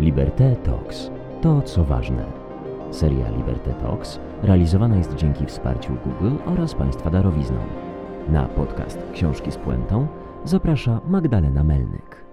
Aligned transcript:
Liberté 0.00 0.56
Talks. 0.56 1.10
To, 1.42 1.62
co 1.62 1.84
ważne. 1.84 2.24
Seria 2.90 3.30
Liberté 3.30 3.74
Talks 3.74 4.20
realizowana 4.42 4.96
jest 4.96 5.14
dzięki 5.14 5.46
wsparciu 5.46 5.92
Google 6.04 6.36
oraz 6.46 6.74
Państwa 6.74 7.10
darowizną. 7.10 7.58
Na 8.28 8.48
podcast 8.48 8.98
Książki 9.12 9.52
z 9.52 9.56
Puentą 9.56 10.06
zaprasza 10.44 11.00
Magdalena 11.08 11.64
Melnyk. 11.64 12.24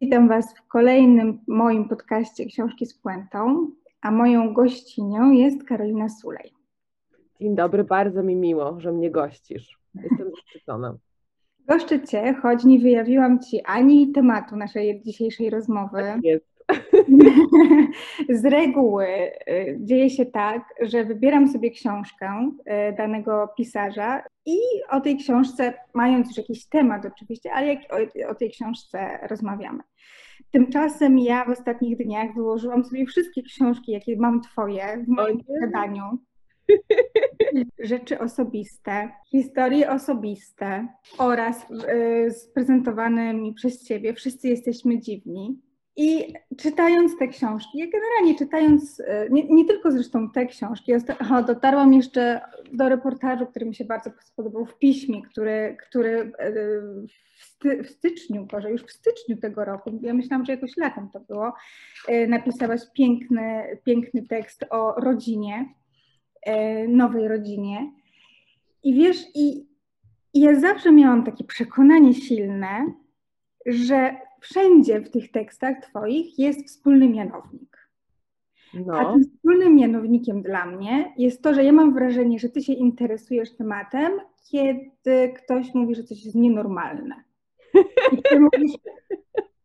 Witam 0.00 0.28
Was 0.28 0.54
w 0.56 0.68
kolejnym 0.68 1.38
moim 1.48 1.88
podcaście 1.88 2.46
Książki 2.46 2.86
z 2.86 2.94
Puentą, 2.94 3.70
a 4.02 4.10
moją 4.10 4.54
gościnią 4.54 5.30
jest 5.30 5.64
Karolina 5.64 6.08
Sulej. 6.08 6.52
Dzień 7.40 7.54
dobry, 7.54 7.84
bardzo 7.84 8.22
mi 8.22 8.36
miło, 8.36 8.80
że 8.80 8.92
mnie 8.92 9.10
gościsz. 9.10 9.78
Jestem 9.94 10.30
zaszczycona. 10.36 10.96
Goszczę 11.68 12.02
Cię, 12.02 12.34
choć 12.42 12.64
nie 12.64 12.78
wyjawiłam 12.78 13.38
Ci 13.40 13.60
ani 13.64 14.12
tematu 14.12 14.56
naszej 14.56 15.02
dzisiejszej 15.02 15.50
rozmowy. 15.50 15.98
Tak 15.98 16.24
jest. 16.24 16.56
Z 18.40 18.44
reguły 18.44 19.06
y, 19.06 19.78
dzieje 19.80 20.10
się 20.10 20.26
tak, 20.26 20.74
że 20.80 21.04
wybieram 21.04 21.48
sobie 21.48 21.70
książkę 21.70 22.50
y, 22.60 22.96
danego 22.96 23.48
pisarza 23.56 24.22
i 24.46 24.58
o 24.90 25.00
tej 25.00 25.16
książce, 25.16 25.74
mając 25.94 26.28
już 26.28 26.36
jakiś 26.36 26.68
temat 26.68 27.06
oczywiście, 27.06 27.52
ale 27.52 27.66
jak 27.66 27.78
o, 27.92 28.30
o 28.30 28.34
tej 28.34 28.50
książce 28.50 29.18
rozmawiamy. 29.30 29.82
Tymczasem 30.50 31.18
ja 31.18 31.44
w 31.44 31.48
ostatnich 31.48 31.96
dniach 31.98 32.34
wyłożyłam 32.34 32.84
sobie 32.84 33.06
wszystkie 33.06 33.42
książki, 33.42 33.92
jakie 33.92 34.16
mam 34.16 34.40
Twoje 34.40 35.04
w 35.04 35.08
moim 35.08 35.44
posiadaniu. 35.44 36.02
Rzeczy 37.78 38.18
osobiste, 38.18 39.10
historie 39.30 39.90
osobiste 39.90 40.88
oraz 41.18 41.66
yy, 41.70 43.34
mi 43.34 43.54
przez 43.54 43.84
Ciebie. 43.84 44.14
Wszyscy 44.14 44.48
jesteśmy 44.48 45.00
dziwni. 45.00 45.60
I 45.98 46.34
czytając 46.56 47.18
te 47.18 47.28
książki, 47.28 47.78
ja 47.78 47.86
generalnie 47.86 48.38
czytając, 48.38 49.02
nie, 49.30 49.48
nie 49.48 49.64
tylko 49.64 49.92
zresztą 49.92 50.30
te 50.30 50.46
książki, 50.46 50.92
aha, 51.18 51.42
dotarłam 51.42 51.94
jeszcze 51.94 52.40
do 52.72 52.88
reportażu, 52.88 53.46
który 53.46 53.66
mi 53.66 53.74
się 53.74 53.84
bardzo 53.84 54.10
spodobał 54.20 54.66
w 54.66 54.78
piśmie, 54.78 55.22
który, 55.22 55.76
który 55.88 56.32
w 57.84 57.88
styczniu, 57.88 58.46
Boże, 58.46 58.70
już 58.70 58.82
w 58.82 58.92
styczniu 58.92 59.36
tego 59.36 59.64
roku, 59.64 59.98
ja 60.02 60.14
myślałam, 60.14 60.46
że 60.46 60.52
jakoś 60.52 60.76
latem 60.76 61.08
to 61.12 61.20
było, 61.20 61.52
napisałaś 62.28 62.80
piękny, 62.94 63.78
piękny 63.84 64.26
tekst 64.26 64.64
o 64.70 65.00
rodzinie, 65.00 65.74
nowej 66.88 67.28
rodzinie. 67.28 67.92
I 68.82 68.94
wiesz, 68.94 69.24
i, 69.34 69.66
i 70.34 70.40
ja 70.40 70.60
zawsze 70.60 70.92
miałam 70.92 71.24
takie 71.24 71.44
przekonanie 71.44 72.14
silne, 72.14 72.92
że 73.66 74.16
wszędzie 74.40 75.00
w 75.00 75.10
tych 75.10 75.30
tekstach 75.30 75.76
Twoich 75.80 76.38
jest 76.38 76.66
wspólny 76.66 77.08
mianownik. 77.08 77.88
No. 78.74 78.98
A 78.98 79.12
tym 79.12 79.22
wspólnym 79.22 79.74
mianownikiem 79.74 80.42
dla 80.42 80.66
mnie 80.66 81.12
jest 81.18 81.42
to, 81.42 81.54
że 81.54 81.64
ja 81.64 81.72
mam 81.72 81.94
wrażenie, 81.94 82.38
że 82.38 82.48
Ty 82.48 82.62
się 82.62 82.72
interesujesz 82.72 83.56
tematem, 83.56 84.12
kiedy 84.50 85.32
ktoś 85.36 85.74
mówi, 85.74 85.94
że 85.94 86.04
coś 86.04 86.24
jest 86.24 86.36
nienormalne. 86.36 87.24
I 88.12 88.22
Ty 88.22 88.40
mówisz, 88.40 88.72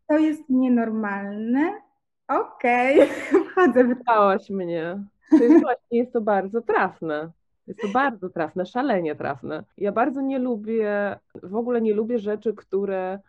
to 0.08 0.18
jest 0.18 0.50
nienormalne, 0.50 1.74
okej, 2.28 3.02
okay. 3.02 3.44
wchodzę 3.52 3.84
w 3.84 3.96
to. 4.06 4.38
mnie. 4.50 5.04
To 5.32 5.44
jest 5.44 5.62
właśnie, 5.62 5.98
jest 5.98 6.14
to 6.14 6.22
bardzo 6.22 6.62
trafne. 6.62 7.32
Jest 7.68 7.82
to 7.82 7.88
bardzo 7.88 8.30
trafne, 8.30 8.66
szalenie 8.66 9.16
trafne. 9.16 9.64
Ja 9.78 9.92
bardzo 9.92 10.22
nie 10.22 10.40
lubię, 10.40 11.20
w 11.44 11.56
ogóle 11.56 11.82
nie 11.82 11.94
lubię 11.94 12.20
rzeczy, 12.20 12.54
które 12.54 13.20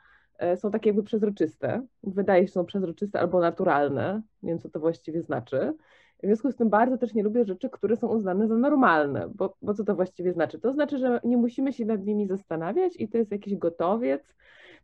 E, 0.42 0.56
są 0.56 0.70
takie 0.70 0.90
jakby 0.90 1.02
przezroczyste. 1.02 1.82
Wydaje 2.02 2.42
się, 2.42 2.46
że 2.46 2.52
są 2.52 2.64
przezroczyste 2.64 3.20
albo 3.20 3.40
naturalne. 3.40 4.22
Wiem, 4.42 4.58
co 4.58 4.68
to 4.68 4.80
właściwie 4.80 5.22
znaczy. 5.22 5.74
W 6.22 6.26
związku 6.26 6.52
z 6.52 6.56
tym 6.56 6.70
bardzo 6.70 6.98
też 6.98 7.14
nie 7.14 7.22
lubię 7.22 7.44
rzeczy, 7.44 7.70
które 7.70 7.96
są 7.96 8.08
uznane 8.08 8.48
za 8.48 8.56
normalne, 8.56 9.28
bo, 9.34 9.56
bo 9.62 9.74
co 9.74 9.84
to 9.84 9.94
właściwie 9.94 10.32
znaczy? 10.32 10.58
To 10.58 10.72
znaczy, 10.72 10.98
że 10.98 11.20
nie 11.24 11.36
musimy 11.36 11.72
się 11.72 11.84
nad 11.84 12.04
nimi 12.04 12.26
zastanawiać 12.26 12.92
i 12.98 13.08
to 13.08 13.18
jest 13.18 13.30
jakiś 13.32 13.56
gotowiec, 13.56 14.34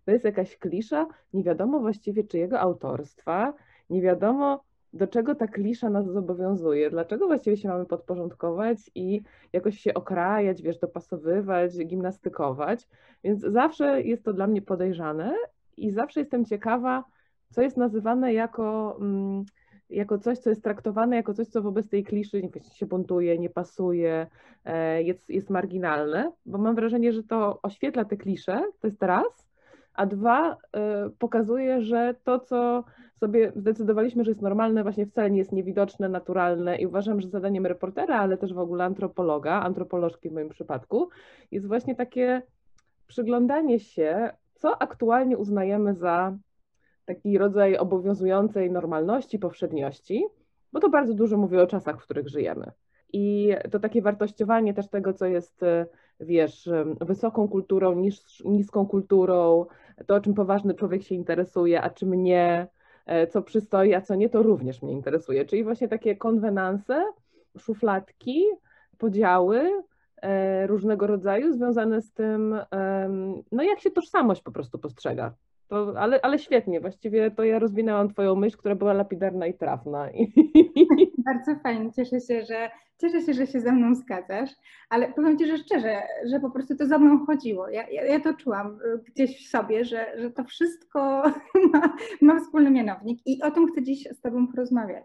to 0.05 0.11
jest 0.11 0.25
jakaś 0.25 0.59
klisza, 0.59 1.07
nie 1.33 1.43
wiadomo 1.43 1.81
właściwie 1.81 2.25
czyjego 2.25 2.61
autorstwa, 2.61 3.55
nie 3.91 4.03
wiadomo 4.03 4.65
do 4.93 5.07
czego 5.07 5.35
ta 5.35 5.47
klisza 5.47 5.91
nas 5.91 6.07
zobowiązuje, 6.07 6.91
dlaczego 6.91 7.27
właściwie 7.27 7.57
się 7.57 7.69
mamy 7.69 7.87
podporządkować 7.87 8.91
i 8.95 9.23
jakoś 9.53 9.79
się 9.79 9.95
okrajać, 9.95 10.63
wiesz, 10.63 10.79
dopasowywać, 10.79 11.73
gimnastykować. 11.87 12.89
Więc 13.25 13.41
zawsze 13.41 14.03
jest 14.03 14.25
to 14.25 14.33
dla 14.33 14.47
mnie 14.47 14.63
podejrzane 14.63 15.35
i 15.77 15.91
zawsze 15.91 16.21
jestem 16.21 16.45
ciekawa, 16.45 17.05
co 17.51 17.63
jest 17.63 17.77
nazywane 17.77 18.33
jako, 18.35 18.97
mm, 19.01 19.45
jako 19.91 20.19
coś, 20.19 20.39
co 20.39 20.51
jest 20.51 20.65
traktowane 20.65 21.17
jako 21.17 21.35
coś, 21.35 21.49
co 21.49 21.63
wobec 21.63 21.89
tej 21.89 22.05
kliszy 22.05 22.43
nie, 22.43 22.51
się 22.75 22.87
buntuje, 22.87 23.39
nie 23.39 23.51
pasuje, 23.51 24.27
e, 24.65 25.03
jest, 25.03 25.31
jest 25.31 25.51
marginalne, 25.51 26.33
bo 26.47 26.59
mam 26.59 26.75
wrażenie, 26.75 27.13
że 27.13 27.23
to 27.23 27.59
oświetla 27.63 28.05
te 28.05 28.17
klisze, 28.17 28.63
to 28.81 28.87
jest 28.87 29.03
raz, 29.03 29.48
a 29.99 30.07
dwa, 30.07 30.53
y, 30.53 31.11
pokazuje, 31.19 31.83
że 31.83 32.15
to, 32.25 32.41
co 32.41 32.85
sobie 33.21 33.53
zdecydowaliśmy, 33.57 34.25
że 34.25 34.31
jest 34.31 34.43
normalne, 34.43 34.83
właśnie 34.83 35.07
wcale 35.07 35.31
nie 35.31 35.39
jest 35.39 35.53
niewidoczne, 35.53 36.09
naturalne 36.09 36.77
i 36.77 36.87
uważam, 36.87 37.21
że 37.21 37.29
zadaniem 37.29 37.67
reportera, 37.67 38.19
ale 38.19 38.37
też 38.37 38.55
w 38.55 38.59
ogóle 38.59 38.85
antropologa, 38.85 39.53
antropolożki 39.53 40.31
w 40.31 40.33
moim 40.33 40.49
przypadku, 40.49 41.09
jest 41.51 41.67
właśnie 41.67 41.95
takie 41.95 42.43
przyglądanie 43.07 43.81
się, 43.81 44.31
co 44.55 44.83
aktualnie 44.83 45.39
uznajemy 45.39 45.95
za 45.95 46.37
taki 47.05 47.39
rodzaj 47.39 47.77
obowiązującej 47.77 48.71
normalności, 48.71 49.39
powszedniości, 49.39 50.25
bo 50.73 50.81
to 50.81 50.89
bardzo 50.89 51.15
dużo 51.15 51.37
mówi 51.37 51.57
o 51.57 51.67
czasach, 51.67 52.01
w 52.01 52.05
których 52.05 52.29
żyjemy. 52.29 52.73
I 53.13 53.55
to 53.71 53.79
takie 53.79 54.03
wartościowanie 54.03 54.75
też 54.75 54.89
tego, 54.89 55.13
co 55.13 55.27
jest, 55.27 55.65
wiesz, 56.21 56.69
wysoką 57.01 57.49
kulturą, 57.49 57.95
nis 57.95 58.43
niską 58.45 58.87
kulturą, 58.87 59.67
to, 60.07 60.21
czym 60.21 60.35
poważny 60.35 60.75
człowiek 60.75 61.03
się 61.03 61.15
interesuje, 61.15 61.83
a 61.83 61.91
czym 61.91 62.23
nie, 62.23 62.67
e, 63.07 63.27
co 63.27 63.43
przystoi, 63.43 63.95
a 63.95 64.01
co 64.01 64.15
nie, 64.15 64.29
to 64.29 64.43
również 64.43 64.83
mnie 64.83 64.93
interesuje. 64.93 65.45
Czyli 65.45 65.65
właśnie 65.65 65.89
takie 65.89 66.17
konwenanse, 66.17 67.05
szufladki, 67.59 68.45
podziały 68.99 69.83
e, 70.23 70.67
różnego 70.67 71.07
rodzaju 71.07 71.53
związane 71.53 72.03
z 72.03 72.13
tym, 72.13 72.59
no 73.53 73.63
jak 73.63 73.81
się 73.81 73.91
tożsamość 73.91 74.43
po 74.43 74.53
prostu 74.53 74.79
postrzega. 74.79 75.35
To, 75.69 75.95
ale, 75.97 76.21
ale 76.21 76.39
świetnie, 76.39 76.81
właściwie 76.81 77.31
to 77.31 77.45
ja 77.45 77.59
rozwinęłam 77.59 78.09
Twoją 78.09 78.35
myśl, 78.35 78.57
która 78.57 78.75
była 78.75 78.93
lapidarna 78.93 79.47
i 79.47 79.55
trafna. 79.55 80.09
Bardzo 81.33 81.61
fajnie, 81.63 81.93
cieszę 81.93 82.21
się, 82.21 82.45
że 82.45 82.71
cieszę 83.01 83.23
się, 83.23 83.35
że 83.35 83.47
się 83.47 83.61
ze 83.61 83.73
mną 83.73 83.95
zgadzasz, 83.95 84.51
ale 84.89 85.13
powiem 85.13 85.39
Ci, 85.39 85.47
że 85.47 85.59
szczerze, 85.59 86.03
że 86.25 86.41
po 86.41 86.51
prostu 86.51 86.77
to 86.77 86.87
za 86.87 86.99
mną 86.99 87.27
chodziło. 87.27 87.69
Ja, 87.69 87.89
ja, 87.89 88.05
ja 88.05 88.21
to 88.21 88.35
czułam 88.35 88.67
y, 88.67 88.99
gdzieś 88.99 89.47
w 89.47 89.51
sobie, 89.51 89.85
że, 89.85 90.13
że 90.19 90.31
to 90.31 90.45
wszystko 90.45 91.23
ma, 91.73 91.97
ma 92.21 92.41
wspólny 92.41 92.71
mianownik 92.71 93.21
i 93.27 93.43
o 93.43 93.51
tym 93.51 93.73
chcę 93.73 93.83
dziś 93.83 94.09
z 94.13 94.21
Tobą 94.21 94.47
porozmawiać. 94.47 95.05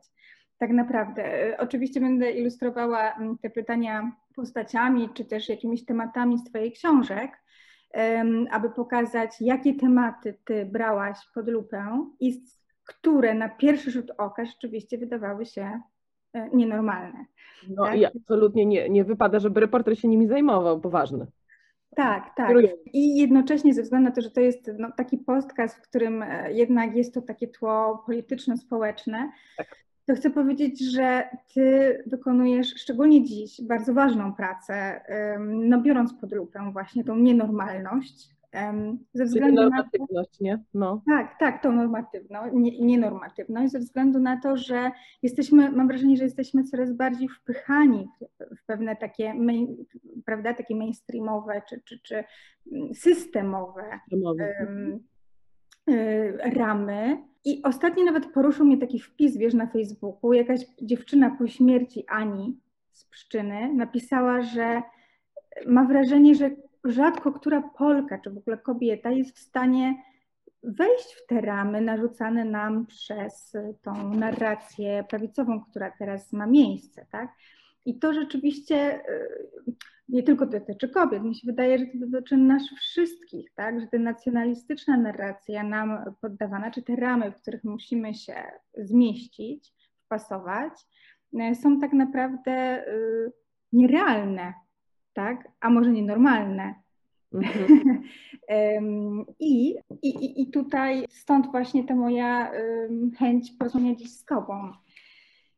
Tak 0.58 0.70
naprawdę. 0.70 1.50
Y, 1.50 1.58
oczywiście 1.58 2.02
będę 2.02 2.32
ilustrowała 2.32 3.14
mm, 3.14 3.38
te 3.38 3.50
pytania 3.50 4.12
postaciami, 4.36 5.10
czy 5.14 5.26
też 5.26 5.50
jakimiś 5.50 5.86
tematami 5.86 6.38
z 6.38 6.44
Twoich 6.44 6.74
książek, 6.74 7.44
aby 8.52 8.70
pokazać, 8.70 9.32
jakie 9.40 9.74
tematy 9.74 10.38
Ty 10.46 10.66
brałaś 10.66 11.18
pod 11.34 11.48
lupę 11.48 12.08
i 12.20 12.44
które 12.86 13.34
na 13.34 13.50
pierwszy 13.50 13.92
rzut 13.92 14.12
oka 14.18 14.46
rzeczywiście 14.46 14.98
wydawały 14.98 15.46
się 15.46 15.82
nienormalne. 16.54 17.26
No 17.70 17.84
tak? 17.84 17.98
i 17.98 18.06
absolutnie 18.06 18.66
nie, 18.66 18.90
nie 18.90 19.04
wypada, 19.04 19.40
żeby 19.40 19.60
reporter 19.60 20.00
się 20.00 20.08
nimi 20.08 20.28
zajmował, 20.28 20.82
poważny. 20.82 21.28
Tak, 21.96 22.36
tak. 22.36 22.58
I 22.94 23.18
jednocześnie 23.18 23.74
ze 23.74 23.84
względu 23.84 24.10
na 24.10 24.16
to, 24.16 24.22
że 24.22 24.32
to 24.32 24.42
jest 24.42 24.72
no, 24.80 24.92
taki 24.98 25.18
podcast, 25.18 25.78
w 25.78 25.82
którym 25.82 26.24
e, 26.24 26.54
jednak 26.54 26.96
jest 26.96 27.14
to 27.14 27.22
takie 27.22 27.48
tło 27.48 28.04
polityczno-społeczne, 28.06 29.32
tak 29.58 29.84
to 30.06 30.16
chcę 30.16 30.30
powiedzieć, 30.30 30.92
że 30.92 31.30
Ty 31.54 32.04
wykonujesz 32.08 32.68
szczególnie 32.68 33.24
dziś 33.24 33.62
bardzo 33.62 33.94
ważną 33.94 34.34
pracę, 34.34 35.02
no 35.40 35.82
biorąc 35.82 36.14
pod 36.14 36.32
lupę 36.32 36.70
właśnie 36.74 37.04
tą 37.04 37.16
nienormalność. 37.16 38.30
Ze 39.14 39.26
względu 39.26 39.62
normatywność, 39.62 40.12
na 40.12 40.24
to, 40.24 40.44
nie? 40.44 40.64
No. 40.74 41.02
Tak, 41.08 41.40
tak, 41.40 41.64
tą 41.64 41.72
normatywność, 41.72 42.54
nie, 42.54 42.80
nienormatywność, 42.80 43.72
ze 43.72 43.80
względu 43.80 44.20
na 44.20 44.42
to, 44.42 44.58
że 44.58 44.92
jesteśmy, 45.24 45.72
mam 45.72 45.88
wrażenie, 45.88 46.18
że 46.18 46.24
jesteśmy 46.24 46.64
coraz 46.64 46.94
bardziej 46.94 47.30
wpychani 47.30 48.08
w, 48.58 48.66
pewne 48.66 48.96
takie, 48.96 49.34
main, 49.34 49.86
prawda, 50.26 50.54
takie 50.54 50.76
mainstreamowe 50.76 51.62
czy, 51.70 51.82
czy, 51.86 52.00
czy 52.00 52.24
systemowe 52.94 54.00
um, 54.22 55.00
ramy, 56.40 57.18
i 57.46 57.62
ostatnio 57.64 58.04
nawet 58.04 58.26
poruszył 58.26 58.66
mnie 58.66 58.78
taki 58.78 59.00
wpis, 59.00 59.38
wiesz, 59.38 59.54
na 59.54 59.68
Facebooku. 59.68 60.34
Jakaś 60.34 60.60
dziewczyna 60.82 61.36
po 61.38 61.48
śmierci 61.48 62.06
Ani 62.08 62.60
z 62.92 63.06
Pszczyny 63.06 63.74
napisała, 63.74 64.42
że 64.42 64.82
ma 65.68 65.86
wrażenie, 65.86 66.36
że 66.36 66.52
rzadko 66.84 67.32
która 67.32 67.62
Polka, 67.62 68.18
czy 68.18 68.30
w 68.30 68.38
ogóle 68.38 68.58
kobieta 68.58 69.12
jest 69.12 69.36
w 69.38 69.40
stanie 69.40 70.04
wejść 70.64 71.14
w 71.14 71.28
te 71.28 71.42
ramy 71.42 71.82
narzucane 71.82 72.46
nam 72.46 72.86
przez 72.86 73.58
tą 73.82 74.14
narrację 74.14 75.06
prawicową, 75.10 75.62
która 75.62 75.92
teraz 76.00 76.34
ma 76.34 76.48
miejsce, 76.48 77.06
tak? 77.12 77.30
I 77.86 78.00
to 78.00 78.14
rzeczywiście 78.14 79.02
nie 80.10 80.24
tylko 80.24 80.46
dotyczy 80.46 80.90
kobiet, 80.90 81.24
mi 81.24 81.36
się 81.36 81.46
wydaje, 81.46 81.80
że 81.80 81.86
to 81.86 82.08
dotyczy 82.08 82.38
nas 82.38 82.64
wszystkich, 82.64 83.54
tak? 83.56 83.82
Że 83.82 83.88
ta 83.88 83.98
nacjonalistyczna 83.98 84.98
narracja 84.98 85.64
nam 85.64 86.16
poddawana, 86.22 86.72
czy 86.72 86.82
te 86.82 86.96
ramy, 86.96 87.32
w 87.32 87.42
których 87.42 87.64
musimy 87.64 88.14
się 88.14 88.36
zmieścić, 88.78 89.74
wpasować, 90.06 90.74
są 91.62 91.80
tak 91.80 91.94
naprawdę 91.94 92.86
nierealne, 93.74 94.54
tak? 95.14 95.48
A 95.60 95.70
może 95.70 95.92
nienormalne. 95.92 96.76
Mhm. 97.34 98.04
I, 99.40 99.76
i, 100.02 100.42
I 100.42 100.52
tutaj 100.52 101.06
stąd 101.10 101.52
właśnie 101.52 101.84
ta 101.84 101.96
moja 101.96 102.52
chęć 103.18 103.52
porozmawiania 103.52 103.96
dziś 103.96 104.12
z 104.12 104.26
Tobą. 104.26 104.74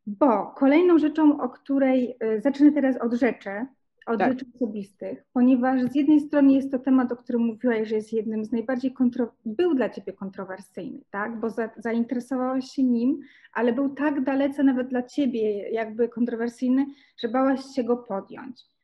Bo 0.07 0.47
kolejną 0.47 0.99
rzeczą, 0.99 1.41
o 1.41 1.49
której 1.49 2.17
y, 2.23 2.41
zacznę 2.41 2.71
teraz 2.71 2.97
od 2.97 3.13
rzeczy, 3.13 3.65
od 4.05 4.19
tak. 4.19 4.31
rzeczy 4.31 4.45
osobistych, 4.55 5.25
ponieważ 5.33 5.81
z 5.81 5.95
jednej 5.95 6.19
strony 6.19 6.53
jest 6.53 6.71
to 6.71 6.79
temat, 6.79 7.11
o 7.11 7.15
którym 7.15 7.41
mówiłaś, 7.41 7.87
że 7.87 7.95
jest 7.95 8.13
jednym 8.13 8.45
z 8.45 8.51
najbardziej 8.51 8.93
kontro... 8.93 9.27
był 9.45 9.75
dla 9.75 9.89
Ciebie 9.89 10.13
kontrowersyjny, 10.13 10.99
tak? 11.11 11.39
Bo 11.39 11.49
za, 11.49 11.69
zainteresowałaś 11.77 12.71
się 12.71 12.83
nim, 12.83 13.19
ale 13.53 13.73
był 13.73 13.89
tak 13.89 14.23
dalece 14.23 14.63
nawet 14.63 14.87
dla 14.87 15.03
Ciebie 15.03 15.69
jakby 15.69 16.09
kontrowersyjny, 16.09 16.85
że 17.17 17.27
bałaś 17.27 17.59
się 17.75 17.83
go 17.83 17.97
podjąć. 17.97 18.74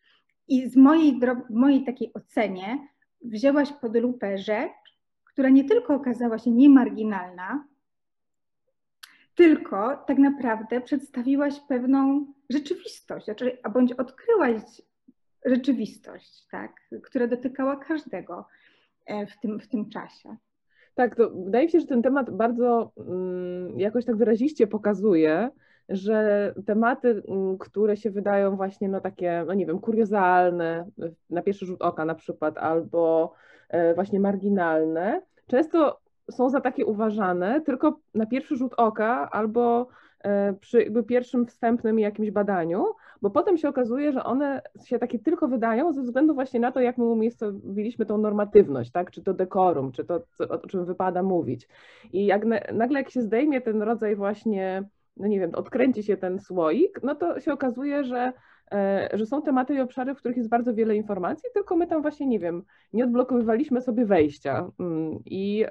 I 0.51 0.69
z 0.69 0.75
mojej, 0.75 1.19
mojej 1.49 1.83
takiej 1.83 2.13
ocenie 2.13 2.87
wzięłaś 3.21 3.73
pod 3.73 3.95
lupę 3.95 4.37
rzecz, 4.37 4.97
która 5.23 5.49
nie 5.49 5.63
tylko 5.63 5.95
okazała 5.95 6.37
się 6.37 6.51
niemarginalna, 6.51 7.67
tylko 9.35 10.03
tak 10.07 10.17
naprawdę 10.17 10.81
przedstawiłaś 10.81 11.59
pewną 11.59 12.25
rzeczywistość, 12.49 13.25
znaczy, 13.25 13.57
a 13.63 13.69
bądź 13.69 13.93
odkryłaś 13.93 14.61
rzeczywistość, 15.45 16.47
tak, 16.51 16.71
która 17.03 17.27
dotykała 17.27 17.75
każdego 17.75 18.45
e, 19.05 19.27
w 19.27 19.39
tym, 19.39 19.59
w 19.59 19.67
tym 19.67 19.89
czasie. 19.89 20.37
Tak, 20.95 21.15
to 21.15 21.29
wydaje 21.29 21.65
mi 21.65 21.71
się, 21.71 21.79
że 21.79 21.87
ten 21.87 22.01
temat 22.01 22.29
bardzo 22.29 22.91
mm, 22.97 23.79
jakoś 23.79 24.05
tak 24.05 24.15
wyraziście 24.15 24.67
pokazuje, 24.67 25.49
że 25.89 26.53
tematy, 26.65 27.23
mm, 27.27 27.57
które 27.57 27.97
się 27.97 28.11
wydają 28.11 28.55
właśnie 28.55 28.89
no 28.89 29.01
takie, 29.01 29.43
no 29.47 29.53
nie 29.53 29.65
wiem, 29.65 29.79
kuriozalne 29.79 30.85
na 31.29 31.41
pierwszy 31.41 31.65
rzut 31.65 31.81
oka 31.81 32.05
na 32.05 32.15
przykład, 32.15 32.57
albo 32.57 33.33
e, 33.69 33.95
właśnie 33.95 34.19
marginalne, 34.19 35.21
często 35.47 35.99
są 36.31 36.49
za 36.49 36.61
takie 36.61 36.85
uważane 36.85 37.61
tylko 37.61 37.99
na 38.15 38.25
pierwszy 38.25 38.55
rzut 38.55 38.73
oka 38.77 39.29
albo 39.31 39.87
e, 40.23 40.53
przy 40.53 40.91
pierwszym 41.07 41.45
wstępnym 41.45 41.99
jakimś 41.99 42.31
badaniu, 42.31 42.85
bo 43.21 43.29
potem 43.29 43.57
się 43.57 43.69
okazuje, 43.69 44.11
że 44.11 44.23
one 44.23 44.61
się 44.85 44.99
takie 44.99 45.19
tylko 45.19 45.47
wydają 45.47 45.93
ze 45.93 46.01
względu 46.01 46.33
właśnie 46.33 46.59
na 46.59 46.71
to, 46.71 46.79
jak 46.79 46.97
my 46.97 47.05
umiejscowiliśmy 47.05 48.05
tą 48.05 48.17
normatywność, 48.17 48.91
tak? 48.91 49.11
czy 49.11 49.23
to 49.23 49.33
dekorum, 49.33 49.91
czy 49.91 50.05
to, 50.05 50.21
o 50.49 50.67
czym 50.67 50.85
wypada 50.85 51.23
mówić. 51.23 51.67
I 52.13 52.25
jak 52.25 52.45
nagle 52.73 52.99
jak 52.99 53.09
się 53.09 53.21
zdejmie 53.21 53.61
ten 53.61 53.81
rodzaj 53.81 54.15
właśnie 54.15 54.83
no 55.21 55.27
nie 55.27 55.39
wiem, 55.39 55.55
odkręci 55.55 56.03
się 56.03 56.17
ten 56.17 56.39
słoik, 56.39 56.99
no 57.03 57.15
to 57.15 57.39
się 57.39 57.53
okazuje, 57.53 58.03
że, 58.03 58.33
e, 58.71 59.09
że 59.13 59.25
są 59.25 59.41
tematy 59.41 59.75
i 59.75 59.79
obszary, 59.79 60.15
w 60.15 60.17
których 60.17 60.37
jest 60.37 60.49
bardzo 60.49 60.73
wiele 60.73 60.95
informacji, 60.95 61.49
tylko 61.53 61.75
my 61.75 61.87
tam 61.87 62.01
właśnie, 62.01 62.27
nie 62.27 62.39
wiem, 62.39 62.63
nie 62.93 63.03
odblokowywaliśmy 63.03 63.81
sobie 63.81 64.05
wejścia. 64.05 64.71
Mm, 64.79 65.19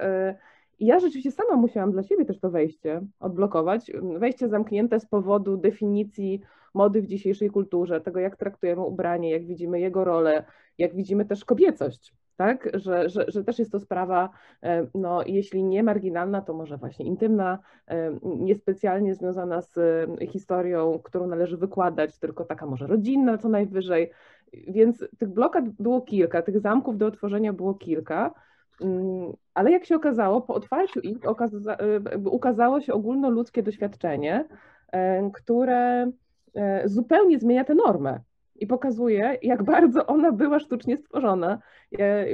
e, 0.01 0.35
i 0.79 0.87
ja 0.87 1.01
rzeczywiście 1.01 1.33
sama 1.33 1.57
musiałam 1.57 1.93
dla 1.93 2.03
siebie 2.03 2.25
też 2.25 2.41
to 2.41 2.51
wejście 2.51 3.01
odblokować. 3.21 3.91
Wejście 4.19 4.49
zamknięte 4.49 5.01
z 5.01 5.07
powodu 5.07 5.57
definicji 5.57 6.41
mody 6.75 7.03
w 7.03 7.07
dzisiejszej 7.07 7.51
kulturze, 7.51 8.01
tego 8.01 8.21
jak 8.21 8.37
traktujemy 8.37 8.83
ubranie, 8.83 9.31
jak 9.31 9.47
widzimy 9.47 9.81
jego 9.81 10.05
rolę, 10.05 10.45
jak 10.79 10.95
widzimy 10.95 11.25
też 11.25 11.45
kobiecość 11.45 12.15
tak? 12.41 12.69
Że, 12.75 13.09
że, 13.09 13.25
że 13.29 13.45
też 13.45 13.59
jest 13.59 13.73
to 13.73 13.81
sprawa, 13.81 14.31
e, 14.63 14.87
no, 14.95 15.23
jeśli 15.27 15.65
nie 15.65 15.83
marginalna, 15.83 16.41
to 16.41 16.55
może 16.55 16.77
właśnie 16.77 17.07
intymna, 17.07 17.59
e, 17.87 18.19
niespecjalnie 18.23 19.15
związana 19.15 19.63
z 19.63 19.79
e, 19.79 20.27
historią, 20.27 21.01
którą 21.05 21.27
należy 21.27 21.57
wykładać, 21.57 22.19
tylko 22.19 22.45
taka 22.45 22.67
może 22.67 22.87
rodzinna 22.87 23.39
co 23.39 23.49
najwyżej. 23.49 24.11
Więc 24.53 25.05
tych 25.19 25.29
blokad 25.29 25.69
było 25.69 26.01
kilka, 26.01 26.43
tych 26.43 26.61
zamków 26.61 26.99
do 26.99 27.07
otworzenia 27.07 27.53
było 27.53 27.75
kilka. 27.75 28.35
Mm, 28.81 29.33
ale 29.55 29.71
jak 29.71 29.85
się 29.85 29.97
okazało, 29.97 30.41
po 30.41 30.55
otwarciu 30.55 31.01
ich 31.01 31.19
ukazało 32.25 32.81
się 32.81 32.93
ogólnoludzkie 32.93 33.63
doświadczenie, 33.63 34.49
które 35.33 36.11
zupełnie 36.85 37.39
zmienia 37.39 37.65
tę 37.65 37.75
normę 37.75 38.21
i 38.61 38.67
pokazuje, 38.67 39.39
jak 39.43 39.63
bardzo 39.63 40.07
ona 40.07 40.33
była 40.33 40.59
sztucznie 40.59 40.97
stworzona. 40.97 41.59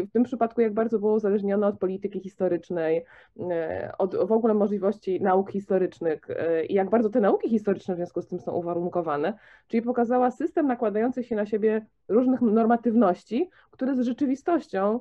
W 0.08 0.12
tym 0.12 0.23
przypadku, 0.23 0.61
jak 0.61 0.75
bardzo 0.75 0.99
była 0.99 1.14
uzależniona 1.14 1.67
od 1.67 1.78
polityki 1.78 2.20
historycznej, 2.20 3.05
e, 3.50 3.93
od 3.99 4.17
w 4.28 4.32
ogóle 4.32 4.55
możliwości 4.55 5.20
nauk 5.20 5.50
historycznych 5.50 6.31
e, 6.31 6.64
i 6.64 6.75
jak 6.75 6.90
bardzo 6.90 7.11
te 7.11 7.20
nauki 7.20 7.50
historyczne 7.50 7.94
w 7.94 7.96
związku 7.96 8.23
z 8.23 8.26
tym 8.26 8.40
są 8.40 8.52
uwarunkowane. 8.52 9.32
Czyli 9.69 9.82
pokazała 9.82 10.31
system 10.31 10.67
nakładających 10.67 11.26
się 11.26 11.37
na 11.37 11.46
siebie 11.46 11.87
różnych 12.08 12.40
normatywności, 12.40 13.50
które 13.70 13.94
z 13.94 14.00
rzeczywistością, 14.00 15.00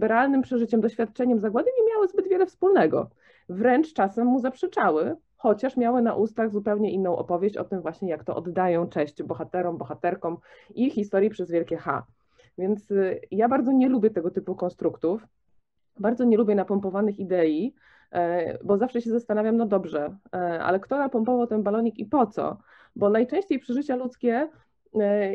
realnym 0.00 0.42
przeżyciem, 0.42 0.80
doświadczeniem 0.80 1.40
zagłady 1.40 1.70
nie 1.78 1.94
miały 1.94 2.08
zbyt 2.08 2.28
wiele 2.28 2.46
wspólnego. 2.46 3.10
Wręcz 3.48 3.92
czasem 3.92 4.26
mu 4.26 4.40
zaprzeczały, 4.40 5.16
chociaż 5.36 5.76
miały 5.76 6.02
na 6.02 6.14
ustach 6.14 6.50
zupełnie 6.50 6.90
inną 6.90 7.16
opowieść 7.16 7.56
o 7.56 7.64
tym 7.64 7.80
właśnie, 7.82 8.08
jak 8.10 8.24
to 8.24 8.36
oddają 8.36 8.88
cześć 8.88 9.22
bohaterom, 9.22 9.78
bohaterkom 9.78 10.36
i 10.74 10.90
historii 10.90 11.30
przez 11.30 11.50
wielkie 11.50 11.76
H. 11.76 12.06
Więc 12.58 12.90
y, 12.90 13.20
ja 13.30 13.48
bardzo 13.48 13.72
nie 13.72 13.88
lubię 13.88 14.10
tego 14.10 14.30
typu 14.30 14.54
konstruktów, 14.54 15.26
bardzo 16.00 16.24
nie 16.24 16.36
lubię 16.36 16.54
napompowanych 16.54 17.18
idei, 17.18 17.74
e, 18.12 18.58
bo 18.64 18.76
zawsze 18.76 19.00
się 19.00 19.10
zastanawiam, 19.10 19.56
no 19.56 19.66
dobrze, 19.66 20.16
e, 20.34 20.62
ale 20.62 20.80
kto 20.80 20.98
napompował 20.98 21.46
ten 21.46 21.62
balonik 21.62 21.98
i 21.98 22.06
po 22.06 22.26
co? 22.26 22.58
Bo 22.96 23.10
najczęściej 23.10 23.58
przeżycia 23.58 23.96
ludzkie 23.96 24.48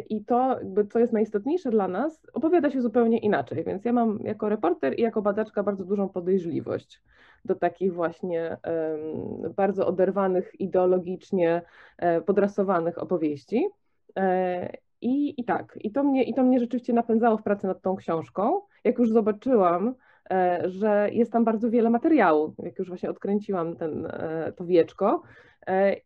i 0.10 0.26
to, 0.26 0.60
co 0.90 1.00
jest 1.00 1.14
najistotniejsze 1.14 1.72
dla 1.72 1.88
nas, 1.88 2.28
opowiada 2.34 2.70
się 2.70 2.82
zupełnie 2.82 3.18
inaczej. 3.18 3.64
Więc 3.64 3.86
ja 3.86 3.94
mam 3.94 4.20
jako 4.24 4.50
reporter 4.50 5.00
i 5.00 5.02
jako 5.02 5.22
badaczka 5.22 5.64
bardzo 5.64 5.86
dużą 5.86 6.10
podejrzliwość 6.10 7.02
do 7.46 7.56
takich 7.56 7.94
właśnie 7.94 8.58
bardzo 9.56 9.88
oderwanych 9.88 10.60
ideologicznie, 10.60 11.62
e, 11.98 12.22
podrasowanych 12.22 12.98
opowieści. 12.98 13.68
E, 14.16 14.78
I, 15.02 15.42
I 15.42 15.46
tak, 15.46 15.78
i 15.82 15.92
to, 15.92 16.04
mnie, 16.04 16.24
i 16.24 16.34
to 16.34 16.44
mnie 16.44 16.60
rzeczywiście 16.60 16.94
napędzało 16.94 17.38
w 17.38 17.44
pracy 17.44 17.68
nad 17.68 17.82
tą 17.82 17.96
książką. 17.96 18.62
Jak 18.84 19.00
już 19.00 19.10
zobaczyłam, 19.10 19.88
e, 19.88 19.94
że 20.66 21.10
jest 21.12 21.32
tam 21.32 21.46
bardzo 21.46 21.70
wiele 21.70 21.90
materiału, 21.90 22.54
jak 22.64 22.80
już 22.80 22.88
właśnie 22.88 23.10
odkręciłam 23.10 23.76
ten, 23.76 24.08
to 24.56 24.66
wieczko. 24.66 25.22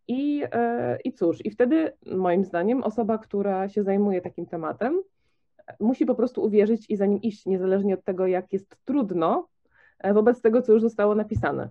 I, 0.07 0.43
I 1.03 1.13
cóż, 1.13 1.45
i 1.45 1.51
wtedy 1.51 1.91
moim 2.05 2.45
zdaniem 2.45 2.83
osoba, 2.83 3.17
która 3.17 3.69
się 3.69 3.83
zajmuje 3.83 4.21
takim 4.21 4.45
tematem, 4.45 5.01
musi 5.79 6.05
po 6.05 6.15
prostu 6.15 6.43
uwierzyć 6.43 6.89
i 6.89 6.95
za 6.95 7.05
nim 7.05 7.21
iść, 7.21 7.45
niezależnie 7.45 7.93
od 7.93 8.03
tego, 8.03 8.27
jak 8.27 8.53
jest 8.53 8.75
trudno, 8.85 9.47
E, 9.99 10.13
wobec 10.13 10.41
tego, 10.41 10.61
co 10.61 10.73
już 10.73 10.81
zostało 10.81 11.15
napisane. 11.15 11.69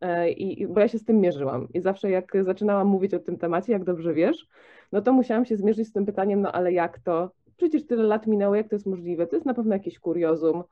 E, 0.00 0.30
I, 0.30 0.66
bo 0.66 0.80
ja 0.80 0.88
się 0.88 0.98
z 0.98 1.04
tym 1.04 1.20
mierzyłam. 1.20 1.68
I 1.74 1.80
zawsze 1.80 2.10
jak 2.10 2.32
zaczynałam 2.44 2.86
mówić 2.86 3.14
o 3.14 3.18
tym 3.18 3.38
temacie, 3.38 3.72
jak 3.72 3.84
dobrze 3.84 4.14
wiesz, 4.14 4.48
no 4.92 5.02
to 5.02 5.12
musiałam 5.12 5.44
się 5.44 5.56
zmierzyć 5.56 5.88
z 5.88 5.92
tym 5.92 6.06
pytaniem, 6.06 6.40
no 6.40 6.52
ale 6.52 6.72
jak 6.72 6.98
to? 6.98 7.30
Przecież 7.56 7.86
tyle 7.86 8.02
lat 8.02 8.26
minęło, 8.26 8.54
jak 8.54 8.68
to 8.68 8.74
jest 8.74 8.86
możliwe? 8.86 9.26
To 9.26 9.36
jest 9.36 9.46
na 9.46 9.54
pewno 9.54 9.74
jakieś 9.74 9.98
kuriozum. 9.98 10.62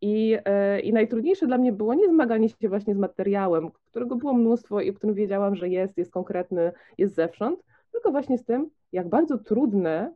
I, 0.00 0.38
e, 0.44 0.80
I 0.80 0.92
najtrudniejsze 0.92 1.46
dla 1.46 1.58
mnie 1.58 1.72
było 1.72 1.94
nie 1.94 2.08
zmaganie 2.08 2.48
się 2.48 2.68
właśnie 2.68 2.94
z 2.94 2.98
materiałem, 2.98 3.70
którego 3.70 4.16
było 4.16 4.34
mnóstwo 4.34 4.80
i 4.80 4.90
o 4.90 4.94
którym 4.94 5.14
wiedziałam, 5.14 5.56
że 5.56 5.68
jest, 5.68 5.98
jest 5.98 6.12
konkretny, 6.12 6.72
jest 6.98 7.14
zewsząd, 7.14 7.60
tylko 7.92 8.10
właśnie 8.10 8.38
z 8.38 8.44
tym, 8.44 8.70
jak 8.92 9.08
bardzo 9.08 9.38
trudne 9.38 10.14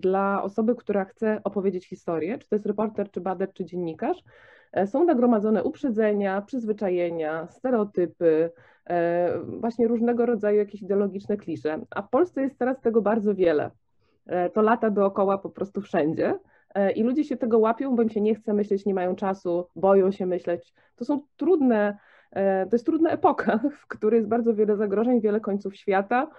dla 0.00 0.42
osoby, 0.42 0.74
która 0.74 1.04
chce 1.04 1.40
opowiedzieć 1.44 1.88
historię, 1.88 2.38
czy 2.38 2.48
to 2.48 2.54
jest 2.54 2.66
reporter, 2.66 3.10
czy 3.10 3.20
badacz, 3.20 3.52
czy 3.52 3.64
dziennikarz, 3.64 4.22
E, 4.72 4.86
są 4.86 5.04
nagromadzone 5.04 5.64
uprzedzenia, 5.64 6.42
przyzwyczajenia, 6.42 7.48
stereotypy, 7.50 8.50
e, 8.90 9.38
właśnie 9.60 9.88
różnego 9.88 10.26
rodzaju 10.26 10.58
jakieś 10.58 10.82
ideologiczne 10.82 11.36
klisze. 11.36 11.80
A 11.90 12.02
w 12.02 12.10
Polsce 12.10 12.42
jest 12.42 12.58
teraz 12.58 12.80
tego 12.80 13.02
bardzo 13.02 13.34
wiele. 13.34 13.70
E, 14.26 14.50
to 14.50 14.62
lata 14.62 14.90
dookoła 14.90 15.38
po 15.38 15.50
prostu 15.50 15.80
wszędzie. 15.80 16.38
I 16.96 17.02
ludzie 17.02 17.24
się 17.24 17.36
tego 17.36 17.58
łapią, 17.58 17.96
bo 17.96 18.02
im 18.02 18.08
się 18.08 18.20
nie 18.20 18.34
chce 18.34 18.54
myśleć, 18.54 18.86
nie 18.86 18.94
mają 18.94 19.16
czasu, 19.16 19.66
boją 19.76 20.10
się 20.10 20.26
myśleć. 20.26 20.74
To 20.96 21.04
są 21.04 21.20
trudne, 21.36 21.98
to 22.34 22.68
jest 22.72 22.86
trudna 22.86 23.10
epoka, 23.10 23.60
w 23.82 23.86
której 23.86 24.18
jest 24.18 24.28
bardzo 24.28 24.54
wiele 24.54 24.76
zagrożeń, 24.76 25.20
wiele 25.20 25.40
końców 25.40 25.76
świata, 25.76 26.30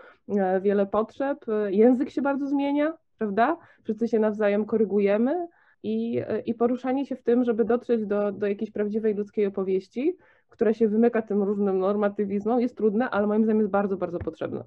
wiele 0.62 0.86
potrzeb. 0.86 1.46
Język 1.70 2.10
się 2.10 2.22
bardzo 2.22 2.48
zmienia, 2.48 2.94
prawda? 3.18 3.58
Wszyscy 3.84 4.08
się 4.08 4.20
nawzajem 4.20 4.66
korygujemy 4.66 5.48
i, 5.84 6.22
i 6.46 6.54
poruszanie 6.54 7.06
się 7.06 7.16
w 7.16 7.24
tym, 7.24 7.44
żeby 7.44 7.66
dotrzeć 7.66 8.06
do, 8.06 8.32
do 8.32 8.48
jakiejś 8.48 8.72
prawdziwej 8.72 9.16
ludzkiej 9.16 9.46
opowieści, 9.46 10.18
która 10.50 10.74
się 10.74 10.88
wymyka 10.88 11.22
tym 11.22 11.44
różnym 11.44 11.80
normatywizmom, 11.80 12.62
jest 12.62 12.78
trudne, 12.78 13.10
ale 13.10 13.28
moim 13.28 13.44
zdaniem 13.44 13.60
jest 13.60 13.72
bardzo, 13.72 13.98
bardzo 13.98 14.20
potrzebne. 14.20 14.64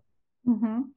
Mhm. 0.46 0.92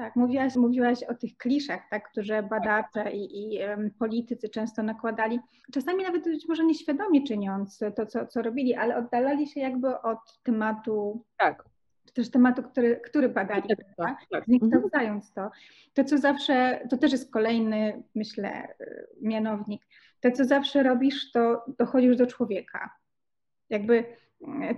Tak, 0.00 0.16
mówiłaś, 0.16 0.56
mówiłaś 0.56 1.02
o 1.02 1.14
tych 1.14 1.36
kliszach, 1.36 1.80
tak, 1.90 2.10
które 2.10 2.42
badacze 2.42 3.12
i, 3.12 3.54
i 3.54 3.58
um, 3.64 3.90
politycy 3.98 4.48
często 4.48 4.82
nakładali, 4.82 5.40
czasami 5.72 6.04
nawet 6.04 6.24
być 6.24 6.48
może 6.48 6.64
nieświadomie 6.64 7.26
czyniąc 7.26 7.78
to, 7.96 8.06
co, 8.06 8.26
co 8.26 8.42
robili, 8.42 8.74
ale 8.74 8.96
oddalali 8.96 9.46
się 9.46 9.60
jakby 9.60 10.00
od 10.00 10.42
tematu. 10.42 11.24
Tak. 11.38 11.64
Czy 12.06 12.14
też 12.14 12.30
tematu, 12.30 12.62
który, 12.62 13.00
który 13.04 13.28
badali, 13.28 13.68
tak, 13.68 13.78
tak, 13.96 14.18
tak. 14.30 14.44
zniekształcając 14.44 15.32
to. 15.32 15.50
To, 15.94 16.04
co 16.04 16.18
zawsze, 16.18 16.86
to 16.90 16.96
też 16.96 17.12
jest 17.12 17.32
kolejny, 17.32 18.02
myślę, 18.14 18.74
mianownik. 19.20 19.82
To, 20.20 20.30
co 20.30 20.44
zawsze 20.44 20.82
robisz, 20.82 21.32
to 21.32 21.64
dochodzisz 21.78 22.16
do 22.16 22.26
człowieka. 22.26 22.90
Jakby 23.70 24.04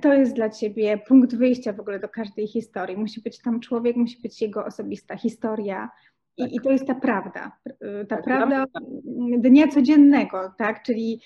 to 0.00 0.14
jest 0.14 0.34
dla 0.34 0.50
ciebie 0.50 0.98
punkt 0.98 1.34
wyjścia 1.34 1.72
w 1.72 1.80
ogóle 1.80 2.00
do 2.00 2.08
każdej 2.08 2.46
historii. 2.46 2.96
Musi 2.96 3.20
być 3.20 3.38
tam 3.38 3.60
człowiek, 3.60 3.96
musi 3.96 4.22
być 4.22 4.42
jego 4.42 4.64
osobista 4.64 5.16
historia. 5.16 5.90
I, 6.36 6.42
tak. 6.42 6.52
i 6.52 6.60
to 6.60 6.70
jest 6.70 6.86
ta 6.86 6.94
prawda. 6.94 7.52
Ta 8.08 8.16
tak, 8.16 8.24
prawda 8.24 8.64
dnia 9.38 9.68
codziennego, 9.68 10.52
tak? 10.58 10.82
Czyli 10.82 11.20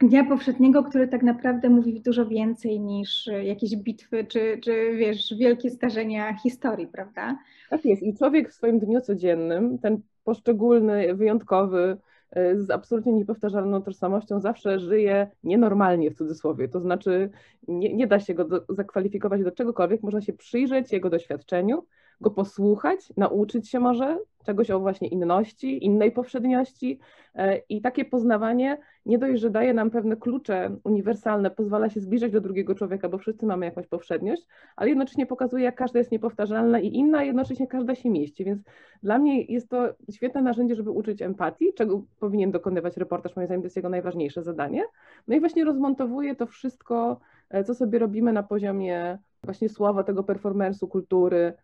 dnia 0.00 0.24
powszedniego, 0.24 0.84
który 0.84 1.08
tak 1.08 1.22
naprawdę 1.22 1.70
mówi 1.70 2.00
dużo 2.00 2.26
więcej 2.26 2.80
niż 2.80 3.30
jakieś 3.42 3.76
bitwy, 3.76 4.24
czy, 4.24 4.58
czy 4.62 4.96
wiesz, 4.96 5.34
wielkie 5.38 5.70
zdarzenia 5.70 6.36
historii, 6.36 6.86
prawda? 6.86 7.38
Tak 7.70 7.84
jest. 7.84 8.02
I 8.02 8.14
człowiek 8.14 8.50
w 8.50 8.54
swoim 8.54 8.78
dniu 8.78 9.00
codziennym, 9.00 9.78
ten 9.78 10.00
poszczególny, 10.24 11.14
wyjątkowy, 11.14 11.96
Y, 11.96 12.15
z 12.54 12.70
absolutnie 12.70 13.12
niepowtarzalną 13.12 13.82
tożsamością 13.82 14.40
zawsze 14.40 14.78
żyje 14.78 15.30
nienormalnie 15.44 16.10
w 16.10 16.14
cudzysłowie. 16.14 16.68
To 16.68 16.80
znaczy 16.80 17.30
nie, 17.68 17.94
nie 17.94 18.06
da 18.06 18.20
się 18.20 18.34
go 18.34 18.44
do, 18.44 18.64
zakwalifikować 18.68 19.42
do 19.42 19.52
czegokolwiek, 19.52 20.02
można 20.02 20.20
się 20.20 20.32
przyjrzeć 20.32 20.92
jego 20.92 21.10
doświadczeniu, 21.10 21.86
go 22.20 22.30
posłuchać, 22.30 23.12
nauczyć 23.16 23.68
się 23.68 23.80
może 23.80 24.18
czegoś 24.46 24.70
o 24.70 24.80
właśnie 24.80 25.08
inności, 25.08 25.84
innej 25.84 26.12
powszedniości 26.12 26.98
e, 27.34 27.56
i 27.56 27.80
takie 27.80 28.04
poznawanie 28.04 28.78
nie 29.06 29.18
dość, 29.18 29.40
że 29.40 29.50
daje 29.50 29.74
nam 29.74 29.90
pewne 29.90 30.16
klucze 30.16 30.76
uniwersalne, 30.84 31.50
pozwala 31.50 31.90
się 31.90 32.00
zbliżać 32.00 32.32
do 32.32 32.40
drugiego 32.40 32.74
człowieka, 32.74 33.08
bo 33.08 33.18
wszyscy 33.18 33.46
mamy 33.46 33.66
jakąś 33.66 33.86
powszedniość, 33.86 34.46
ale 34.76 34.88
jednocześnie 34.88 35.26
pokazuje, 35.26 35.64
jak 35.64 35.74
każda 35.74 35.98
jest 35.98 36.12
niepowtarzalna 36.12 36.80
i 36.80 36.86
inna, 36.86 37.18
a 37.18 37.22
jednocześnie 37.22 37.66
każda 37.66 37.94
się 37.94 38.10
mieści, 38.10 38.44
więc 38.44 38.62
dla 39.02 39.18
mnie 39.18 39.42
jest 39.42 39.68
to 39.68 39.94
świetne 40.10 40.42
narzędzie, 40.42 40.74
żeby 40.74 40.90
uczyć 40.90 41.22
empatii, 41.22 41.74
czego 41.74 42.02
powinien 42.20 42.50
dokonywać 42.50 42.96
reportaż, 42.96 43.36
moim 43.36 43.46
zdaniem 43.46 43.62
to 43.62 43.66
jest 43.66 43.76
jego 43.76 43.88
najważniejsze 43.88 44.42
zadanie. 44.42 44.82
No 45.28 45.36
i 45.36 45.40
właśnie 45.40 45.64
rozmontowuje 45.64 46.36
to 46.36 46.46
wszystko, 46.46 47.20
e, 47.50 47.64
co 47.64 47.74
sobie 47.74 47.98
robimy 47.98 48.32
na 48.32 48.42
poziomie 48.42 49.18
właśnie 49.42 49.68
słowa, 49.68 50.02
tego 50.02 50.22
performance'u, 50.22 50.88
kultury, 50.88 51.54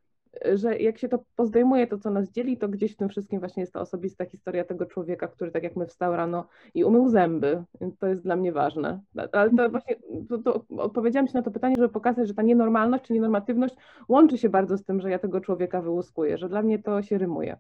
że 0.55 0.79
jak 0.79 0.99
się 0.99 1.09
to 1.09 1.25
pozdejmuje, 1.37 1.87
to 1.87 1.99
co 1.99 2.11
nas 2.11 2.31
dzieli, 2.31 2.57
to 2.57 2.69
gdzieś 2.69 2.93
w 2.93 2.97
tym 2.97 3.09
wszystkim 3.09 3.41
właśnie 3.41 3.61
jest 3.61 3.73
ta 3.73 3.81
osobista 3.81 4.25
historia 4.25 4.65
tego 4.65 4.87
człowieka, 4.87 5.29
który 5.29 5.51
tak 5.51 5.63
jak 5.63 5.77
my 5.77 5.87
wstał 5.87 6.17
rano 6.17 6.47
i 6.75 6.85
umył 6.85 7.09
zęby. 7.09 7.65
To 7.99 8.07
jest 8.07 8.23
dla 8.23 8.37
mnie 8.37 8.53
ważne. 8.53 9.01
Ale 9.33 9.51
to 9.51 9.71
właśnie 9.71 9.97
to, 10.29 10.39
to 10.39 10.65
odpowiedziałam 10.79 11.29
Ci 11.29 11.35
na 11.35 11.43
to 11.43 11.51
pytanie, 11.51 11.75
żeby 11.79 11.89
pokazać, 11.89 12.29
że 12.29 12.35
ta 12.35 12.43
nienormalność 12.43 13.05
czy 13.05 13.13
nienormatywność 13.13 13.75
łączy 14.09 14.39
się 14.39 14.49
bardzo 14.49 14.79
z 14.79 14.85
tym, 14.85 15.01
że 15.01 15.11
ja 15.11 15.19
tego 15.19 15.41
człowieka 15.41 15.83
wyłuskuję, 15.83 16.39
że 16.39 16.49
dla 16.49 16.63
mnie 16.63 16.79
to 16.79 17.03
się 17.03 17.19
rymuje. 17.19 17.57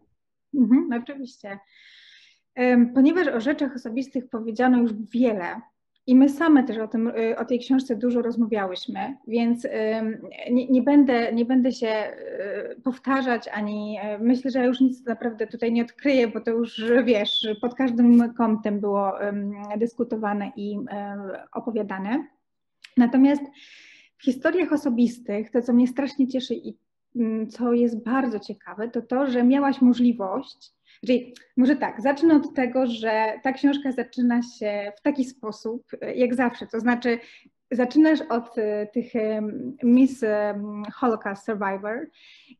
Mhm, 0.55 1.03
oczywiście. 1.03 1.59
Ponieważ 2.95 3.29
o 3.29 3.41
rzeczach 3.41 3.77
osobistych 3.77 4.29
powiedziano 4.29 4.79
już 4.79 4.93
wiele, 4.93 5.61
i 6.07 6.15
my 6.15 6.29
same 6.29 6.65
też 6.65 6.79
o, 6.79 6.89
tym, 6.89 7.09
y, 7.09 7.37
o 7.39 7.45
tej 7.45 7.59
książce 7.59 7.97
dużo 7.97 8.23
rozmawiałyśmy, 8.23 9.17
więc 9.27 9.67
nie, 10.51 10.67
nie, 10.67 10.83
będę, 10.83 11.33
nie 11.33 11.45
będę 11.45 11.73
się 11.73 12.13
y, 12.77 12.81
powtarzać 12.81 13.49
ani 13.49 13.99
y, 13.99 14.19
myślę, 14.19 14.51
że 14.51 14.67
już 14.67 14.81
nic 14.81 15.07
naprawdę 15.07 15.47
tutaj 15.47 15.73
nie 15.73 15.83
odkryję, 15.83 16.29
bo 16.29 16.41
to 16.41 16.51
już 16.51 16.85
wiesz, 17.05 17.49
pod 17.61 17.75
każdym 17.75 18.35
kątem 18.35 18.81
było 18.81 19.13
dyskutowane 19.79 20.53
i 20.57 20.79
opowiadane. 21.53 22.27
Natomiast 22.97 23.43
w 24.19 24.25
historiach 24.25 24.73
osobistych 24.73 25.51
to, 25.51 25.63
co 25.63 25.73
mnie 25.73 25.89
strasznie 25.89 26.29
cieszy 26.29 26.55
i 26.55 26.77
co 27.51 27.73
jest 27.73 28.05
bardzo 28.05 28.41
ciekawe, 28.41 28.89
to 28.89 29.03
to, 29.03 29.27
że 29.27 29.45
miałaś 29.45 29.81
możliwość 29.81 30.73
Czyli 31.07 31.35
może 31.57 31.77
tak, 31.77 32.01
zacznę 32.01 32.35
od 32.35 32.55
tego, 32.55 32.87
że 32.87 33.41
ta 33.43 33.53
książka 33.53 33.93
zaczyna 33.93 34.41
się 34.43 34.93
w 34.99 35.01
taki 35.01 35.25
sposób, 35.25 35.87
jak 36.15 36.35
zawsze, 36.35 36.67
to 36.67 36.81
znaczy 36.81 37.19
zaczynasz 37.71 38.21
od 38.21 38.59
e, 38.59 38.87
tych 38.87 39.13
Miss 39.83 40.25
Holocaust 40.95 41.45
Survivor 41.45 42.11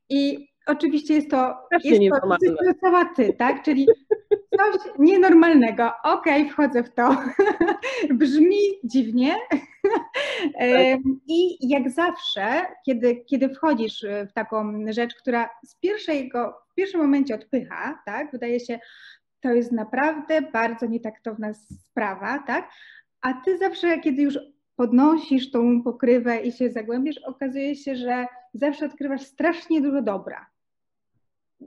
i 0.09 0.52
oczywiście 0.67 1.15
jest 1.15 1.31
to, 1.31 1.55
jest 1.85 2.01
to, 2.21 2.37
jest 2.43 2.59
to 2.59 2.75
cała 2.81 3.05
ty, 3.05 3.33
tak? 3.39 3.63
Czyli 3.63 3.87
coś 4.59 4.93
nienormalnego. 4.99 5.91
Okej, 6.05 6.43
okay, 6.43 6.53
wchodzę 6.53 6.83
w 6.83 6.95
to. 6.95 7.17
Brzmi 8.21 8.61
dziwnie. 8.85 9.37
Tak. 10.59 10.99
I 11.27 11.69
jak 11.69 11.91
zawsze, 11.91 12.63
kiedy, 12.87 13.17
kiedy 13.17 13.49
wchodzisz 13.49 14.07
w 14.31 14.33
taką 14.33 14.73
rzecz, 14.89 15.15
która 15.15 15.51
z 15.65 15.75
pierwszego, 15.75 16.55
w 16.73 16.75
pierwszym 16.75 17.01
momencie 17.01 17.35
odpycha, 17.35 18.03
tak? 18.07 18.33
Wydaje 18.33 18.61
się, 18.61 18.79
to 19.41 19.49
jest 19.49 19.73
naprawdę 19.73 20.43
bardzo 20.43 20.87
nietaktowna 20.87 21.55
sprawa, 21.55 22.39
tak? 22.47 22.71
A 23.21 23.33
ty 23.33 23.59
zawsze, 23.59 23.99
kiedy 23.99 24.23
już 24.23 24.39
podnosisz 24.77 25.51
tą 25.51 25.83
pokrywę 25.83 26.41
i 26.41 26.53
się 26.53 26.71
zagłębisz, 26.71 27.19
okazuje 27.19 27.77
się, 27.77 27.97
że 27.97 28.27
zawsze 28.55 28.87
odkrywasz 28.87 29.23
strasznie 29.23 29.81
dużo 29.81 30.03
dobra 30.03 30.52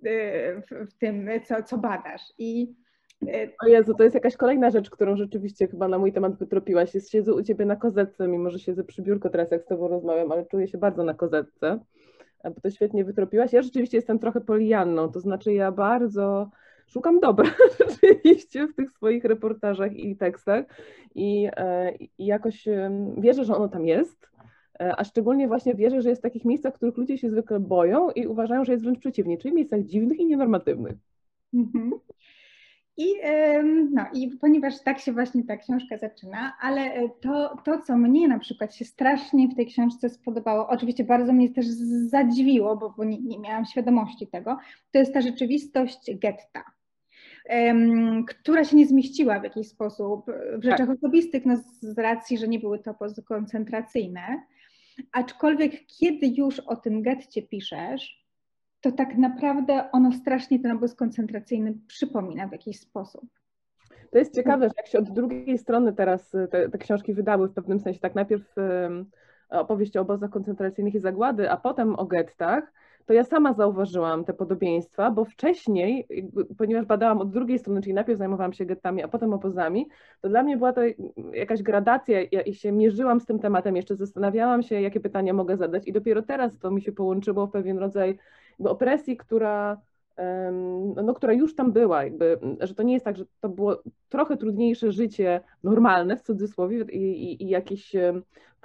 w, 0.03 0.89
w 0.91 0.93
tym, 0.93 1.29
co, 1.45 1.63
co 1.63 1.77
badasz. 1.77 2.21
I 2.37 2.75
y, 3.23 3.51
o 3.63 3.67
Jezu, 3.67 3.93
to 3.93 4.03
jest 4.03 4.13
jakaś 4.13 4.37
kolejna 4.37 4.69
rzecz, 4.69 4.89
którą 4.89 5.15
rzeczywiście 5.15 5.67
chyba 5.67 5.87
na 5.87 5.97
mój 5.97 6.13
temat 6.13 6.37
wytropiłaś. 6.37 6.93
Jest 6.95 7.11
siedzę 7.11 7.33
u 7.33 7.43
Ciebie 7.43 7.65
na 7.65 7.75
kozetce, 7.75 8.27
mimo 8.27 8.49
że 8.49 8.59
siedzę 8.59 8.83
przy 8.83 9.01
biurku 9.01 9.29
teraz, 9.29 9.51
jak 9.51 9.63
z 9.63 9.65
Tobą 9.65 9.87
rozmawiam, 9.87 10.31
ale 10.31 10.45
czuję 10.45 10.67
się 10.67 10.77
bardzo 10.77 11.03
na 11.03 11.13
kozetce, 11.13 11.79
bo 12.43 12.61
to 12.61 12.69
świetnie 12.69 13.05
wytropiłaś. 13.05 13.53
Ja 13.53 13.61
rzeczywiście 13.61 13.97
jestem 13.97 14.19
trochę 14.19 14.41
polijanną, 14.41 15.11
to 15.11 15.19
znaczy 15.19 15.53
ja 15.53 15.71
bardzo 15.71 16.49
szukam 16.87 17.19
dobra 17.19 17.49
rzeczywiście 17.79 18.67
w 18.67 18.75
tych 18.75 18.91
swoich 18.91 19.23
reportażach 19.23 19.93
i 19.93 20.17
tekstach 20.17 20.65
i, 21.15 21.49
e, 21.55 21.91
i 21.95 22.25
jakoś 22.25 22.65
wierzę, 23.17 23.45
że 23.45 23.55
ono 23.55 23.69
tam 23.69 23.85
jest, 23.85 24.29
a 24.79 25.03
szczególnie 25.03 25.47
właśnie 25.47 25.75
wierzę, 25.75 26.01
że 26.01 26.09
jest 26.09 26.21
w 26.21 26.23
takich 26.23 26.45
miejscach, 26.45 26.73
w 26.73 26.75
których 26.75 26.97
ludzie 26.97 27.17
się 27.17 27.29
zwykle 27.29 27.59
boją 27.59 28.09
i 28.09 28.27
uważają, 28.27 28.65
że 28.65 28.71
jest 28.71 28.83
wręcz 28.83 28.99
przeciwnie, 28.99 29.37
czyli 29.37 29.51
w 29.51 29.55
miejscach 29.55 29.81
dziwnych 29.81 30.19
i 30.19 30.25
nienormatywnych. 30.25 30.95
Mhm. 31.53 31.91
I, 32.97 33.13
no, 33.91 34.05
I 34.13 34.31
ponieważ 34.41 34.83
tak 34.83 34.99
się 34.99 35.13
właśnie 35.13 35.43
ta 35.43 35.57
książka 35.57 35.97
zaczyna, 35.97 36.53
ale 36.61 36.81
e, 36.81 37.09
to, 37.21 37.57
to, 37.65 37.81
co 37.81 37.97
mnie 37.97 38.27
na 38.27 38.39
przykład 38.39 38.75
się 38.75 38.85
strasznie 38.85 39.47
w 39.47 39.55
tej 39.55 39.65
książce 39.65 40.09
spodobało, 40.09 40.67
oczywiście 40.67 41.03
bardzo 41.03 41.33
mnie 41.33 41.49
też 41.49 41.65
zadziwiło, 42.07 42.77
bo, 42.77 42.93
bo 42.97 43.03
nie, 43.03 43.21
nie 43.21 43.39
miałam 43.39 43.65
świadomości 43.65 44.27
tego, 44.27 44.57
to 44.91 44.99
jest 44.99 45.13
ta 45.13 45.21
rzeczywistość 45.21 46.15
getta 46.15 46.63
która 48.27 48.63
się 48.63 48.77
nie 48.77 48.87
zmieściła 48.87 49.39
w 49.39 49.43
jakiś 49.43 49.67
sposób 49.67 50.25
w 50.57 50.63
rzeczach 50.63 50.87
tak. 50.87 50.97
osobistych, 50.97 51.45
no 51.45 51.57
z 51.81 51.99
racji, 51.99 52.37
że 52.37 52.47
nie 52.47 52.59
były 52.59 52.79
to 52.79 52.91
obozy 52.91 53.23
koncentracyjne. 53.23 54.41
Aczkolwiek 55.11 55.85
kiedy 55.85 56.27
już 56.27 56.59
o 56.59 56.75
tym 56.75 57.01
getcie 57.01 57.41
piszesz, 57.41 58.25
to 58.81 58.91
tak 58.91 59.17
naprawdę 59.17 59.91
ono 59.91 60.11
strasznie 60.11 60.59
ten 60.59 60.71
obóz 60.71 60.95
koncentracyjny 60.95 61.73
przypomina 61.87 62.47
w 62.47 62.51
jakiś 62.51 62.79
sposób. 62.79 63.25
To 64.11 64.17
jest 64.17 64.35
ciekawe, 64.35 64.67
że 64.67 64.73
jak 64.77 64.87
się 64.87 64.99
od 64.99 65.13
drugiej 65.13 65.57
strony 65.57 65.93
teraz 65.93 66.31
te, 66.51 66.69
te 66.69 66.77
książki 66.77 67.13
wydały 67.13 67.47
w 67.47 67.53
pewnym 67.53 67.79
sensie, 67.79 67.99
tak 67.99 68.15
najpierw 68.15 68.55
opowieść 69.49 69.97
o 69.97 70.01
obozach 70.01 70.29
koncentracyjnych 70.29 70.95
i 70.95 70.99
zagłady, 70.99 71.51
a 71.51 71.57
potem 71.57 71.95
o 71.95 72.05
gettach, 72.05 72.73
to 73.05 73.13
ja 73.13 73.23
sama 73.23 73.53
zauważyłam 73.53 74.25
te 74.25 74.33
podobieństwa, 74.33 75.11
bo 75.11 75.25
wcześniej, 75.25 76.07
ponieważ 76.57 76.85
badałam 76.85 77.21
od 77.21 77.31
drugiej 77.31 77.59
strony, 77.59 77.81
czyli 77.81 77.93
najpierw 77.93 78.19
zajmowałam 78.19 78.53
się 78.53 78.65
gettami, 78.65 79.03
a 79.03 79.07
potem 79.07 79.33
obozami, 79.33 79.87
to 80.21 80.29
dla 80.29 80.43
mnie 80.43 80.57
była 80.57 80.73
to 80.73 80.81
jakaś 81.33 81.63
gradacja 81.63 82.19
ja 82.31 82.53
się 82.53 82.71
mierzyłam 82.71 83.19
z 83.19 83.25
tym 83.25 83.39
tematem, 83.39 83.75
jeszcze 83.75 83.95
zastanawiałam 83.95 84.63
się, 84.63 84.81
jakie 84.81 84.99
pytania 84.99 85.33
mogę 85.33 85.57
zadać 85.57 85.87
i 85.87 85.93
dopiero 85.93 86.21
teraz 86.21 86.59
to 86.59 86.71
mi 86.71 86.81
się 86.81 86.91
połączyło 86.91 87.47
w 87.47 87.51
pewien 87.51 87.77
rodzaj 87.77 88.17
opresji, 88.63 89.17
która 89.17 89.81
no, 91.03 91.13
która 91.13 91.33
już 91.33 91.55
tam 91.55 91.71
była, 91.71 92.03
jakby, 92.03 92.39
że 92.59 92.75
to 92.75 92.83
nie 92.83 92.93
jest 92.93 93.05
tak, 93.05 93.17
że 93.17 93.25
to 93.41 93.49
było 93.49 93.81
trochę 94.09 94.37
trudniejsze 94.37 94.91
życie, 94.91 95.41
normalne 95.63 96.17
w 96.17 96.21
cudzysłowie 96.21 96.85
i, 96.91 97.31
i, 97.31 97.43
i 97.43 97.49
jakiś 97.49 97.95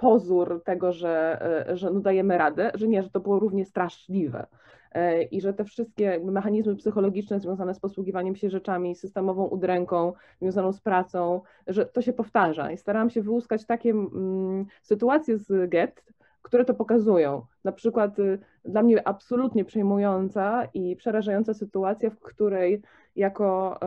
pozór 0.01 0.61
tego, 0.65 0.91
że, 0.91 1.41
e, 1.69 1.77
że 1.77 1.91
no 1.91 1.99
dajemy 1.99 2.37
radę, 2.37 2.71
że 2.73 2.87
nie, 2.87 3.03
że 3.03 3.09
to 3.09 3.19
było 3.19 3.39
równie 3.39 3.65
straszliwe 3.65 4.47
e, 4.91 5.23
i 5.23 5.41
że 5.41 5.53
te 5.53 5.63
wszystkie 5.63 6.19
mechanizmy 6.23 6.75
psychologiczne 6.75 7.39
związane 7.39 7.75
z 7.75 7.79
posługiwaniem 7.79 8.35
się 8.35 8.49
rzeczami, 8.49 8.95
systemową 8.95 9.45
udręką, 9.45 10.13
związaną 10.41 10.73
z 10.73 10.81
pracą, 10.81 11.41
że 11.67 11.85
to 11.85 12.01
się 12.01 12.13
powtarza. 12.13 12.71
I 12.71 12.77
starałam 12.77 13.09
się 13.09 13.21
wyłuskać 13.21 13.65
takie 13.65 13.89
mm, 13.89 14.65
sytuacje 14.81 15.37
z 15.37 15.69
GET, 15.69 16.03
które 16.41 16.65
to 16.65 16.73
pokazują. 16.73 17.45
Na 17.63 17.71
przykład 17.71 18.19
y, 18.19 18.39
dla 18.65 18.83
mnie 18.83 19.07
absolutnie 19.07 19.65
przejmująca 19.65 20.65
i 20.73 20.95
przerażająca 20.95 21.53
sytuacja, 21.53 22.09
w 22.09 22.19
której 22.19 22.81
jako 23.15 23.79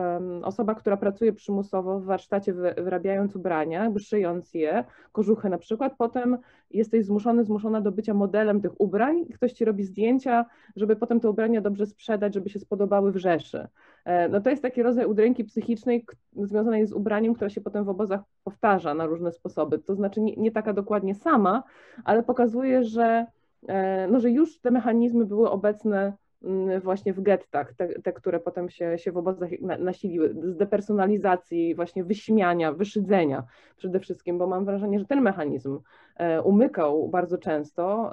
osoba, 0.43 0.75
która 0.75 0.97
pracuje 0.97 1.33
przymusowo 1.33 1.99
w 1.99 2.05
warsztacie 2.05 2.53
wyrabiając 2.53 3.35
ubrania, 3.35 3.91
szyjąc 3.97 4.53
je, 4.53 4.83
kożuchy 5.11 5.49
na 5.49 5.57
przykład, 5.57 5.93
potem 5.97 6.37
jesteś 6.71 7.05
zmuszony, 7.05 7.43
zmuszona 7.43 7.81
do 7.81 7.91
bycia 7.91 8.13
modelem 8.13 8.61
tych 8.61 8.81
ubrań, 8.81 9.25
ktoś 9.25 9.53
ci 9.53 9.65
robi 9.65 9.83
zdjęcia, 9.83 10.45
żeby 10.75 10.95
potem 10.95 11.19
te 11.19 11.29
ubrania 11.29 11.61
dobrze 11.61 11.85
sprzedać, 11.85 12.33
żeby 12.33 12.49
się 12.49 12.59
spodobały 12.59 13.11
w 13.11 13.17
Rzeszy. 13.17 13.67
E, 14.05 14.29
no 14.29 14.41
to 14.41 14.49
jest 14.49 14.61
taki 14.61 14.83
rodzaj 14.83 15.05
udręki 15.05 15.43
psychicznej 15.43 16.05
związanej 16.35 16.87
z 16.87 16.93
ubraniem, 16.93 17.33
która 17.33 17.49
się 17.49 17.61
potem 17.61 17.85
w 17.85 17.89
obozach 17.89 18.21
powtarza 18.43 18.93
na 18.93 19.05
różne 19.05 19.31
sposoby. 19.31 19.79
To 19.79 19.95
znaczy 19.95 20.21
nie, 20.21 20.35
nie 20.35 20.51
taka 20.51 20.73
dokładnie 20.73 21.15
sama, 21.15 21.63
ale 22.03 22.23
pokazuje, 22.23 22.83
że, 22.83 23.25
e, 23.67 24.07
no, 24.07 24.19
że 24.19 24.31
już 24.31 24.59
te 24.59 24.71
mechanizmy 24.71 25.25
były 25.25 25.49
obecne 25.49 26.13
mm, 26.43 26.81
właśnie 26.81 27.13
w 27.13 27.21
gettach, 27.21 27.73
te, 27.73 27.87
te, 27.87 28.13
które 28.13 28.39
potem 28.39 28.69
się, 28.69 28.97
się 28.97 29.11
w 29.11 29.17
obozach 29.17 29.49
nasiliły, 29.79 30.35
z 30.43 30.57
depersonalizacji, 30.57 31.75
właśnie 31.75 32.03
wyśmiania, 32.03 32.73
wyszydzenia 32.73 33.43
przede 33.77 33.99
wszystkim, 33.99 34.37
bo 34.37 34.47
mam 34.47 34.65
wrażenie, 34.65 34.99
że 34.99 35.05
ten 35.05 35.21
mechanizm 35.21 35.79
e, 36.15 36.41
umykał 36.41 37.09
bardzo 37.09 37.37
często, 37.37 38.11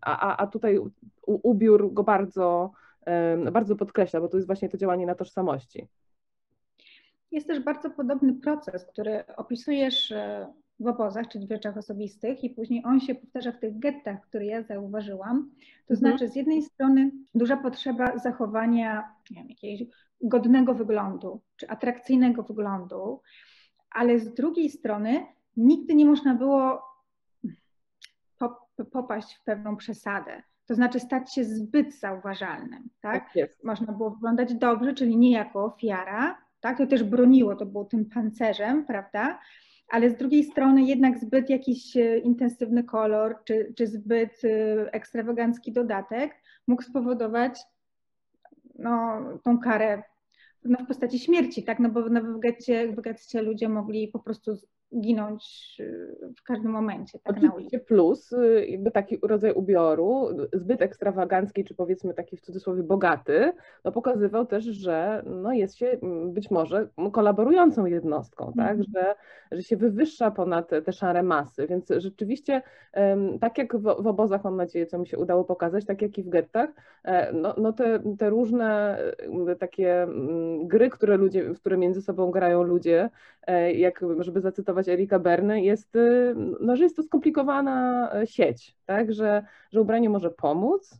a, 0.00 0.36
a 0.36 0.46
tutaj 0.46 0.80
ubiór 1.24 1.92
go 1.92 2.02
bardzo 2.02 2.72
bardzo 3.52 3.76
podkreśla, 3.76 4.20
bo 4.20 4.28
to 4.28 4.36
jest 4.36 4.46
właśnie 4.46 4.68
to 4.68 4.76
działanie 4.76 5.06
na 5.06 5.14
tożsamości. 5.14 5.86
Jest 7.30 7.46
też 7.46 7.60
bardzo 7.60 7.90
podobny 7.90 8.34
proces, 8.34 8.84
który 8.84 9.24
opisujesz 9.36 10.12
e, 10.12 10.52
w 10.80 10.86
obozach, 10.86 11.28
czyli 11.28 11.46
w 11.46 11.50
rzeczach 11.50 11.76
osobistych 11.76 12.44
i 12.44 12.50
później 12.50 12.82
on 12.84 13.00
się 13.00 13.14
powtarza 13.14 13.52
w 13.52 13.58
tych 13.58 13.78
gettach, 13.78 14.20
które 14.20 14.46
ja 14.46 14.62
zauważyłam. 14.62 15.50
To 15.86 15.94
mhm. 15.94 15.98
znaczy 15.98 16.28
z 16.28 16.36
jednej 16.36 16.62
strony 16.62 17.10
duża 17.34 17.56
potrzeba 17.56 18.18
zachowania 18.18 19.14
nie 19.30 19.36
wiem, 19.36 19.48
jakiegoś 19.50 19.88
godnego 20.20 20.74
wyglądu, 20.74 21.40
czy 21.56 21.68
atrakcyjnego 21.68 22.42
wyglądu, 22.42 23.20
ale 23.90 24.18
z 24.18 24.34
drugiej 24.34 24.70
strony 24.70 25.26
nigdy 25.56 25.94
nie 25.94 26.06
można 26.06 26.34
było 26.34 26.82
popaść 28.92 29.34
w 29.34 29.44
pewną 29.44 29.76
przesadę 29.76 30.42
to 30.72 30.76
znaczy 30.76 31.00
stać 31.00 31.34
się 31.34 31.44
zbyt 31.44 32.00
zauważalnym, 32.00 32.88
tak? 33.00 33.24
tak 33.24 33.36
jest. 33.36 33.64
Można 33.64 33.92
było 33.92 34.10
wyglądać 34.10 34.54
dobrze, 34.54 34.94
czyli 34.94 35.16
nie 35.16 35.30
jako 35.30 35.64
ofiara, 35.64 36.38
tak? 36.60 36.78
To 36.78 36.86
też 36.86 37.04
broniło, 37.04 37.56
to 37.56 37.66
było 37.66 37.84
tym 37.84 38.04
pancerzem, 38.04 38.86
prawda? 38.86 39.38
Ale 39.88 40.10
z 40.10 40.16
drugiej 40.16 40.44
strony 40.44 40.82
jednak 40.82 41.18
zbyt 41.18 41.50
jakiś 41.50 41.96
e, 41.96 42.18
intensywny 42.18 42.84
kolor, 42.84 43.36
czy, 43.44 43.72
czy 43.76 43.86
zbyt 43.86 44.42
e, 44.44 44.92
ekstrawagancki 44.92 45.72
dodatek 45.72 46.34
mógł 46.66 46.82
spowodować 46.82 47.60
no, 48.78 49.20
tą 49.44 49.58
karę 49.58 50.02
no, 50.64 50.78
w 50.78 50.86
postaci 50.86 51.18
śmierci, 51.18 51.64
tak? 51.64 51.78
No 51.78 51.88
bo 51.88 52.02
w 52.02 52.38
getcie, 52.38 52.88
w 52.88 53.00
getcie 53.00 53.42
ludzie 53.42 53.68
mogli 53.68 54.08
po 54.08 54.18
prostu 54.18 54.56
ginąć 55.00 55.76
y, 55.80 56.16
w 56.36 56.42
każdym 56.42 56.70
momencie. 56.70 57.18
Tak 57.18 57.36
Oczywiście 57.36 57.78
plus 57.78 58.32
y, 58.32 58.66
jakby 58.68 58.90
taki 58.90 59.18
rodzaj 59.22 59.52
ubioru, 59.52 60.28
zbyt 60.52 60.82
ekstrawagancki, 60.82 61.64
czy 61.64 61.74
powiedzmy 61.74 62.14
taki 62.14 62.36
w 62.36 62.40
cudzysłowie 62.40 62.82
bogaty, 62.82 63.52
no 63.84 63.92
pokazywał 63.92 64.46
też, 64.46 64.64
że 64.64 65.22
no 65.26 65.52
jest 65.52 65.76
się 65.76 65.86
mm, 65.86 66.32
być 66.32 66.50
może 66.50 66.88
kolaborującą 67.12 67.86
jednostką, 67.86 68.52
tak, 68.56 68.70
mm. 68.70 68.82
że, 68.94 69.14
że 69.52 69.62
się 69.62 69.76
wywyższa 69.76 70.30
ponad 70.30 70.70
te 70.84 70.92
szare 70.92 71.22
masy, 71.22 71.66
więc 71.66 71.88
rzeczywiście 71.96 72.62
tak 73.40 73.58
jak 73.58 73.76
w, 73.76 73.82
w 73.82 74.06
obozach, 74.06 74.44
mam 74.44 74.56
nadzieję, 74.56 74.86
co 74.86 74.98
mi 74.98 75.06
się 75.06 75.18
udało 75.18 75.44
pokazać, 75.44 75.84
tak 75.84 76.02
jak 76.02 76.18
i 76.18 76.22
w 76.22 76.28
gettach, 76.28 76.70
e, 77.04 77.32
no, 77.32 77.54
no 77.58 77.72
te, 77.72 78.02
te 78.18 78.30
różne 78.30 78.98
takie 79.58 80.02
mm, 80.02 80.68
gry, 80.68 80.90
które 80.90 81.16
ludzie, 81.16 81.54
w 81.54 81.60
które 81.60 81.76
między 81.76 82.02
sobą 82.02 82.30
grają 82.30 82.62
ludzie, 82.62 83.10
e, 83.46 83.72
jak 83.72 84.00
żeby 84.18 84.40
zacytować 84.40 84.81
Erika 84.88 85.18
Berny, 85.18 85.62
jest, 85.62 85.96
y, 85.96 86.34
no, 86.60 86.76
że 86.76 86.84
jest 86.84 86.96
to 86.96 87.02
skomplikowana 87.02 88.10
e, 88.14 88.26
sieć, 88.26 88.76
tak? 88.86 89.12
że, 89.12 89.44
że 89.72 89.80
ubranie 89.80 90.10
może 90.10 90.30
pomóc 90.30 90.98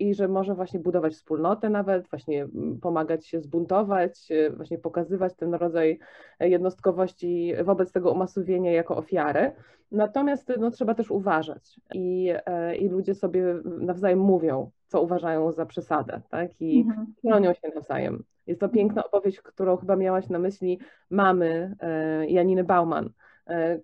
i 0.00 0.14
że 0.14 0.28
może 0.28 0.54
właśnie 0.54 0.80
budować 0.80 1.14
wspólnotę 1.14 1.70
nawet, 1.70 2.08
właśnie 2.08 2.48
pomagać 2.82 3.26
się 3.26 3.40
zbuntować, 3.40 4.30
e, 4.30 4.50
właśnie 4.50 4.78
pokazywać 4.78 5.34
ten 5.36 5.54
rodzaj 5.54 5.98
jednostkowości 6.40 7.52
wobec 7.64 7.92
tego 7.92 8.12
umasowienia 8.12 8.72
jako 8.72 8.96
ofiary. 8.96 9.52
Natomiast 9.92 10.52
no, 10.58 10.70
trzeba 10.70 10.94
też 10.94 11.10
uważać 11.10 11.80
i, 11.94 12.32
i 12.78 12.88
ludzie 12.88 13.14
sobie 13.14 13.44
nawzajem 13.64 14.18
mówią, 14.18 14.70
co 14.86 15.02
uważają 15.02 15.52
za 15.52 15.66
przesadę, 15.66 16.20
tak? 16.30 16.50
I 16.60 16.80
mhm. 16.80 17.06
chronią 17.20 17.52
się 17.52 17.68
nawzajem. 17.74 18.24
Jest 18.46 18.60
to 18.60 18.68
piękna 18.68 19.04
opowieść, 19.04 19.40
którą 19.40 19.76
chyba 19.76 19.96
miałaś 19.96 20.28
na 20.28 20.38
myśli 20.38 20.78
mamy 21.10 21.76
e, 21.80 22.26
Janiny 22.26 22.64
Bauman, 22.64 23.06
e, 23.06 23.10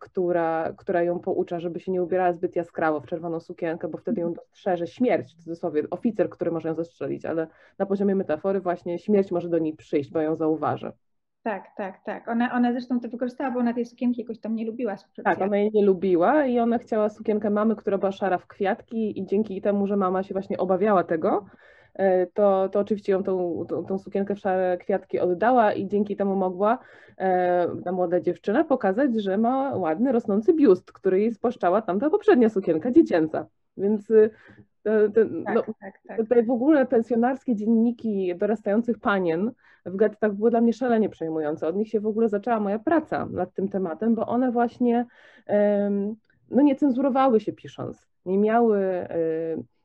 która, 0.01 0.73
która 0.77 1.03
ją 1.03 1.19
poucza, 1.19 1.61
żeby 1.61 1.81
się 1.81 1.93
nie 1.93 2.03
ubierała 2.03 2.33
zbyt 2.33 2.57
jaskrawo 2.57 3.01
w 3.01 3.07
czerwoną 3.07 3.41
sukienkę, 3.41 3.89
bo 3.89 3.99
wtedy 3.99 4.21
ją 4.21 4.33
dostrzeże 4.33 4.87
śmierć, 4.87 5.35
w 5.35 5.37
cudzysłowie, 5.37 5.83
oficer, 5.91 6.31
który 6.31 6.51
może 6.51 6.69
ją 6.69 6.75
zastrzelić, 6.75 7.25
ale 7.25 7.47
na 7.79 7.87
poziomie 7.87 8.15
metafory 8.15 8.61
właśnie 8.61 8.99
śmierć 8.99 9.31
może 9.31 9.49
do 9.49 9.59
niej 9.59 9.77
przyjść, 9.77 10.11
bo 10.11 10.21
ją 10.21 10.37
zauważy. 10.37 10.93
Tak, 11.43 11.65
tak, 11.77 12.05
tak. 12.05 12.29
Ona, 12.29 12.53
ona 12.53 12.73
zresztą 12.73 13.01
to 13.01 13.09
wykorzystała, 13.09 13.51
bo 13.51 13.61
ona 13.61 13.75
tej 13.75 13.87
sukienki 13.87 14.21
jakoś 14.21 14.39
tam 14.39 14.55
nie 14.55 14.67
lubiła. 14.67 14.97
Tak, 15.25 15.41
ona 15.41 15.57
jej 15.57 15.71
nie 15.75 15.85
lubiła 15.85 16.47
i 16.47 16.59
ona 16.59 16.79
chciała 16.79 17.09
sukienkę 17.09 17.51
mamy, 17.51 17.77
która 17.77 17.99
była 17.99 18.13
szara 18.13 18.39
w 18.39 18.47
kwiatki 18.47 19.21
i 19.21 19.27
dzięki 19.27 19.61
temu, 19.61 19.87
że 19.87 19.97
mama 19.97 20.23
się 20.23 20.35
właśnie 20.35 20.59
obawiała 20.59 21.05
tego, 21.05 21.47
e, 21.47 21.74
to, 22.35 22.69
to 22.69 22.81
oczywiście 22.81 23.13
ją 23.13 23.23
tą, 23.23 23.65
tą, 23.69 23.85
tą 23.85 23.99
sukienkę 23.99 24.35
w 24.35 24.39
szare 24.39 24.79
kwiatki 24.79 25.21
oddała 25.21 25.73
i 25.73 25.87
dzięki 25.89 26.17
temu 26.17 26.37
mogła 26.37 26.79
e, 27.19 27.69
ta 27.85 27.93
młoda 27.93 28.21
dziewczyna 28.21 28.65
pokazać, 28.65 29.23
że 29.23 29.39
ma 29.39 29.77
ładny, 29.77 30.13
rosnący 30.13 30.55
biust, 30.55 30.93
który 30.93 31.21
jej 31.21 31.35
spłaszczała 31.35 31.83
tamta 31.83 32.11
poprzednia 32.11 32.49
sukienka 32.49 32.91
dziecięca. 32.91 33.47
Więc 33.77 34.11
y, 34.11 34.31
tak, 35.45 35.55
no, 35.55 35.63
tak, 35.81 35.95
tak. 36.09 36.17
Tutaj 36.17 36.45
w 36.45 36.51
ogóle 36.51 36.87
pensjonarskie 36.87 37.57
dzienniki 37.57 38.35
dorastających 38.37 38.99
panien 38.99 39.51
w 39.87 39.97
gettach 39.97 40.35
były 40.35 40.51
dla 40.51 40.61
mnie 40.61 40.73
szalenie 40.73 41.09
przejmujące. 41.09 41.69
Od 41.69 41.77
nich 41.77 41.89
się 41.89 42.01
w 42.01 42.07
ogóle 42.07 42.29
zaczęła 42.29 42.61
moja 42.61 42.79
praca 42.79 43.27
nad 43.27 43.55
tym 43.55 43.69
tematem, 43.69 44.15
bo 44.15 44.27
one 44.27 44.53
właśnie 44.53 45.07
no, 46.51 46.63
nie 46.63 46.77
cenzurowały 46.77 47.41
się 47.41 47.53
pisząc, 47.53 48.07
nie 48.27 48.39
miały 48.39 48.79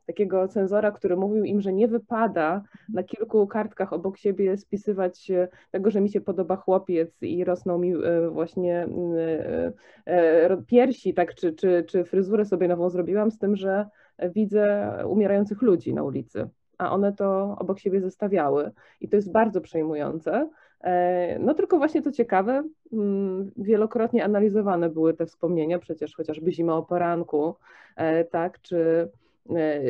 takiego 0.10 0.48
cenzora, 0.48 0.92
który 0.92 1.16
mówił 1.18 1.44
im, 1.44 1.62
że 1.62 1.74
nie 1.74 1.88
wypada 1.88 2.64
na 2.94 3.04
kilku 3.04 3.48
kartkach 3.48 3.94
obok 3.94 4.18
siebie 4.18 4.58
spisywać 4.58 5.32
tego, 5.72 5.92
że 5.92 6.02
mi 6.02 6.10
się 6.10 6.22
podoba 6.22 6.56
chłopiec 6.56 7.22
i 7.22 7.44
rosną 7.44 7.78
mi 7.78 7.94
e, 7.94 8.30
właśnie 8.30 8.88
e, 9.18 9.74
e, 10.06 10.58
piersi, 10.68 11.14
tak, 11.14 11.36
czy, 11.36 11.54
czy, 11.54 11.84
czy 11.88 12.04
fryzurę 12.04 12.46
sobie 12.46 12.68
nową 12.68 12.90
zrobiłam, 12.90 13.32
z 13.32 13.38
tym, 13.38 13.56
że 13.56 13.86
widzę 14.36 14.94
umierających 15.08 15.62
ludzi 15.62 15.94
na 15.94 16.04
ulicy, 16.04 16.50
a 16.78 16.92
one 16.92 17.14
to 17.14 17.56
obok 17.60 17.80
siebie 17.80 18.02
zestawiały 18.02 18.72
i 19.02 19.10
to 19.10 19.16
jest 19.16 19.32
bardzo 19.32 19.62
przejmujące. 19.62 20.50
E, 20.82 21.40
no 21.40 21.54
tylko 21.54 21.78
właśnie 21.78 22.02
to 22.02 22.12
ciekawe, 22.12 22.64
mm, 22.94 23.52
wielokrotnie 23.58 24.24
analizowane 24.24 24.90
były 24.90 25.14
te 25.14 25.26
wspomnienia, 25.26 25.80
przecież 25.80 26.16
chociażby 26.16 26.52
Zima 26.52 26.74
o 26.76 26.84
poranku, 26.84 27.56
e, 27.96 28.26
tak, 28.26 28.62
czy, 28.62 28.78
e, 28.78 29.29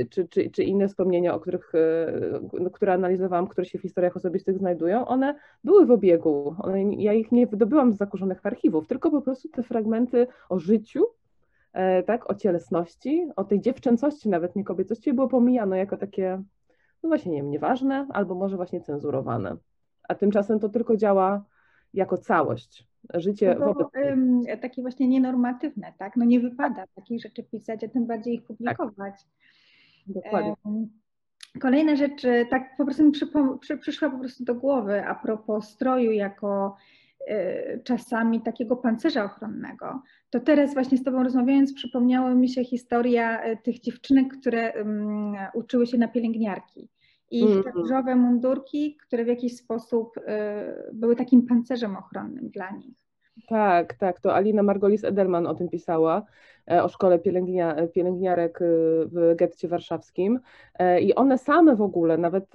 czy, 0.09 0.27
czy, 0.27 0.49
czy 0.49 0.63
inne 0.63 0.87
wspomnienia, 0.87 1.33
o 1.33 1.39
których, 1.39 1.71
no, 2.59 2.69
które 2.69 2.93
analizowałam, 2.93 3.47
które 3.47 3.65
się 3.65 3.79
w 3.79 3.81
historiach 3.81 4.17
osobistych 4.17 4.57
znajdują, 4.57 5.05
one 5.05 5.35
były 5.63 5.85
w 5.85 5.91
obiegu. 5.91 6.55
One, 6.59 6.83
ja 6.83 7.13
ich 7.13 7.31
nie 7.31 7.47
wydobyłam 7.47 7.93
z 7.93 7.97
zakurzonych 7.97 8.45
archiwów, 8.45 8.87
tylko 8.87 9.11
po 9.11 9.21
prostu 9.21 9.49
te 9.49 9.63
fragmenty 9.63 10.27
o 10.49 10.59
życiu 10.59 11.05
E, 11.73 12.03
tak, 12.03 12.29
o 12.29 12.35
cielesności, 12.35 13.27
o 13.35 13.43
tej 13.43 13.61
dziewczęcości, 13.61 14.29
nawet 14.29 14.55
nie 14.55 14.63
kobiecości, 14.63 15.13
było 15.13 15.27
pomijane 15.27 15.77
jako 15.77 15.97
takie, 15.97 16.43
no 17.03 17.09
właśnie, 17.09 17.31
nie 17.31 17.37
wiem, 17.37 17.51
nieważne, 17.51 18.07
albo 18.09 18.35
może 18.35 18.55
właśnie 18.55 18.81
cenzurowane. 18.81 19.57
A 20.07 20.15
tymczasem 20.15 20.59
to 20.59 20.69
tylko 20.69 20.97
działa 20.97 21.45
jako 21.93 22.17
całość. 22.17 22.87
Życie 23.13 23.55
no 23.59 23.65
wobec. 23.65 23.87
Ym, 23.95 24.43
takie 24.61 24.81
właśnie 24.81 25.07
nienormatywne, 25.07 25.93
tak? 25.97 26.15
No 26.15 26.25
nie 26.25 26.39
wypada 26.39 26.85
takich 26.95 27.21
rzeczy 27.21 27.43
pisać, 27.43 27.83
a 27.83 27.87
tym 27.87 28.07
bardziej 28.07 28.35
ich 28.35 28.43
publikować. 28.43 28.95
Tak. 28.97 29.48
Dokładnie. 30.09 30.55
Kolejna 31.59 31.95
rzecz, 31.95 32.25
e, 32.25 32.45
tak 32.45 32.77
po 32.77 32.85
prostu 32.85 33.03
mi 33.03 33.11
przy, 33.59 33.77
przyszła 33.77 34.09
po 34.09 34.19
prostu 34.19 34.43
do 34.43 34.55
głowy 34.55 35.05
a 35.05 35.15
propos 35.15 35.69
stroju 35.69 36.11
jako 36.11 36.75
y, 37.29 37.81
czasami 37.83 38.41
takiego 38.41 38.75
pancerza 38.75 39.23
ochronnego. 39.23 40.01
To 40.29 40.39
teraz 40.39 40.73
właśnie 40.73 40.97
z 40.97 41.03
Tobą 41.03 41.23
rozmawiając 41.23 41.73
przypomniała 41.73 42.35
mi 42.35 42.49
się 42.49 42.63
historia 42.63 43.55
tych 43.63 43.79
dziewczynek, 43.79 44.37
które 44.39 44.73
um, 44.73 45.35
uczyły 45.53 45.87
się 45.87 45.97
na 45.97 46.07
pielęgniarki. 46.07 46.89
I 47.31 47.45
te 47.63 47.71
różowe 47.71 48.15
mundurki, 48.15 48.97
które 48.97 49.25
w 49.25 49.27
jakiś 49.27 49.55
sposób 49.55 50.17
y, 50.17 50.21
były 50.93 51.15
takim 51.15 51.45
pancerzem 51.45 51.95
ochronnym 51.97 52.49
dla 52.49 52.71
nich. 52.71 53.08
Tak, 53.47 53.93
tak, 53.93 54.19
to 54.19 54.35
Alina 54.35 54.63
Margolis-Edelman 54.63 55.47
o 55.47 55.55
tym 55.55 55.69
pisała, 55.69 56.25
e, 56.71 56.83
o 56.83 56.89
szkole 56.89 57.19
pielęgnia, 57.19 57.87
pielęgniarek 57.87 58.61
e, 58.61 58.65
w 59.05 59.35
getcie 59.35 59.67
warszawskim. 59.67 60.39
E, 60.79 61.01
i 61.01 61.15
one 61.15 61.37
same 61.37 61.75
w 61.75 61.81
ogóle, 61.81 62.17
nawet 62.17 62.53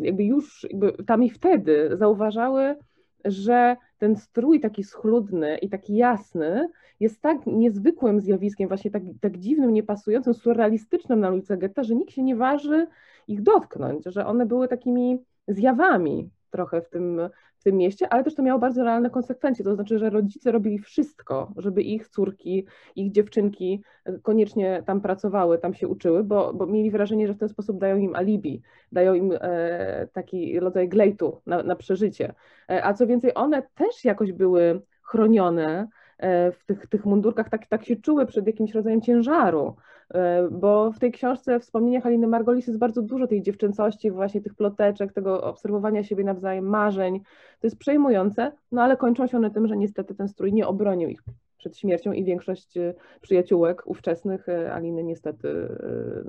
jakby 0.00 0.24
już 0.24 0.66
jakby 0.70 0.92
tam 0.92 1.22
i 1.22 1.30
wtedy 1.30 1.90
zauważały, 1.96 2.76
że 3.24 3.76
ten 3.98 4.16
strój 4.16 4.60
taki 4.60 4.84
schludny 4.84 5.58
i 5.58 5.68
taki 5.68 5.96
jasny 5.96 6.68
jest 7.00 7.22
tak 7.22 7.46
niezwykłym 7.46 8.20
zjawiskiem, 8.20 8.68
właśnie 8.68 8.90
tak, 8.90 9.02
tak 9.20 9.38
dziwnym, 9.38 9.72
niepasującym, 9.72 10.34
surrealistycznym 10.34 11.20
na 11.20 11.30
ulicach 11.30 11.58
getta, 11.58 11.82
że 11.82 11.94
nikt 11.94 12.12
się 12.12 12.22
nie 12.22 12.36
waży 12.36 12.86
ich 13.28 13.42
dotknąć, 13.42 14.04
że 14.06 14.26
one 14.26 14.46
były 14.46 14.68
takimi 14.68 15.18
zjawami 15.48 16.30
trochę 16.56 16.82
w 16.82 16.88
tym, 16.88 17.20
w 17.58 17.64
tym 17.64 17.76
mieście, 17.76 18.08
ale 18.12 18.24
też 18.24 18.34
to 18.34 18.42
miało 18.42 18.60
bardzo 18.60 18.84
realne 18.84 19.10
konsekwencje. 19.10 19.64
To 19.64 19.74
znaczy, 19.74 19.98
że 19.98 20.10
rodzice 20.10 20.52
robili 20.52 20.78
wszystko, 20.78 21.52
żeby 21.56 21.82
ich 21.82 22.08
córki, 22.08 22.66
ich 22.96 23.12
dziewczynki 23.12 23.82
koniecznie 24.22 24.82
tam 24.86 25.00
pracowały, 25.00 25.58
tam 25.58 25.74
się 25.74 25.88
uczyły, 25.88 26.24
bo, 26.24 26.52
bo 26.54 26.66
mieli 26.66 26.90
wrażenie, 26.90 27.26
że 27.26 27.34
w 27.34 27.38
ten 27.38 27.48
sposób 27.48 27.78
dają 27.78 27.96
im 27.96 28.16
alibi, 28.16 28.62
dają 28.92 29.14
im 29.14 29.32
e, 29.40 30.08
taki 30.12 30.60
rodzaj 30.60 30.88
glejtu 30.88 31.40
na, 31.46 31.62
na 31.62 31.76
przeżycie. 31.76 32.34
E, 32.70 32.84
a 32.84 32.94
co 32.94 33.06
więcej, 33.06 33.32
one 33.34 33.62
też 33.74 34.04
jakoś 34.04 34.32
były 34.32 34.82
chronione 35.02 35.88
e, 36.18 36.52
w 36.52 36.64
tych, 36.64 36.86
tych 36.86 37.04
mundurkach, 37.04 37.48
tak, 37.48 37.66
tak 37.66 37.84
się 37.84 37.96
czuły 37.96 38.26
przed 38.26 38.46
jakimś 38.46 38.74
rodzajem 38.74 39.00
ciężaru. 39.00 39.76
E, 40.14 40.48
bo 40.50 40.92
w 40.92 40.98
tej 40.98 41.12
książce 41.12 41.60
wspomnieniach 41.60 42.02
Haliny 42.02 42.26
Margolis 42.26 42.66
jest 42.66 42.78
bardzo 42.78 43.02
dużo 43.02 43.26
tej 43.26 43.42
dziewczęcości, 43.42 44.10
właśnie 44.10 44.40
tych 44.40 44.54
ploteczek, 44.54 45.12
tego 45.12 45.42
obserwowania 45.44 46.04
siebie 46.04 46.24
nawzajem, 46.24 46.64
marzeń. 46.64 47.20
To 47.60 47.66
jest 47.66 47.78
przejmujące, 47.78 48.52
no 48.72 48.82
ale 48.82 48.96
kończą 48.96 49.26
się 49.26 49.36
one 49.36 49.50
tym, 49.50 49.66
że 49.66 49.76
niestety 49.76 50.14
ten 50.14 50.28
strój 50.28 50.52
nie 50.52 50.66
obronił 50.66 51.08
ich 51.08 51.22
przed 51.56 51.78
śmiercią 51.78 52.12
i 52.12 52.24
większość 52.24 52.76
e, 52.76 52.94
przyjaciółek 53.20 53.82
ówczesnych 53.86 54.48
e, 54.48 54.72
Aliny 54.72 55.04
niestety 55.04 55.68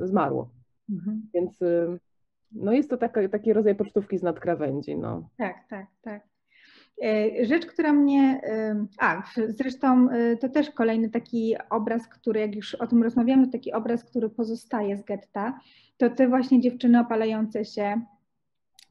zmarło. 0.04 0.50
Mhm. 0.90 1.22
Więc 1.34 1.60
no 2.52 2.72
jest 2.74 2.90
to 2.90 2.98
taka, 2.98 3.30
taki 3.30 3.54
rodzaj 3.54 3.76
pocztówki 3.76 4.18
z 4.18 4.24
nadkrawędzi. 4.24 4.98
No. 4.98 5.30
Tak, 5.38 5.56
tak, 5.70 5.86
tak. 6.02 6.37
E, 7.04 7.46
rzecz, 7.46 7.66
która 7.66 7.94
mnie. 7.94 8.42
A, 9.00 9.24
zresztą 9.48 10.10
e, 10.10 10.38
to 10.38 10.50
też 10.50 10.72
kolejny 10.72 11.10
taki 11.10 11.56
obraz, 11.70 12.08
który, 12.08 12.40
jak 12.40 12.56
już 12.56 12.76
o 12.76 12.88
tym 12.88 13.04
rozmawiamy, 13.04 13.46
to 13.46 13.52
taki 13.52 13.74
obraz, 13.74 14.04
który 14.04 14.30
pozostaje 14.30 14.98
z 14.98 15.04
getta, 15.04 15.60
to 15.98 16.10
te 16.10 16.28
właśnie 16.28 16.62
dziewczyny 16.62 17.00
opalające 17.00 17.66
się 17.66 18.02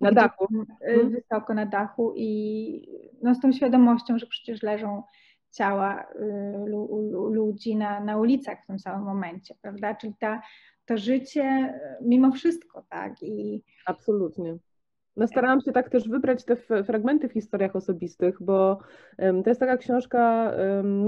na 0.00 0.12
dachu. 0.12 0.48
E, 0.80 0.86
mhm. 0.86 1.10
Wysoko 1.10 1.54
na 1.54 1.66
dachu 1.66 2.12
i 2.16 2.88
no, 3.22 3.34
z 3.34 3.40
tą 3.40 3.52
świadomością, 3.52 4.18
że 4.18 4.26
przecież 4.26 4.62
leżą 4.62 5.02
ciała 5.52 6.06
ludzi 7.30 7.76
na, 7.76 8.00
na 8.00 8.16
ulicach 8.16 8.64
w 8.64 8.66
tym 8.66 8.78
samym 8.78 9.06
momencie, 9.06 9.54
prawda? 9.62 9.94
Czyli 9.94 10.14
ta, 10.18 10.42
to 10.86 10.98
życie 10.98 11.74
mimo 12.00 12.32
wszystko, 12.32 12.84
tak? 12.88 13.22
I, 13.22 13.62
Absolutnie. 13.86 14.56
No 15.16 15.26
starałam 15.26 15.60
się 15.60 15.72
tak 15.72 15.90
też 15.90 16.08
wybrać 16.08 16.44
te 16.44 16.56
fragmenty 16.84 17.28
w 17.28 17.32
historiach 17.32 17.76
osobistych, 17.76 18.36
bo 18.40 18.78
to 19.18 19.50
jest 19.50 19.60
taka 19.60 19.76
książka, 19.76 20.52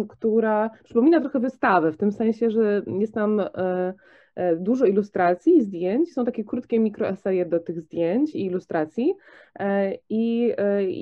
która 0.09 0.71
przypomina 0.85 1.21
trochę 1.21 1.40
wystawę, 1.40 1.92
w 1.92 1.97
tym 1.97 2.12
sensie, 2.12 2.51
że 2.51 2.83
jest 2.87 3.14
tam 3.14 3.40
e, 3.40 3.94
e, 4.35 4.57
dużo 4.57 4.85
ilustracji 4.85 5.57
i 5.57 5.62
zdjęć. 5.62 6.12
Są 6.12 6.25
takie 6.25 6.44
krótkie 6.44 6.81
mikroeseje 6.81 7.47
do 7.47 7.61
tych 7.61 7.81
zdjęć 7.81 8.35
i 8.35 8.47
ilustracji. 8.47 9.14
E, 9.59 9.92
I 10.09 10.55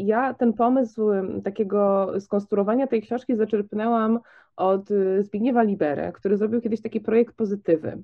ja 0.07 0.35
ten 0.35 0.53
pomysł 0.53 1.11
takiego 1.45 2.13
skonstruowania 2.21 2.87
tej 2.87 3.03
książki 3.03 3.37
zaczerpnęłam 3.37 4.21
od 4.57 4.89
Zbigniewa 5.21 5.63
Libere, 5.63 6.13
który 6.13 6.37
zrobił 6.37 6.61
kiedyś 6.61 6.83
taki 6.83 7.01
projekt 7.01 7.37
pozytywy. 7.37 8.03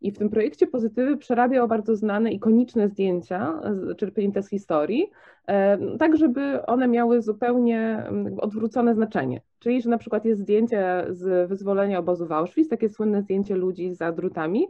I 0.00 0.10
w 0.10 0.18
tym 0.18 0.30
projekcie 0.30 0.66
Pozytywy 0.66 1.16
przerabiał 1.16 1.68
bardzo 1.68 1.96
znane, 1.96 2.32
ikoniczne 2.32 2.88
zdjęcia 2.88 3.60
czerpnięte 3.96 4.42
z 4.42 4.48
historii, 4.48 5.10
tak 5.98 6.16
żeby 6.16 6.66
one 6.66 6.88
miały 6.88 7.22
zupełnie 7.22 8.04
odwrócone 8.40 8.94
znaczenie. 8.94 9.40
Czyli, 9.58 9.82
że 9.82 9.90
na 9.90 9.98
przykład 9.98 10.24
jest 10.24 10.40
zdjęcie 10.40 11.06
z 11.08 11.48
wyzwolenia 11.48 11.98
obozu 11.98 12.26
w 12.26 12.32
Auschwitz, 12.32 12.70
takie 12.70 12.88
słynne 12.88 13.22
zdjęcie 13.22 13.56
ludzi 13.56 13.94
za 13.94 14.12
drutami, 14.12 14.66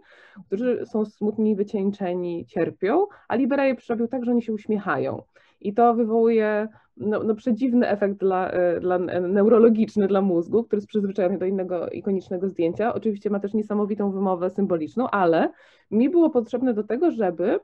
którzy 0.47 0.87
są 0.87 1.05
smutni, 1.05 1.57
wycieńczeni, 1.57 2.47
cierpią, 2.47 3.07
a 3.29 3.37
Libera 3.37 3.67
je 3.67 3.75
przerobił 3.75 4.09
tak, 4.09 4.25
że 4.25 4.31
oni 4.31 4.43
się 4.43 4.53
uśmiechają. 4.53 5.23
I 5.61 5.75
to 5.75 5.95
wywołuje 5.95 6.69
no, 7.01 7.23
no 7.23 7.35
przedziwny 7.35 7.89
efekt 7.89 8.19
dla, 8.19 8.51
e, 8.51 8.81
dla 8.81 8.99
neurologiczny 9.21 10.09
dla 10.09 10.21
mózgu, 10.21 10.65
który 10.65 10.79
jest 10.79 10.89
przyzwyczajony 10.89 11.39
do 11.39 11.47
innego 11.47 11.89
ikonicznego 11.89 12.49
zdjęcia. 12.49 12.95
Oczywiście 12.95 13.31
ma 13.31 13.41
też 13.41 13.55
niesamowitą 13.55 14.11
wymowę 14.11 14.51
symboliczną, 14.51 15.11
ale 15.11 15.53
mi 15.91 16.11
było 16.11 16.31
potrzebne 16.31 16.75
do 16.75 16.85
tego, 16.85 17.11
żeby 17.11 17.61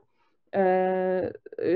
e, 0.51 1.31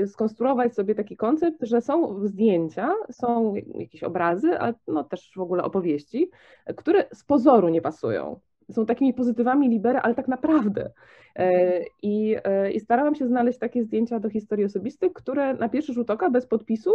skonstruować 0.06 0.74
sobie 0.74 0.94
taki 0.94 1.16
koncept, 1.16 1.58
że 1.62 1.80
są 1.80 2.26
zdjęcia, 2.26 2.94
są 3.10 3.54
jakieś 3.74 4.02
obrazy, 4.02 4.58
ale 4.58 4.74
no 4.88 5.04
też 5.04 5.32
w 5.36 5.40
ogóle 5.40 5.62
opowieści, 5.62 6.30
które 6.76 7.04
z 7.14 7.24
pozoru 7.24 7.68
nie 7.68 7.82
pasują. 7.82 8.40
Są 8.70 8.86
takimi 8.86 9.14
pozytywami 9.14 9.68
libery, 9.68 9.98
ale 9.98 10.14
tak 10.14 10.28
naprawdę. 10.28 10.90
E, 11.36 11.80
I, 12.02 12.36
I 12.72 12.80
starałam 12.80 13.14
się 13.14 13.26
znaleźć 13.26 13.58
takie 13.58 13.84
zdjęcia 13.84 14.20
do 14.20 14.30
historii 14.30 14.64
osobistych, 14.64 15.12
które 15.12 15.54
na 15.54 15.68
pierwszy 15.68 15.92
rzut 15.92 16.10
oka 16.10 16.30
bez 16.30 16.46
podpisu 16.46 16.90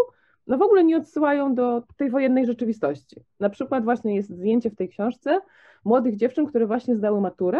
no 0.47 0.57
w 0.57 0.61
ogóle 0.61 0.83
nie 0.83 0.97
odsyłają 0.97 1.55
do 1.55 1.83
tej 1.97 2.09
wojennej 2.09 2.45
rzeczywistości. 2.45 3.21
Na 3.39 3.49
przykład 3.49 3.83
właśnie 3.83 4.15
jest 4.15 4.29
zdjęcie 4.29 4.69
w 4.69 4.75
tej 4.75 4.89
książce 4.89 5.39
młodych 5.85 6.15
dziewczyn, 6.15 6.45
które 6.45 6.67
właśnie 6.67 6.95
zdały 6.95 7.21
maturę 7.21 7.59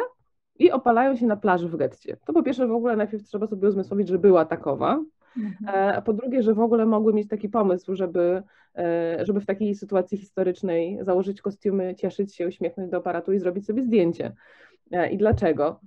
i 0.60 0.72
opalają 0.72 1.16
się 1.16 1.26
na 1.26 1.38
plaży 1.38 1.70
w 1.70 1.76
getcie. 1.76 2.18
To 2.26 2.34
po 2.34 2.44
pierwsze 2.44 2.68
w 2.68 2.72
ogóle 2.72 2.96
najpierw 2.96 3.24
trzeba 3.24 3.48
sobie 3.48 3.68
uzmysłowić, 3.68 4.08
że 4.08 4.20
była 4.20 4.46
takowa, 4.46 5.04
mhm. 5.38 5.76
E, 5.76 5.96
a 5.96 6.02
po 6.02 6.14
drugie, 6.14 6.44
że 6.44 6.54
w 6.54 6.60
ogóle 6.60 6.86
mogły 6.86 7.14
mieć 7.14 7.28
taki 7.28 7.50
pomysł, 7.50 7.96
żeby, 7.96 8.44
e, 8.76 9.26
żeby 9.26 9.42
w 9.42 9.46
takiej 9.46 9.76
sytuacji 9.76 10.18
historycznej 10.18 10.98
założyć 11.02 11.42
kostiumy, 11.42 11.96
cieszyć 11.96 12.36
się, 12.36 12.48
uśmiechnąć 12.48 12.92
do 12.92 12.98
aparatu 12.98 13.34
i 13.34 13.40
zrobić 13.40 13.66
sobie 13.66 13.84
zdjęcie. 13.84 14.34
E, 14.92 15.10
I 15.10 15.18
dlaczego? 15.18 15.80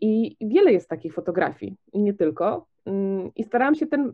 I 0.00 0.36
wiele 0.40 0.72
jest 0.72 0.88
takich 0.88 1.14
fotografii 1.14 1.76
i 1.92 2.02
nie 2.02 2.14
tylko. 2.14 2.66
Mm, 2.84 3.30
I 3.36 3.44
starałam 3.44 3.74
się 3.74 3.86
ten 3.86 4.12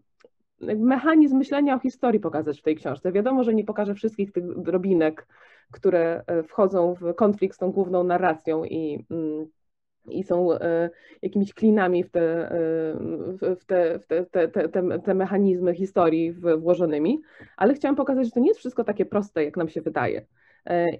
mechanizm 0.61 1.37
myślenia 1.37 1.75
o 1.75 1.79
historii 1.79 2.21
pokazać 2.21 2.61
w 2.61 2.62
tej 2.62 2.77
książce. 2.77 3.12
Wiadomo, 3.12 3.45
że 3.45 3.55
nie 3.55 3.64
pokażę 3.64 3.95
wszystkich 3.95 4.33
tych 4.33 4.62
drobinek, 4.62 5.27
które 5.71 6.23
e, 6.27 6.42
wchodzą 6.42 6.95
w 6.95 7.14
konflikt 7.14 7.57
z 7.57 7.59
tą 7.59 7.73
główną 7.73 8.05
narracją 8.05 8.64
i, 8.64 9.07
mm, 9.11 9.47
i 10.09 10.25
są 10.25 10.53
e, 10.53 10.90
jakimiś 11.23 11.55
klinami 11.55 12.05
w 12.05 12.11
te, 12.11 12.51
e, 12.51 13.57
w 13.57 13.64
te, 13.66 13.99
w 13.99 14.07
te, 14.07 14.27
te, 14.27 14.49
te, 14.49 15.01
te 15.05 15.14
mechanizmy 15.14 15.75
historii 15.75 16.33
włożonymi, 16.59 17.21
ale 17.57 17.75
chciałam 17.75 17.97
pokazać, 17.97 18.25
że 18.25 18.31
to 18.31 18.40
nie 18.40 18.49
jest 18.49 18.61
wszystko 18.61 18.85
takie 18.85 19.07
proste, 19.07 19.45
jak 19.45 19.57
nam 19.57 19.69
się 19.69 19.81
wydaje. 19.81 20.27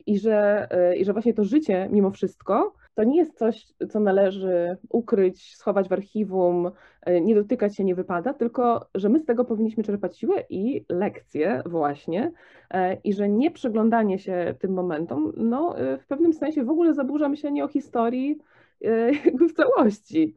I 0.07 0.19
że, 0.19 0.69
i 0.97 1.05
że 1.05 1.12
właśnie 1.12 1.35
to 1.35 1.45
życie, 1.45 1.88
mimo 1.92 2.11
wszystko, 2.11 2.75
to 2.96 3.04
nie 3.04 3.16
jest 3.16 3.38
coś, 3.38 3.66
co 3.90 4.00
należy 4.00 4.76
ukryć, 4.88 5.56
schować 5.56 5.88
w 5.88 5.92
archiwum, 5.92 6.70
e, 7.02 7.20
nie 7.20 7.35
dotykać 7.35 7.76
się 7.76 7.85
nie 7.85 7.94
wypada, 7.94 8.35
tylko 8.35 8.87
że 8.94 9.09
my 9.09 9.18
z 9.18 9.24
tego 9.24 9.44
powinniśmy 9.44 9.85
czerpać 9.85 10.18
siłę 10.18 10.44
i 10.50 10.85
lekcje 10.88 11.62
właśnie 11.66 12.32
e, 12.70 12.94
i 12.94 13.12
że 13.12 13.28
nie 13.28 13.50
przyglądanie 13.50 14.18
się 14.18 14.54
tym 14.59 14.72
momentom, 14.72 15.32
no 15.37 15.78
e, 15.78 15.98
w 15.98 16.06
pewnym 16.06 16.32
sensie 16.32 16.64
w 16.64 16.70
ogóle 16.70 16.94
zaburza 16.94 17.28
myślenie 17.28 17.64
o 17.64 17.68
historii 17.68 18.38
w 19.50 19.52
całości, 19.52 20.35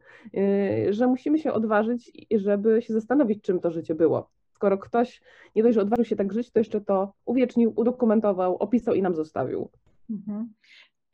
że 0.90 1.06
musimy 1.06 1.38
się 1.38 1.52
odważyć, 1.52 2.26
żeby 2.30 2.82
się 2.82 2.94
zastanowić, 2.94 3.42
czym 3.42 3.60
to 3.60 3.70
życie 3.70 3.94
było. 3.94 4.30
Skoro 4.50 4.78
ktoś 4.78 5.22
nie 5.56 5.62
dość, 5.62 5.74
że 5.74 5.80
odważył 5.80 6.04
się 6.04 6.16
tak 6.16 6.32
żyć, 6.32 6.50
to 6.50 6.60
jeszcze 6.60 6.80
to 6.80 7.12
uwiecznił, 7.24 7.72
udokumentował, 7.76 8.56
opisał 8.56 8.94
i 8.94 9.02
nam 9.02 9.14
zostawił. 9.14 9.70
Mhm. 10.10 10.48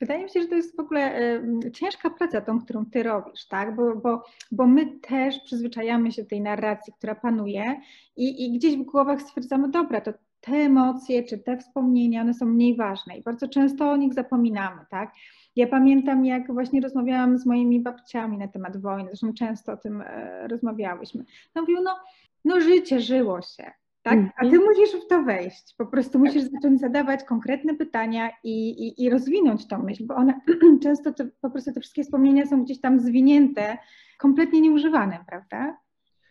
Wydaje 0.01 0.25
mi 0.25 0.31
się, 0.31 0.43
że 0.43 0.49
to 0.49 0.55
jest 0.55 0.77
w 0.77 0.81
ogóle 0.81 1.21
y, 1.65 1.71
ciężka 1.73 2.11
praca 2.11 2.41
tą, 2.41 2.61
którą 2.61 2.87
ty 2.87 3.03
robisz, 3.03 3.47
tak? 3.49 3.77
Bo, 3.77 3.97
bo, 3.97 4.25
bo 4.53 4.67
my 4.67 4.87
też 5.01 5.41
przyzwyczajamy 5.41 6.13
się 6.13 6.23
do 6.23 6.29
tej 6.29 6.41
narracji, 6.41 6.93
która 6.99 7.15
panuje 7.15 7.81
i, 8.17 8.45
i 8.45 8.59
gdzieś 8.59 8.77
w 8.77 8.83
głowach 8.83 9.23
stwierdzamy, 9.23 9.69
dobra, 9.71 10.01
to 10.01 10.13
te 10.41 10.53
emocje 10.53 11.23
czy 11.23 11.39
te 11.39 11.57
wspomnienia, 11.57 12.21
one 12.21 12.35
są 12.35 12.47
mniej 12.47 12.77
ważne 12.77 13.19
i 13.19 13.23
bardzo 13.23 13.49
często 13.49 13.91
o 13.91 13.97
nich 13.97 14.15
zapominamy, 14.15 14.87
tak? 14.91 15.13
Ja 15.57 15.67
pamiętam, 15.67 16.25
jak 16.25 16.53
właśnie 16.53 16.81
rozmawiałam 16.81 17.39
z 17.39 17.47
moimi 17.47 17.81
babciami 17.81 18.39
na 18.39 18.49
temat 18.49 18.77
wojny, 18.77 19.09
zresztą 19.09 19.35
często 19.35 19.73
o 19.73 19.77
tym 19.77 20.03
e, 20.07 20.49
rozmawiałyśmy. 20.49 21.25
No 21.55 21.63
mówił, 21.63 21.83
no, 21.83 21.97
no 22.45 22.61
życie, 22.61 23.01
żyło 23.01 23.43
się, 23.43 23.73
tak? 24.11 24.19
A 24.37 24.41
ty 24.41 24.47
Mhm. 24.57 24.63
musisz 24.65 25.05
w 25.05 25.07
to 25.07 25.23
wejść. 25.23 25.75
Po 25.79 25.87
prostu 25.87 26.19
musisz 26.19 26.43
zacząć 26.43 26.81
zadawać 26.81 27.25
konkretne 27.25 27.75
pytania 27.75 28.31
i, 28.45 28.69
i, 28.69 29.05
i 29.05 29.11
rozwinąć 29.11 29.69
tą 29.69 29.83
myśl, 29.83 30.07
bo 30.07 30.15
one 30.15 30.41
często 30.83 31.13
po 31.41 31.51
prostu 31.51 31.73
te 31.73 31.81
wszystkie 31.81 32.05
wspomnienia 32.05 32.47
są 32.47 32.65
gdzieś 32.65 32.81
tam 32.81 33.01
zwinięte, 33.01 33.79
kompletnie 34.19 34.61
nieużywane, 34.61 35.19
prawda? 35.29 35.77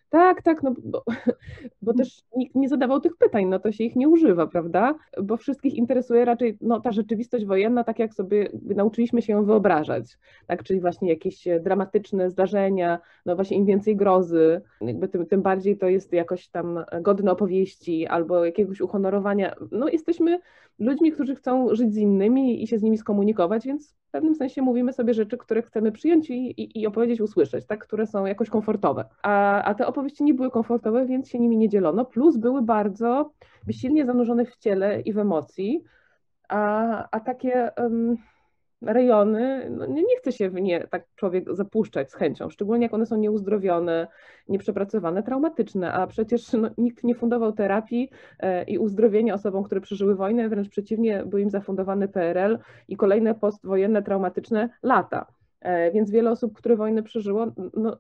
Tak, 0.10 0.42
tak, 0.42 0.64
no 0.64 0.74
bo, 0.84 1.04
bo 1.82 1.94
też 1.94 2.24
nikt 2.36 2.56
nie 2.56 2.70
zadawał 2.70 3.00
tych 3.00 3.18
pytań, 3.18 3.46
no 3.46 3.60
to 3.60 3.72
się 3.72 3.84
ich 3.84 3.96
nie 3.96 4.10
używa, 4.10 4.48
prawda? 4.48 4.96
Bo 5.24 5.38
wszystkich 5.38 5.74
interesuje 5.74 6.26
raczej 6.26 6.58
no, 6.62 6.82
ta 6.82 6.92
rzeczywistość 6.92 7.46
wojenna, 7.46 7.84
tak 7.84 8.00
jak 8.00 8.14
sobie 8.14 8.50
nauczyliśmy 8.64 9.22
się 9.22 9.34
ją 9.34 9.46
wyobrażać, 9.46 10.18
tak? 10.48 10.64
Czyli 10.64 10.82
właśnie 10.82 11.10
jakieś 11.10 11.48
e, 11.48 11.60
dramatyczne 11.60 12.30
zdarzenia, 12.30 13.00
no 13.26 13.36
właśnie 13.36 13.58
im 13.58 13.66
więcej 13.66 13.96
grozy, 13.96 14.62
jakby 14.82 15.08
tym, 15.08 15.26
tym 15.26 15.42
bardziej 15.42 15.78
to 15.78 15.88
jest 15.88 16.14
jakoś 16.14 16.48
tam 16.48 16.80
godne 17.02 17.32
opowieści 17.32 18.08
albo 18.08 18.46
jakiegoś 18.46 18.82
uhonorowania. 18.82 19.56
No 19.72 19.90
jesteśmy 19.90 20.40
ludźmi, 20.80 21.12
którzy 21.12 21.36
chcą 21.36 21.76
żyć 21.76 21.94
z 21.94 21.98
innymi 21.98 22.64
i 22.64 22.68
się 22.68 22.80
z 22.80 22.84
nimi 22.84 22.98
skomunikować, 22.98 23.66
więc 23.66 23.96
pewnym 24.16 24.36
sensie 24.36 24.62
mówimy 24.62 24.94
sobie 24.94 25.14
rzeczy, 25.14 25.38
które 25.38 25.62
chcemy 25.62 25.92
przyjąć 25.92 26.30
i, 26.30 26.62
i, 26.62 26.82
i 26.82 26.88
opowiedzieć, 26.88 27.22
usłyszeć, 27.22 27.66
tak? 27.66 27.80
Które 27.88 28.08
są 28.08 28.26
jakoś 28.26 28.50
komfortowe. 28.50 29.06
A, 29.24 29.64
a 29.64 29.74
te 29.74 29.88
opowieści 29.88 30.24
nie 30.24 30.34
były 30.34 30.52
komfortowe, 30.52 31.06
więc 31.06 31.30
się 31.30 31.40
nimi 31.40 31.58
nie 31.58 31.70
dzielono, 31.70 32.06
plus 32.06 32.38
były 32.38 32.62
bardzo 32.62 33.32
silnie 33.72 34.06
zanurzone 34.06 34.46
w 34.46 34.58
ciele 34.58 35.02
i 35.02 35.14
w 35.14 35.18
emocji, 35.18 35.84
a, 36.50 37.08
a 37.12 37.20
takie 37.20 37.72
um, 37.78 38.18
rejony, 38.86 39.70
no 39.70 39.86
nie, 39.86 40.04
nie 40.04 40.18
chce 40.18 40.32
się 40.32 40.50
w 40.50 40.54
nie 40.54 40.88
tak 40.88 41.06
człowiek 41.16 41.56
zapuszczać 41.56 42.12
z 42.12 42.16
chęcią, 42.16 42.50
szczególnie 42.50 42.86
jak 42.86 42.94
one 42.94 43.06
są 43.06 43.18
nieuzdrowione, 43.18 44.08
nieprzepracowane, 44.50 45.24
traumatyczne, 45.24 45.94
a 45.94 46.08
przecież 46.08 46.54
no, 46.54 46.70
nikt 46.78 47.04
nie 47.04 47.16
fundował 47.16 47.52
terapii 47.52 48.10
e, 48.40 48.64
i 48.64 48.78
uzdrowienia 48.78 49.34
osobom, 49.34 49.64
które 49.64 49.82
przeżyły 49.82 50.16
wojnę, 50.16 50.50
wręcz 50.50 50.70
przeciwnie, 50.70 51.24
był 51.26 51.40
im 51.40 51.50
zafundowany 51.50 52.08
PRL 52.08 52.60
i 52.88 52.98
kolejne 52.98 53.36
postwojenne, 53.36 54.04
traumatyczne 54.04 54.70
lata. 54.84 55.26
E, 55.62 55.92
więc 55.92 56.12
wiele 56.12 56.32
osób, 56.32 56.54
które 56.54 56.76
wojnę 56.76 57.04
przeżyło, 57.04 57.48
no, 57.74 57.98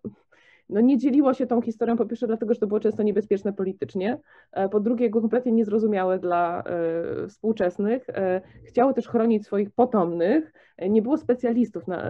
no 0.69 0.81
nie 0.81 0.97
dzieliło 0.97 1.33
się 1.33 1.47
tą 1.47 1.61
historią, 1.61 1.97
po 1.97 2.05
pierwsze 2.05 2.27
dlatego, 2.27 2.53
że 2.53 2.59
to 2.59 2.67
było 2.67 2.79
często 2.79 3.03
niebezpieczne 3.03 3.53
politycznie, 3.53 4.19
e, 4.51 4.69
po 4.69 4.79
drugie 4.79 5.09
kompletnie 5.09 5.51
niezrozumiałe 5.51 6.19
dla 6.19 6.63
e, 6.63 7.27
współczesnych, 7.27 8.09
e, 8.09 8.41
chciało 8.63 8.93
też 8.93 9.07
chronić 9.07 9.45
swoich 9.45 9.71
potomnych, 9.71 10.53
nie 10.89 11.01
było 11.01 11.17
specjalistów, 11.17 11.87
na, 11.87 12.09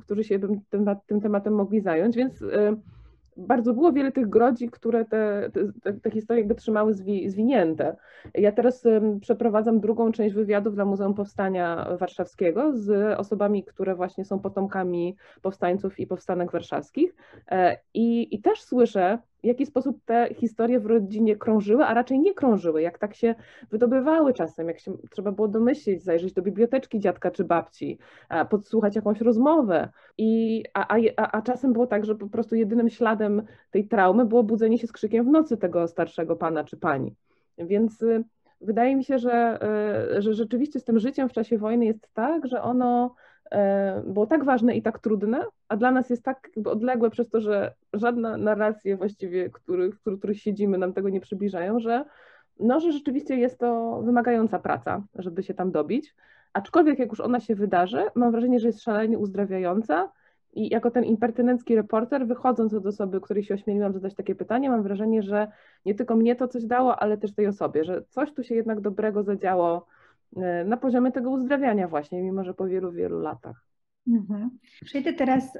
którzy 0.00 0.24
się 0.24 0.38
tym, 0.70 0.96
tym, 1.06 1.20
tematem 1.20 1.54
mogli 1.54 1.80
zająć, 1.80 2.16
więc 2.16 2.44
bardzo 3.40 3.74
było 3.74 3.92
wiele 3.92 4.12
tych 4.12 4.28
grodzi, 4.28 4.70
które 4.70 5.04
te, 5.04 5.50
te, 5.82 5.92
te 5.92 6.10
historie 6.10 6.40
jakby 6.40 6.54
trzymały 6.54 6.94
zwi, 6.94 7.30
zwinięte. 7.30 7.96
Ja 8.34 8.52
teraz 8.52 8.84
przeprowadzam 9.20 9.80
drugą 9.80 10.12
część 10.12 10.34
wywiadów 10.34 10.74
dla 10.74 10.84
Muzeum 10.84 11.14
Powstania 11.14 11.96
Warszawskiego 11.98 12.72
z 12.76 13.18
osobami, 13.18 13.64
które 13.64 13.94
właśnie 13.94 14.24
są 14.24 14.38
potomkami 14.38 15.16
powstańców 15.42 16.00
i 16.00 16.06
powstanek 16.06 16.52
warszawskich 16.52 17.14
e, 17.50 17.76
i, 17.94 18.34
i 18.34 18.40
też 18.40 18.62
słyszę, 18.62 19.18
w 19.42 19.46
jaki 19.46 19.66
sposób 19.66 20.04
te 20.04 20.34
historie 20.34 20.80
w 20.80 20.86
rodzinie 20.86 21.36
krążyły, 21.36 21.84
a 21.84 21.94
raczej 21.94 22.20
nie 22.20 22.34
krążyły, 22.34 22.82
jak 22.82 22.98
tak 22.98 23.14
się 23.14 23.34
wydobywały 23.70 24.34
czasem, 24.34 24.68
jak 24.68 24.80
się 24.80 24.96
trzeba 25.10 25.32
było 25.32 25.48
domyślić, 25.48 26.02
zajrzeć 26.02 26.32
do 26.32 26.42
biblioteczki 26.42 27.00
dziadka 27.00 27.30
czy 27.30 27.44
babci, 27.44 27.98
podsłuchać 28.50 28.96
jakąś 28.96 29.20
rozmowę. 29.20 29.88
I, 30.18 30.64
a, 30.74 30.96
a, 31.16 31.30
a 31.32 31.42
czasem 31.42 31.72
było 31.72 31.86
tak, 31.86 32.04
że 32.04 32.14
po 32.14 32.28
prostu 32.28 32.54
jedynym 32.54 32.90
śladem 32.90 33.42
tej 33.70 33.88
traumy 33.88 34.24
było 34.24 34.42
budzenie 34.42 34.78
się 34.78 34.86
z 34.86 34.92
krzykiem 34.92 35.24
w 35.24 35.28
nocy 35.28 35.56
tego 35.56 35.88
starszego 35.88 36.36
pana 36.36 36.64
czy 36.64 36.76
pani. 36.76 37.14
Więc 37.58 38.02
y, 38.02 38.24
wydaje 38.60 38.96
mi 38.96 39.04
się, 39.04 39.18
że, 39.18 39.58
y, 40.16 40.22
że 40.22 40.34
rzeczywiście 40.34 40.80
z 40.80 40.84
tym 40.84 40.98
życiem 40.98 41.28
w 41.28 41.32
czasie 41.32 41.58
wojny 41.58 41.86
jest 41.86 42.08
tak, 42.14 42.46
że 42.46 42.62
ono 42.62 43.14
było 44.04 44.26
tak 44.26 44.44
ważne 44.44 44.76
i 44.76 44.82
tak 44.82 44.98
trudne, 44.98 45.44
a 45.68 45.76
dla 45.76 45.90
nas 45.90 46.10
jest 46.10 46.22
tak 46.22 46.48
jakby 46.56 46.70
odległe 46.70 47.10
przez 47.10 47.28
to, 47.28 47.40
że 47.40 47.74
żadna 47.92 48.36
narracje 48.36 48.96
właściwie, 48.96 49.50
których, 49.50 49.94
w 49.94 50.18
których 50.18 50.40
siedzimy, 50.40 50.78
nam 50.78 50.92
tego 50.92 51.08
nie 51.08 51.20
przybliżają, 51.20 51.80
że, 51.80 52.04
no, 52.60 52.80
że 52.80 52.92
rzeczywiście 52.92 53.36
jest 53.36 53.58
to 53.58 54.00
wymagająca 54.02 54.58
praca, 54.58 55.02
żeby 55.14 55.42
się 55.42 55.54
tam 55.54 55.72
dobić. 55.72 56.14
Aczkolwiek 56.52 56.98
jak 56.98 57.10
już 57.10 57.20
ona 57.20 57.40
się 57.40 57.54
wydarzy, 57.54 58.02
mam 58.14 58.30
wrażenie, 58.32 58.60
że 58.60 58.66
jest 58.66 58.82
szalenie 58.82 59.18
uzdrawiająca 59.18 60.12
i 60.52 60.68
jako 60.68 60.90
ten 60.90 61.04
impertynencki 61.04 61.76
reporter, 61.76 62.26
wychodząc 62.26 62.74
od 62.74 62.86
osoby, 62.86 63.20
której 63.20 63.44
się 63.44 63.54
ośmieliłam 63.54 63.92
zadać 63.92 64.14
takie 64.14 64.34
pytanie, 64.34 64.70
mam 64.70 64.82
wrażenie, 64.82 65.22
że 65.22 65.52
nie 65.84 65.94
tylko 65.94 66.16
mnie 66.16 66.36
to 66.36 66.48
coś 66.48 66.64
dało, 66.64 66.96
ale 66.96 67.18
też 67.18 67.34
tej 67.34 67.46
osobie, 67.46 67.84
że 67.84 68.02
coś 68.08 68.32
tu 68.32 68.42
się 68.42 68.54
jednak 68.54 68.80
dobrego 68.80 69.22
zadziało 69.22 69.86
na 70.66 70.76
poziomie 70.76 71.12
tego 71.12 71.30
uzdrawiania 71.30 71.88
właśnie, 71.88 72.22
mimo 72.22 72.44
że 72.44 72.54
po 72.54 72.66
wielu, 72.66 72.92
wielu 72.92 73.20
latach. 73.20 73.64
Mhm. 74.08 74.50
Przejdę 74.84 75.12
teraz, 75.12 75.52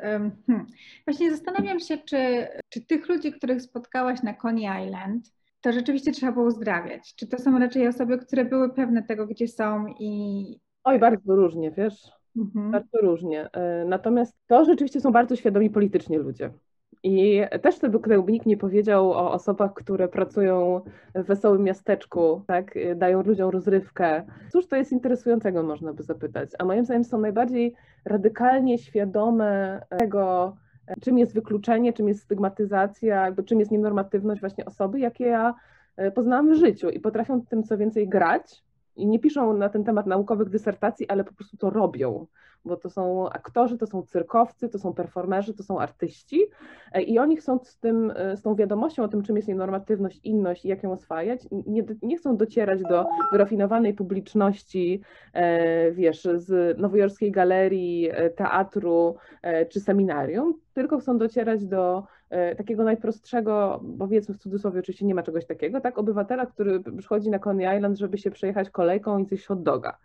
hmm, 0.46 0.66
właśnie 1.06 1.30
zastanawiam 1.30 1.80
się, 1.80 1.98
czy, 1.98 2.48
czy 2.68 2.86
tych 2.86 3.08
ludzi, 3.08 3.32
których 3.32 3.62
spotkałaś 3.62 4.22
na 4.22 4.34
Coney 4.34 4.86
Island, 4.86 5.32
to 5.60 5.72
rzeczywiście 5.72 6.12
trzeba 6.12 6.32
było 6.32 6.46
uzdrawiać? 6.46 7.14
Czy 7.14 7.26
to 7.26 7.38
są 7.38 7.58
raczej 7.58 7.88
osoby, 7.88 8.18
które 8.18 8.44
były 8.44 8.74
pewne 8.74 9.02
tego, 9.02 9.26
gdzie 9.26 9.48
są 9.48 9.86
i... 9.98 10.44
Oj, 10.84 10.98
bardzo 10.98 11.36
różnie, 11.36 11.70
wiesz, 11.70 12.12
mhm. 12.36 12.70
bardzo 12.70 12.98
różnie. 13.02 13.48
Natomiast 13.86 14.36
to 14.46 14.64
rzeczywiście 14.64 15.00
są 15.00 15.12
bardzo 15.12 15.36
świadomi 15.36 15.70
politycznie 15.70 16.18
ludzie. 16.18 16.50
I 17.02 17.42
też 17.62 17.78
tego 17.78 18.00
nikt 18.28 18.46
nie 18.46 18.56
powiedział 18.56 19.12
o 19.12 19.32
osobach, 19.32 19.74
które 19.74 20.08
pracują 20.08 20.80
w 21.14 21.22
wesołym 21.22 21.62
miasteczku, 21.62 22.42
tak, 22.46 22.74
dają 22.96 23.22
ludziom 23.22 23.50
rozrywkę. 23.50 24.22
Cóż 24.52 24.66
to 24.66 24.76
jest 24.76 24.92
interesującego, 24.92 25.62
można 25.62 25.92
by 25.92 26.02
zapytać. 26.02 26.50
A 26.58 26.64
moim 26.64 26.84
zdaniem 26.84 27.04
są 27.04 27.20
najbardziej 27.20 27.74
radykalnie 28.04 28.78
świadome 28.78 29.80
tego, 29.98 30.56
czym 31.00 31.18
jest 31.18 31.34
wykluczenie, 31.34 31.92
czym 31.92 32.08
jest 32.08 32.22
stygmatyzacja, 32.22 33.24
jakby 33.24 33.42
czym 33.42 33.60
jest 33.60 33.70
nienormatywność 33.70 34.40
właśnie 34.40 34.64
osoby, 34.64 35.00
jakie 35.00 35.24
ja 35.24 35.54
poznałam 36.14 36.50
w 36.50 36.54
życiu 36.54 36.90
i 36.90 37.00
potrafią 37.00 37.46
tym 37.46 37.62
co 37.62 37.78
więcej 37.78 38.08
grać 38.08 38.62
i 39.00 39.06
nie 39.06 39.18
piszą 39.18 39.52
na 39.52 39.68
ten 39.68 39.84
temat 39.84 40.06
naukowych 40.06 40.48
dysertacji, 40.48 41.08
ale 41.08 41.24
po 41.24 41.32
prostu 41.32 41.56
to 41.56 41.70
robią 41.70 42.26
bo 42.64 42.76
to 42.76 42.90
są 42.90 43.30
aktorzy, 43.30 43.78
to 43.78 43.86
są 43.86 44.02
cyrkowcy, 44.02 44.68
to 44.68 44.78
są 44.78 44.92
performerzy, 44.92 45.54
to 45.54 45.62
są 45.62 45.80
artyści 45.80 46.40
i 47.06 47.18
oni 47.18 47.36
chcą 47.36 47.58
z, 47.62 47.78
tym, 47.78 48.12
z 48.34 48.42
tą 48.42 48.54
wiadomością 48.54 49.02
o 49.02 49.08
tym, 49.08 49.22
czym 49.22 49.36
jest 49.36 49.48
normatywność, 49.48 50.20
inność 50.24 50.64
i 50.64 50.68
jak 50.68 50.82
ją 50.82 50.92
oswajać, 50.92 51.40
nie, 51.50 51.84
nie 52.02 52.16
chcą 52.16 52.36
docierać 52.36 52.82
do 52.82 53.06
wyrafinowanej 53.32 53.94
publiczności, 53.94 55.00
wiesz, 55.92 56.28
z 56.34 56.78
nowojorskiej 56.78 57.32
galerii, 57.32 58.10
teatru 58.36 59.16
czy 59.68 59.80
seminarium, 59.80 60.54
tylko 60.74 60.98
chcą 60.98 61.18
docierać 61.18 61.66
do 61.66 62.04
takiego 62.56 62.84
najprostszego, 62.84 63.84
powiedzmy 63.98 64.34
w 64.34 64.38
cudzysłowie, 64.38 64.80
oczywiście 64.80 65.06
nie 65.06 65.14
ma 65.14 65.22
czegoś 65.22 65.46
takiego, 65.46 65.80
tak, 65.80 65.98
obywatela, 65.98 66.46
który 66.46 66.80
przychodzi 66.98 67.30
na 67.30 67.38
Coney 67.38 67.76
Island, 67.76 67.98
żeby 67.98 68.18
się 68.18 68.30
przejechać 68.30 68.70
kolejką 68.70 69.18
i 69.18 69.24
zjeść 69.24 69.46
hot 69.46 69.62
doga. 69.62 69.98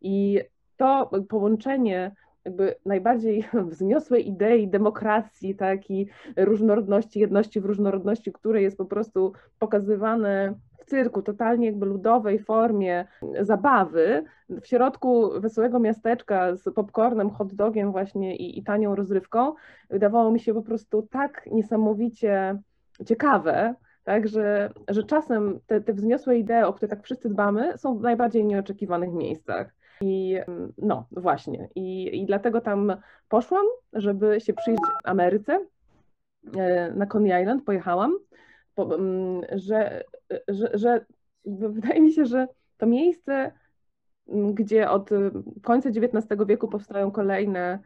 I 0.00 0.40
to 0.76 1.10
połączenie 1.28 2.14
jakby 2.44 2.74
najbardziej 2.86 3.44
wzniosłej 3.70 4.28
idei 4.28 4.68
demokracji, 4.68 5.54
tak, 5.54 5.90
i 5.90 6.08
różnorodności, 6.36 7.20
jedności 7.20 7.60
w 7.60 7.64
różnorodności, 7.64 8.32
które 8.32 8.62
jest 8.62 8.76
po 8.76 8.84
prostu 8.84 9.32
pokazywane 9.58 10.54
w 10.78 10.84
cyrku, 10.84 11.22
totalnie 11.22 11.66
jakby 11.66 11.86
ludowej 11.86 12.38
formie 12.38 13.04
zabawy, 13.40 14.24
w 14.48 14.66
środku 14.66 15.40
wesołego 15.40 15.78
miasteczka 15.78 16.56
z 16.56 16.74
popcornem, 16.74 17.30
hot 17.30 17.54
dogiem 17.54 17.92
właśnie 17.92 18.36
i, 18.36 18.58
i 18.58 18.62
tanią 18.62 18.94
rozrywką, 18.94 19.54
wydawało 19.90 20.30
mi 20.30 20.40
się 20.40 20.54
po 20.54 20.62
prostu 20.62 21.02
tak 21.02 21.46
niesamowicie 21.52 22.58
ciekawe, 23.06 23.74
tak, 24.04 24.28
że, 24.28 24.72
że 24.88 25.02
czasem 25.02 25.60
te, 25.66 25.80
te 25.80 25.92
wzniosłe 25.92 26.38
idee, 26.38 26.62
o 26.66 26.72
które 26.72 26.88
tak 26.88 27.02
wszyscy 27.02 27.28
dbamy, 27.28 27.78
są 27.78 27.98
w 27.98 28.02
najbardziej 28.02 28.44
nieoczekiwanych 28.44 29.12
miejscach. 29.12 29.74
I 30.02 30.36
no 30.78 31.06
właśnie, 31.10 31.68
I, 31.74 32.20
i 32.22 32.26
dlatego 32.26 32.60
tam 32.60 32.96
poszłam, 33.28 33.66
żeby 33.92 34.40
się 34.40 34.52
przyjrzeć 34.52 34.84
Ameryce. 35.04 35.66
E, 36.56 36.92
na 36.92 37.06
Coney 37.06 37.42
Island 37.42 37.64
pojechałam, 37.64 38.18
po, 38.74 38.98
że, 39.52 40.04
że, 40.48 40.70
że 40.74 41.04
wydaje 41.44 42.00
mi 42.00 42.12
się, 42.12 42.26
że 42.26 42.48
to 42.76 42.86
miejsce, 42.86 43.52
gdzie 44.54 44.90
od 44.90 45.10
końca 45.62 45.88
XIX 45.88 46.26
wieku 46.46 46.68
powstają 46.68 47.10
kolejne 47.10 47.78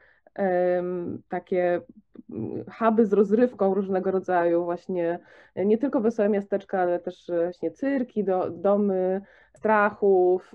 takie 1.28 1.80
huby 2.78 3.06
z 3.06 3.12
rozrywką 3.12 3.74
różnego 3.74 4.10
rodzaju, 4.10 4.64
właśnie 4.64 5.18
nie 5.56 5.78
tylko 5.78 6.00
wesołe 6.00 6.28
miasteczka, 6.28 6.80
ale 6.80 6.98
też 6.98 7.30
właśnie 7.42 7.70
cyrki, 7.70 8.24
do, 8.24 8.50
domy 8.50 9.20
strachów, 9.56 10.52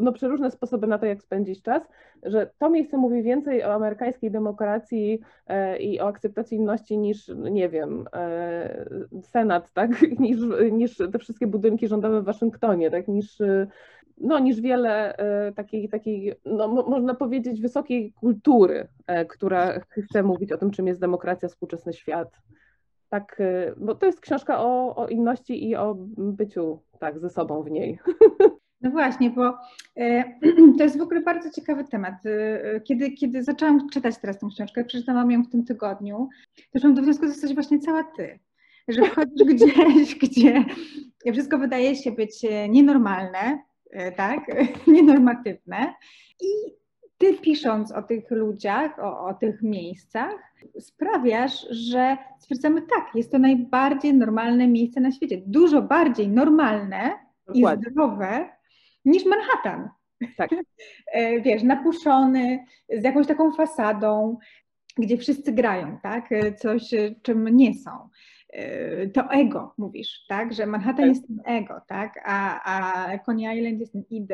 no 0.00 0.12
przeróżne 0.12 0.50
sposoby 0.50 0.86
na 0.86 0.98
to, 0.98 1.06
jak 1.06 1.22
spędzić 1.22 1.62
czas, 1.62 1.82
że 2.22 2.50
to 2.58 2.70
miejsce 2.70 2.96
mówi 2.96 3.22
więcej 3.22 3.64
o 3.64 3.74
amerykańskiej 3.74 4.30
demokracji 4.30 5.20
i 5.80 6.00
o 6.00 6.06
akceptacji 6.08 6.58
inności 6.58 6.98
niż, 6.98 7.28
nie 7.50 7.68
wiem, 7.68 8.04
Senat, 9.22 9.72
tak, 9.72 9.90
niż, 10.18 10.38
niż 10.72 10.96
te 10.96 11.18
wszystkie 11.18 11.46
budynki 11.46 11.88
rządowe 11.88 12.22
w 12.22 12.24
Waszyngtonie, 12.24 12.90
tak, 12.90 13.08
niż 13.08 13.38
no, 14.18 14.38
niż 14.38 14.60
wiele 14.60 15.16
e, 15.16 15.52
takiej, 15.52 15.88
takiej 15.88 16.34
no, 16.44 16.68
można 16.68 17.14
powiedzieć, 17.14 17.60
wysokiej 17.60 18.12
kultury, 18.12 18.88
e, 19.06 19.24
która 19.24 19.80
chce 19.80 20.22
mówić 20.22 20.52
o 20.52 20.58
tym, 20.58 20.70
czym 20.70 20.86
jest 20.86 21.00
demokracja, 21.00 21.48
współczesny 21.48 21.92
świat. 21.92 22.36
Tak, 23.08 23.36
e, 23.40 23.74
bo 23.76 23.94
to 23.94 24.06
jest 24.06 24.20
książka 24.20 24.60
o, 24.60 24.96
o 24.96 25.08
inności 25.08 25.68
i 25.68 25.76
o 25.76 25.94
byciu 26.16 26.78
tak 26.98 27.18
ze 27.18 27.30
sobą 27.30 27.62
w 27.62 27.70
niej. 27.70 27.98
No 28.80 28.90
właśnie, 28.90 29.30
bo 29.30 29.54
to 30.78 30.84
jest 30.84 30.98
w 30.98 31.02
ogóle 31.02 31.20
bardzo 31.20 31.50
ciekawy 31.50 31.84
temat. 31.84 32.14
Kiedy, 32.84 33.10
kiedy 33.10 33.42
zaczęłam 33.42 33.88
czytać 33.88 34.18
teraz 34.18 34.38
tę 34.38 34.48
książkę, 34.54 34.84
przeczytałam 34.84 35.30
ją 35.30 35.42
w 35.42 35.50
tym 35.50 35.64
tygodniu, 35.64 36.28
doszłam 36.74 36.94
do 36.94 37.02
wniosku, 37.02 37.24
że 37.24 37.28
jesteś 37.28 37.54
właśnie 37.54 37.78
cała 37.78 38.04
ty. 38.04 38.38
Że 38.88 39.02
wchodzisz 39.02 39.44
gdzieś, 39.54 40.14
gdzie 40.18 40.64
wszystko 41.32 41.58
wydaje 41.58 41.96
się 41.96 42.12
być 42.12 42.46
nienormalne, 42.68 43.58
tak, 44.16 44.40
nienormatywne. 44.86 45.94
I 46.40 46.46
ty 47.18 47.34
pisząc 47.34 47.92
o 47.92 48.02
tych 48.02 48.30
ludziach, 48.30 48.98
o, 48.98 49.26
o 49.26 49.34
tych 49.34 49.62
miejscach, 49.62 50.34
sprawiasz, 50.80 51.66
że 51.70 52.16
stwierdzamy 52.38 52.82
tak, 52.82 53.14
jest 53.14 53.32
to 53.32 53.38
najbardziej 53.38 54.14
normalne 54.14 54.68
miejsce 54.68 55.00
na 55.00 55.12
świecie. 55.12 55.42
Dużo 55.46 55.82
bardziej 55.82 56.28
normalne 56.28 57.18
Dokładnie. 57.46 57.84
i 57.88 57.90
zdrowe 57.90 58.48
niż 59.04 59.24
Manhattan. 59.24 59.88
Tak. 60.36 60.50
E, 61.12 61.40
wiesz, 61.40 61.62
napuszony, 61.62 62.64
z 62.88 63.04
jakąś 63.04 63.26
taką 63.26 63.52
fasadą, 63.52 64.38
gdzie 64.98 65.18
wszyscy 65.18 65.52
grają, 65.52 65.98
tak? 66.02 66.32
E, 66.32 66.54
coś, 66.54 66.82
czym 67.22 67.48
nie 67.48 67.74
są. 67.74 67.90
Y, 68.56 69.10
to 69.14 69.30
ego, 69.30 69.74
mówisz, 69.78 70.26
tak? 70.28 70.52
Że 70.52 70.66
Manhattan 70.66 71.04
tak. 71.04 71.08
jest 71.08 71.26
tym 71.26 71.40
ego, 71.44 71.80
tak? 71.88 72.20
A, 72.24 72.62
a 72.62 73.18
Coney 73.18 73.58
Island 73.58 73.80
jest 73.80 73.92
tym 73.92 74.04
id. 74.10 74.28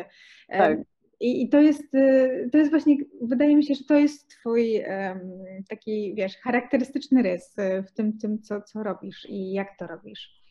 Tak. 0.48 0.78
I, 1.20 1.42
I, 1.42 1.48
to 1.48 1.60
jest, 1.60 1.94
y, 1.94 2.48
to 2.52 2.58
jest 2.58 2.70
właśnie, 2.70 2.96
wydaje 3.22 3.56
mi 3.56 3.64
się, 3.64 3.74
że 3.74 3.84
to 3.84 3.94
jest 3.94 4.28
twój 4.30 4.84
taki, 5.68 6.14
wiesz, 6.14 6.36
charakterystyczny 6.36 7.22
rys 7.22 7.58
y, 7.58 7.82
w 7.82 7.92
tym, 7.92 8.18
tym 8.18 8.42
co, 8.42 8.62
co 8.62 8.82
robisz 8.82 9.26
i 9.28 9.52
jak 9.52 9.78
to 9.78 9.86
robisz. 9.86 10.42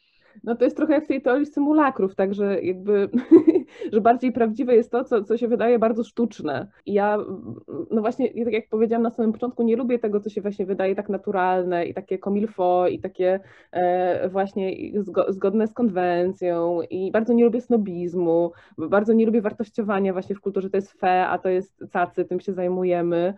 No 0.43 0.55
to 0.55 0.63
jest 0.63 0.77
trochę 0.77 0.93
jak 0.93 1.05
w 1.05 1.07
tej 1.07 1.21
teorii 1.21 1.45
symulakrów, 1.45 2.15
także 2.15 2.61
jakby, 2.61 3.09
że 3.93 4.01
bardziej 4.01 4.31
prawdziwe 4.31 4.75
jest 4.75 4.91
to, 4.91 5.03
co, 5.03 5.23
co 5.23 5.37
się 5.37 5.47
wydaje 5.47 5.79
bardzo 5.79 6.03
sztuczne. 6.03 6.67
I 6.85 6.93
ja, 6.93 7.17
no 7.91 8.01
właśnie, 8.01 8.43
tak 8.43 8.53
jak 8.53 8.69
powiedziałam 8.69 9.03
na 9.03 9.09
samym 9.09 9.33
początku, 9.33 9.63
nie 9.63 9.75
lubię 9.75 9.99
tego, 9.99 10.19
co 10.19 10.29
się 10.29 10.41
właśnie 10.41 10.65
wydaje 10.65 10.95
tak 10.95 11.09
naturalne 11.09 11.85
i 11.85 11.93
takie 11.93 12.17
komilfo 12.17 12.87
i 12.87 12.99
takie 12.99 13.39
e, 13.71 14.29
właśnie 14.29 14.75
zgodne 15.27 15.67
z 15.67 15.73
konwencją 15.73 16.81
i 16.89 17.11
bardzo 17.11 17.33
nie 17.33 17.43
lubię 17.43 17.61
snobizmu, 17.61 18.51
bardzo 18.77 19.13
nie 19.13 19.25
lubię 19.25 19.41
wartościowania 19.41 20.13
właśnie 20.13 20.35
w 20.35 20.41
kulturze, 20.41 20.69
to 20.69 20.77
jest 20.77 20.91
fe, 20.91 21.27
a 21.27 21.37
to 21.37 21.49
jest 21.49 21.85
cacy, 21.91 22.25
tym 22.25 22.39
się 22.39 22.53
zajmujemy 22.53 23.33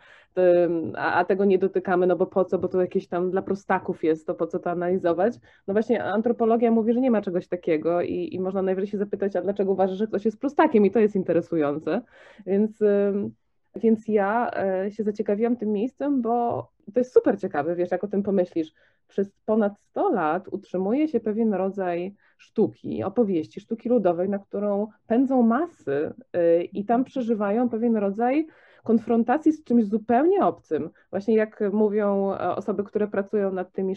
a, 0.95 1.13
a, 1.13 1.25
tego 1.25 1.45
nie 1.45 1.59
dotykamy, 1.59 2.07
no 2.07 2.15
bo 2.15 2.25
po 2.25 2.45
co, 2.45 2.59
bo 2.59 2.67
to 2.67 2.81
jakieś 2.81 3.07
tam 3.07 3.31
dla 3.31 3.41
prostaków 3.41 4.03
jest, 4.03 4.27
to 4.27 4.35
po 4.35 4.47
co 4.47 4.59
to 4.59 4.71
analizować. 4.71 5.33
No 5.67 5.73
właśnie 5.73 6.03
antropologia 6.03 6.71
mówi, 6.71 6.93
że 6.93 7.01
nie 7.01 7.11
ma 7.11 7.21
czegoś 7.21 7.47
takiego 7.47 8.01
i, 8.01 8.35
i 8.35 8.39
można 8.39 8.61
najwyżej 8.61 8.89
się 8.89 8.97
zapytać, 8.97 9.35
a 9.35 9.41
dlaczego 9.41 9.71
uważasz, 9.71 9.97
że 9.97 10.07
ktoś 10.07 10.22
jest 10.25 10.39
prostakiem 10.39 10.85
i 10.85 10.91
to 10.91 10.99
jest 10.99 11.15
interesujące. 11.15 12.01
Więc, 12.45 12.79
więc 13.75 14.07
ja 14.07 14.51
e, 14.53 14.91
się 14.91 15.03
zaciekawiłam 15.03 15.55
tym 15.55 15.71
miejscem, 15.71 16.21
bo 16.21 16.67
to 16.93 16.99
jest 16.99 17.13
super 17.13 17.39
ciekawe, 17.39 17.75
wiesz, 17.75 17.91
jak 17.91 18.03
o 18.03 18.07
tym 18.07 18.23
pomyślisz. 18.23 18.73
Przez 19.07 19.31
ponad 19.45 19.79
100 19.79 20.09
lat 20.09 20.47
utrzymuje 20.47 21.07
się 21.07 21.19
pewien 21.19 21.53
rodzaj 21.53 22.15
sztuki, 22.37 23.03
opowieści, 23.03 23.61
sztuki 23.61 23.89
ludowej, 23.89 24.29
na 24.29 24.39
którą 24.39 24.87
pędzą 25.07 25.41
masy 25.41 26.13
y, 26.35 26.63
i 26.63 26.85
tam 26.85 27.03
przeżywają 27.03 27.69
pewien 27.69 27.97
rodzaj 27.97 28.47
konfrontacji 28.83 29.51
z 29.51 29.63
czymś 29.63 29.85
zupełnie 29.85 30.45
obcym. 30.45 30.89
Właśnie 31.09 31.35
jak 31.35 31.63
mówią 31.73 32.33
e, 32.33 32.55
osoby, 32.55 32.83
które 32.83 33.07
pracują 33.07 33.51
nad 33.53 33.71
tymi 33.71 33.95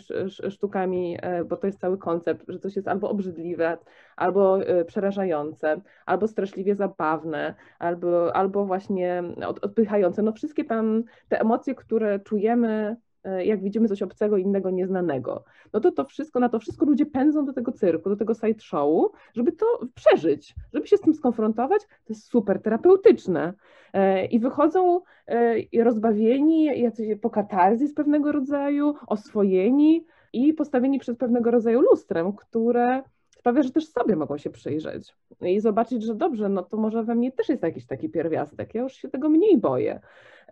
sztukami, 0.51 1.19
e, 1.23 1.45
bo 1.45 1.57
to 1.57 1.67
jest 1.67 1.81
cały 1.81 1.99
koncept, 1.99 2.45
że 2.49 2.59
coś 2.59 2.77
jest 2.77 2.89
albo 2.89 3.11
obrzydliwe, 3.11 3.79
albo 4.17 4.63
e, 4.63 4.85
przerażające, 4.85 5.81
albo 6.07 6.29
straszliwie 6.29 6.75
zabawne, 6.75 7.55
albo, 7.79 8.37
albo 8.37 8.65
właśnie 8.65 9.23
odpychające. 9.47 10.23
No 10.23 10.33
wszystkie 10.33 10.65
tam 10.65 11.03
te 11.29 11.41
emocje, 11.41 11.75
które 11.75 12.21
czujemy 12.21 12.97
jak 13.45 13.63
widzimy 13.63 13.89
coś 13.89 14.03
obcego, 14.03 14.37
innego, 14.37 14.71
nieznanego. 14.71 15.45
No 15.73 15.81
to 15.81 15.93
to 15.93 16.05
wszystko, 16.05 16.41
na 16.41 16.49
to 16.49 16.59
wszystko 16.59 16.87
ludzie 16.87 17.07
pędzą 17.07 17.45
do 17.45 17.53
tego 17.53 17.73
cyrku, 17.73 18.09
do 18.09 18.17
tego 18.17 18.35
side 18.35 18.61
showu, 18.61 19.13
żeby 19.35 19.53
to 19.53 19.67
przeżyć, 19.95 20.55
żeby 20.75 20.87
się 20.87 20.97
z 20.97 21.01
tym 21.01 21.15
skonfrontować. 21.15 21.83
To 21.83 22.13
jest 22.13 22.25
super 22.25 22.63
terapeutyczne. 22.63 23.55
E, 23.93 24.25
I 24.25 24.39
wychodzą 24.39 25.01
e, 25.27 25.85
rozbawieni, 25.85 26.65
jacyś 26.65 27.19
po 27.21 27.31
katarzis 27.31 27.95
pewnego 27.95 28.33
rodzaju, 28.33 28.95
oswojeni 29.07 30.07
i 30.33 30.55
postawieni 30.55 30.99
przed 30.99 31.19
pewnego 31.19 31.51
rodzaju 31.51 31.81
lustrem, 31.81 32.33
które 32.33 33.03
sprawia, 33.31 33.63
że 33.63 33.71
też 33.71 33.89
sobie 33.89 34.17
mogą 34.17 34.39
się 34.39 34.51
przyjrzeć 34.51 35.17
i 35.41 35.61
zobaczyć, 35.61 36.03
że 36.03 36.15
dobrze, 36.15 36.49
no 36.49 36.63
to 36.63 36.77
może 36.77 37.03
we 37.05 37.15
mnie 37.15 37.33
też 37.33 37.49
jest 37.49 37.63
jakiś 37.63 37.87
taki 37.87 38.09
pierwiastek, 38.09 38.75
ja 38.75 38.83
już 38.83 38.93
się 38.93 39.09
tego 39.09 39.29
mniej 39.29 39.59
boję. 39.59 40.01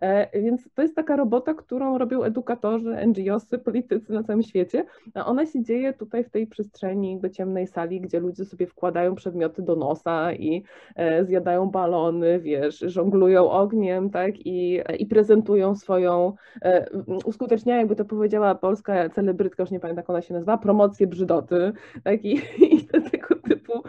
E, 0.01 0.41
więc 0.41 0.69
to 0.73 0.81
jest 0.81 0.95
taka 0.95 1.15
robota, 1.15 1.53
którą 1.53 1.97
robią 1.97 2.23
edukatorzy, 2.23 2.95
NGOsy, 3.07 3.57
politycy 3.57 4.13
na 4.13 4.23
całym 4.23 4.43
świecie, 4.43 4.85
a 5.13 5.25
ona 5.25 5.45
się 5.45 5.63
dzieje 5.63 5.93
tutaj 5.93 6.23
w 6.23 6.29
tej 6.29 6.47
przestrzeni 6.47 7.11
jakby 7.11 7.31
ciemnej 7.31 7.67
sali, 7.67 8.01
gdzie 8.01 8.19
ludzie 8.19 8.45
sobie 8.45 8.67
wkładają 8.67 9.15
przedmioty 9.15 9.61
do 9.61 9.75
nosa 9.75 10.33
i 10.33 10.63
e, 10.95 11.25
zjadają 11.25 11.69
balony, 11.69 12.39
wiesz, 12.39 12.79
żonglują 12.79 13.51
ogniem, 13.51 14.09
tak, 14.09 14.45
i, 14.45 14.81
i 14.99 15.05
prezentują 15.05 15.75
swoją, 15.75 16.33
e, 16.61 16.85
uskuteczniają, 17.25 17.79
jakby 17.79 17.95
to 17.95 18.05
powiedziała 18.05 18.55
polska 18.55 19.09
celebrytka, 19.09 19.63
już 19.63 19.71
nie 19.71 19.79
pamiętam 19.79 20.03
jak 20.03 20.09
ona 20.09 20.21
się 20.21 20.33
nazywa, 20.33 20.57
promocję 20.57 21.07
brzydoty, 21.07 21.71
tak, 22.03 22.25
i, 22.25 22.41
i 22.75 22.85
tego 22.85 23.35
typu 23.49 23.83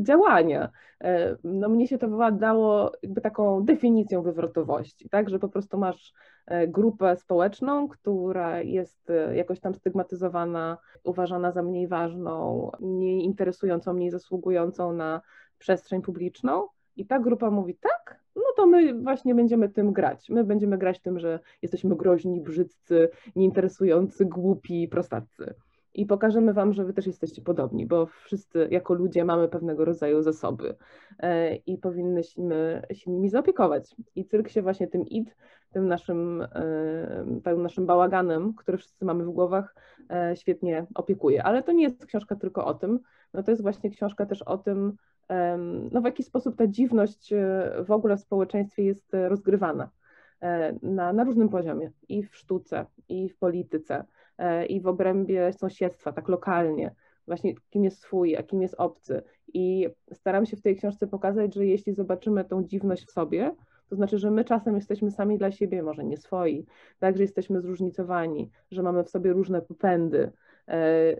działania. 0.00 0.68
No 1.44 1.68
mnie 1.68 1.88
się 1.88 1.98
to 1.98 2.08
wydało 2.08 2.92
jakby 3.02 3.20
taką 3.20 3.64
definicją 3.64 4.22
wywrotowości 4.22 5.08
tak, 5.08 5.30
że 5.30 5.38
po 5.38 5.48
prostu 5.48 5.78
masz 5.78 6.12
e, 6.46 6.68
grupę 6.68 7.16
społeczną, 7.16 7.88
która 7.88 8.60
jest 8.60 9.10
e, 9.10 9.36
jakoś 9.36 9.60
tam 9.60 9.74
stygmatyzowana, 9.74 10.78
uważana 11.04 11.52
za 11.52 11.62
mniej 11.62 11.88
ważną, 11.88 12.70
mniej 12.80 13.24
interesującą, 13.24 13.92
mniej 13.92 14.10
zasługującą 14.10 14.92
na 14.92 15.20
przestrzeń 15.58 16.02
publiczną. 16.02 16.68
I 16.96 17.06
ta 17.06 17.18
grupa 17.18 17.50
mówi 17.50 17.78
tak, 17.80 18.20
no 18.36 18.42
to 18.56 18.66
my 18.66 19.02
właśnie 19.02 19.34
będziemy 19.34 19.68
tym 19.68 19.92
grać. 19.92 20.28
My 20.28 20.44
będziemy 20.44 20.78
grać 20.78 21.00
tym, 21.00 21.18
że 21.18 21.40
jesteśmy 21.62 21.96
groźni, 21.96 22.40
brzydcy, 22.40 23.08
nieinteresujący, 23.36 24.24
głupi, 24.24 24.88
prostaccy 24.88 25.54
i 25.94 26.06
pokażemy 26.06 26.52
Wam, 26.52 26.72
że 26.72 26.84
Wy 26.84 26.92
też 26.92 27.06
jesteście 27.06 27.42
podobni, 27.42 27.86
bo 27.86 28.06
wszyscy 28.06 28.68
jako 28.70 28.94
ludzie 28.94 29.24
mamy 29.24 29.48
pewnego 29.48 29.84
rodzaju 29.84 30.22
zasoby 30.22 30.74
e, 31.18 31.56
i 31.56 31.78
powinnyśmy 31.78 32.82
się 32.92 33.10
nimi 33.10 33.28
zaopiekować. 33.28 33.96
I 34.14 34.24
cyrk 34.24 34.48
się 34.48 34.62
właśnie 34.62 34.86
tym 34.86 35.06
id, 35.06 35.36
tym 35.72 35.88
naszym, 35.88 36.42
e, 36.42 37.40
tym 37.44 37.62
naszym 37.62 37.86
bałaganem, 37.86 38.54
który 38.54 38.78
wszyscy 38.78 39.04
mamy 39.04 39.24
w 39.24 39.30
głowach, 39.30 39.74
e, 40.10 40.36
świetnie 40.36 40.86
opiekuje. 40.94 41.42
Ale 41.42 41.62
to 41.62 41.72
nie 41.72 41.82
jest 41.82 42.06
książka 42.06 42.36
tylko 42.36 42.66
o 42.66 42.74
tym, 42.74 43.00
no 43.34 43.42
to 43.42 43.50
jest 43.50 43.62
właśnie 43.62 43.90
książka 43.90 44.26
też 44.26 44.42
o 44.42 44.58
tym, 44.58 44.96
no 45.92 46.00
w 46.00 46.04
jaki 46.04 46.22
sposób 46.22 46.56
ta 46.56 46.66
dziwność 46.66 47.34
w 47.86 47.90
ogóle 47.90 48.16
w 48.16 48.20
społeczeństwie 48.20 48.84
jest 48.84 49.12
rozgrywana 49.12 49.90
na, 50.82 51.12
na 51.12 51.24
różnym 51.24 51.48
poziomie 51.48 51.90
i 52.08 52.22
w 52.22 52.36
sztuce, 52.36 52.86
i 53.08 53.28
w 53.28 53.38
polityce 53.38 54.04
i 54.68 54.80
w 54.80 54.86
obrębie 54.86 55.52
sąsiedztwa, 55.52 56.12
tak 56.12 56.28
lokalnie, 56.28 56.94
właśnie 57.26 57.54
kim 57.70 57.84
jest 57.84 58.00
swój, 58.00 58.36
a 58.36 58.42
kim 58.42 58.62
jest 58.62 58.74
obcy. 58.78 59.22
I 59.54 59.88
staram 60.12 60.46
się 60.46 60.56
w 60.56 60.62
tej 60.62 60.76
książce 60.76 61.06
pokazać, 61.06 61.54
że 61.54 61.66
jeśli 61.66 61.94
zobaczymy 61.94 62.44
tą 62.44 62.64
dziwność 62.64 63.06
w 63.06 63.10
sobie, 63.10 63.54
to 63.88 63.96
znaczy, 63.96 64.18
że 64.18 64.30
my 64.30 64.44
czasem 64.44 64.74
jesteśmy 64.74 65.10
sami 65.10 65.38
dla 65.38 65.50
siebie, 65.50 65.82
może 65.82 66.04
nie 66.04 66.16
swoi, 66.16 66.66
tak, 66.98 67.16
że 67.16 67.22
jesteśmy 67.22 67.60
zróżnicowani, 67.60 68.50
że 68.70 68.82
mamy 68.82 69.04
w 69.04 69.10
sobie 69.10 69.32
różne 69.32 69.62
popędy, 69.62 70.32
e, 70.68 71.16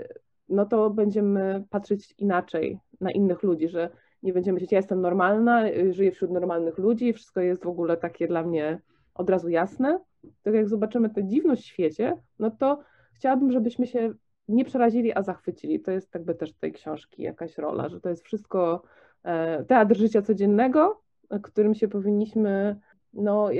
no 0.48 0.66
to 0.66 0.90
będziemy 0.90 1.64
patrzeć 1.70 2.14
inaczej 2.18 2.78
na 3.00 3.10
innych 3.10 3.42
ludzi, 3.42 3.68
że 3.68 3.90
nie 4.22 4.32
będziemy 4.32 4.54
myśleć, 4.54 4.72
ja 4.72 4.78
jestem 4.78 5.00
normalna, 5.00 5.64
żyję 5.90 6.12
wśród 6.12 6.30
normalnych 6.30 6.78
ludzi, 6.78 7.12
wszystko 7.12 7.40
jest 7.40 7.64
w 7.64 7.68
ogóle 7.68 7.96
takie 7.96 8.28
dla 8.28 8.42
mnie 8.42 8.80
od 9.14 9.30
razu 9.30 9.48
jasne, 9.48 10.00
tak 10.42 10.54
jak 10.54 10.68
zobaczymy 10.68 11.10
tę 11.10 11.24
dziwność 11.24 11.62
w 11.62 11.66
świecie, 11.66 12.16
no 12.38 12.50
to 12.50 12.82
chciałabym, 13.14 13.52
żebyśmy 13.52 13.86
się 13.86 14.14
nie 14.48 14.64
przerazili, 14.64 15.12
a 15.14 15.22
zachwycili. 15.22 15.80
To 15.80 15.90
jest 15.90 16.14
jakby 16.14 16.34
też 16.34 16.52
tej 16.52 16.72
książki 16.72 17.22
jakaś 17.22 17.58
rola, 17.58 17.88
że 17.88 18.00
to 18.00 18.08
jest 18.08 18.24
wszystko 18.24 18.82
e, 19.22 19.64
teatr 19.64 19.96
życia 19.96 20.22
codziennego, 20.22 21.00
którym 21.42 21.74
się 21.74 21.88
powinniśmy, 21.88 22.80
no 23.12 23.50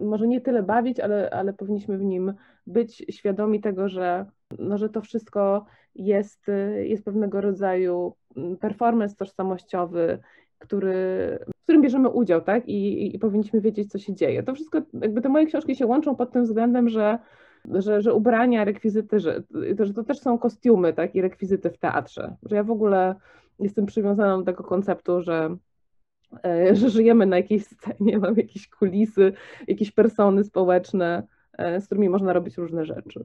może 0.00 0.28
nie 0.28 0.40
tyle 0.40 0.62
bawić, 0.62 1.00
ale, 1.00 1.30
ale 1.30 1.52
powinniśmy 1.52 1.98
w 1.98 2.04
nim 2.04 2.34
być 2.66 3.04
świadomi 3.10 3.60
tego, 3.60 3.88
że, 3.88 4.26
no, 4.58 4.78
że 4.78 4.88
to 4.88 5.00
wszystko 5.00 5.66
jest, 5.94 6.46
jest 6.82 7.04
pewnego 7.04 7.40
rodzaju 7.40 8.14
performance 8.60 9.16
tożsamościowy, 9.16 10.18
który, 10.58 11.38
w 11.56 11.62
którym 11.62 11.82
bierzemy 11.82 12.08
udział, 12.08 12.40
tak? 12.40 12.68
I, 12.68 13.16
I 13.16 13.18
powinniśmy 13.18 13.60
wiedzieć, 13.60 13.90
co 13.90 13.98
się 13.98 14.14
dzieje. 14.14 14.42
To 14.42 14.54
wszystko, 14.54 14.82
jakby 14.92 15.20
te 15.20 15.28
moje 15.28 15.46
książki 15.46 15.76
się 15.76 15.86
łączą 15.86 16.16
pod 16.16 16.32
tym 16.32 16.44
względem, 16.44 16.88
że 16.88 17.18
że, 17.64 18.02
że 18.02 18.14
ubrania, 18.14 18.64
rekwizyty, 18.64 19.20
że, 19.20 19.42
że 19.78 19.94
to 19.94 20.04
też 20.04 20.18
są 20.18 20.38
kostiumy, 20.38 20.92
tak, 20.92 21.14
i 21.14 21.20
rekwizyty 21.20 21.70
w 21.70 21.78
teatrze. 21.78 22.36
Że 22.42 22.56
ja 22.56 22.64
w 22.64 22.70
ogóle 22.70 23.14
jestem 23.58 23.86
przywiązana 23.86 24.38
do 24.38 24.44
tego 24.44 24.64
konceptu, 24.64 25.22
że, 25.22 25.56
e, 26.44 26.76
że 26.76 26.90
żyjemy 26.90 27.26
na 27.26 27.36
jakiejś 27.36 27.64
scenie, 27.64 28.18
mamy 28.24 28.34
jakieś 28.36 28.68
kulisy, 28.68 29.32
jakieś 29.68 29.92
persony 29.92 30.44
społeczne, 30.44 31.22
e, 31.58 31.80
z 31.80 31.86
którymi 31.86 32.08
można 32.08 32.32
robić 32.32 32.56
różne 32.56 32.84
rzeczy. 32.84 33.24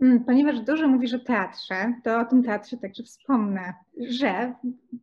Mm, 0.00 0.24
ponieważ 0.24 0.60
dużo 0.60 0.88
mówisz 0.88 1.14
o 1.14 1.18
teatrze, 1.18 1.94
to 2.04 2.20
o 2.20 2.24
tym 2.24 2.42
teatrze 2.42 2.76
także 2.76 3.02
wspomnę, 3.02 3.74
że 4.08 4.54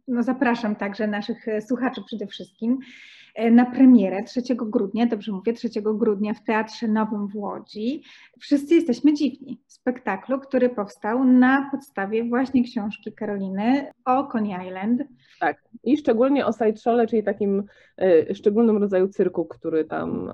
no 0.07 0.23
zapraszam 0.23 0.75
także 0.75 1.07
naszych 1.07 1.45
słuchaczy 1.67 2.01
przede 2.05 2.27
wszystkim 2.27 2.79
E, 2.79 3.22
na 3.51 3.65
premierę 3.65 4.23
3 4.23 4.41
grudnia, 4.55 5.05
dobrze 5.05 5.31
mówię, 5.31 5.53
3 5.53 5.69
grudnia 5.81 6.33
w 6.33 6.43
Teatrze 6.43 6.87
Nowym 6.87 7.27
w 7.27 7.35
Łodzi. 7.35 8.03
Wszyscy 8.39 8.75
jesteśmy 8.75 9.13
dziwni. 9.13 9.61
Spektaklu, 9.67 10.39
który 10.39 10.69
powstał 10.69 11.23
na 11.23 11.69
podstawie 11.71 12.23
właśnie 12.23 12.63
książki 12.63 13.13
Karoliny 13.13 13.91
o 14.05 14.23
Coney 14.23 14.67
Island. 14.67 15.03
Tak, 15.39 15.63
i 15.83 15.97
szczególnie 15.97 16.45
o 16.45 16.53
Sideshole, 16.53 17.07
czyli 17.07 17.23
takim 17.23 17.63
y, 18.01 18.35
szczególnym 18.35 18.77
rodzaju 18.77 19.07
cyrku, 19.07 19.45
który 19.45 19.85
tam 19.85 20.29
y, 20.29 20.33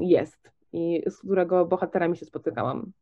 jest 0.00 0.50
i 0.72 1.02
z 1.06 1.18
którego 1.18 1.66
bohaterami 1.66 2.16
się 2.16 2.26
spotykałam. 2.26 2.92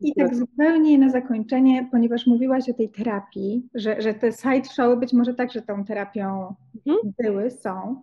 I 0.00 0.14
tak 0.14 0.34
zupełnie 0.34 0.98
na 0.98 1.10
zakończenie, 1.10 1.88
ponieważ 1.90 2.26
mówiłaś 2.26 2.68
o 2.68 2.74
tej 2.74 2.88
terapii, 2.88 3.68
że, 3.74 4.02
że 4.02 4.14
te 4.14 4.32
side 4.32 4.68
showy 4.74 4.96
być 4.96 5.12
może 5.12 5.34
także 5.34 5.62
tą 5.62 5.84
terapią 5.84 6.54
mhm. 6.86 7.12
były, 7.18 7.50
są. 7.50 8.02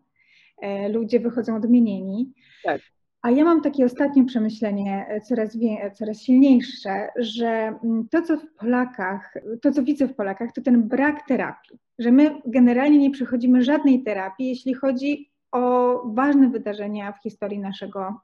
E, 0.62 0.89
ludzie 0.89 1.20
wychodzą 1.20 1.56
odmienieni. 1.56 2.34
Tak. 2.64 2.82
A 3.22 3.32
ja 3.32 3.43
mam 3.43 3.62
takie 3.62 3.86
ostatnie 3.86 4.26
przemyślenie, 4.26 5.06
e, 5.10 5.22
coraz, 5.22 5.58
wie, 5.58 5.91
coraz 5.95 6.22
silniejsze, 6.22 7.08
że 7.16 7.47
mm, 7.84 8.08
to, 8.12 8.22
co 8.22 8.38
w 8.38 8.53
Polakach, 8.60 9.34
to, 9.62 9.72
co 9.72 9.84
widzę 9.84 10.08
w 10.08 10.16
Polakach, 10.16 10.51
to 10.51 10.62
ten 10.62 10.88
brak 10.88 11.28
terapii. 11.28 11.80
Że 11.99 12.12
my 12.12 12.41
generalnie 12.45 12.97
nie 12.97 13.12
przechodzimy 13.12 13.64
żadnej 13.64 14.03
terapii, 14.03 14.47
jeśli 14.47 14.74
chodzi 14.74 15.32
o 15.51 16.01
ważne 16.06 16.49
wydarzenia 16.49 17.12
w 17.12 17.22
historii 17.24 17.60
naszego 17.60 18.20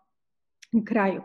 kraju 0.85 1.21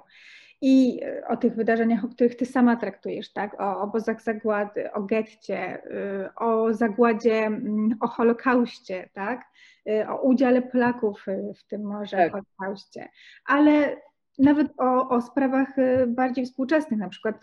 i 0.60 1.00
e, 1.02 1.28
o 1.28 1.36
tych 1.36 1.54
wydarzeniach, 1.54 2.04
o 2.04 2.08
których 2.08 2.36
ty 2.36 2.46
sama 2.46 2.76
traktujesz, 2.76 3.32
tak? 3.32 3.60
O 3.60 3.80
obozach 3.80 4.22
zagłady, 4.22 4.92
o 4.92 5.02
getcie, 5.02 5.84
y, 5.84 6.34
o 6.36 6.74
zagładzie, 6.74 7.46
mm, 7.46 7.96
o 8.00 8.06
Holokauście, 8.06 9.08
tak? 9.12 9.44
Y, 9.88 10.08
o 10.08 10.22
udziale 10.22 10.62
Polaków 10.62 11.28
y, 11.28 11.54
w 11.54 11.64
tym 11.66 11.82
może 11.82 12.16
tak. 12.16 12.32
Holokauście, 12.32 13.08
ale 13.44 13.96
nawet 14.38 14.68
o, 14.78 15.08
o 15.08 15.22
sprawach 15.22 15.76
bardziej 16.06 16.46
współczesnych, 16.46 17.00
na 17.00 17.08
przykład 17.08 17.36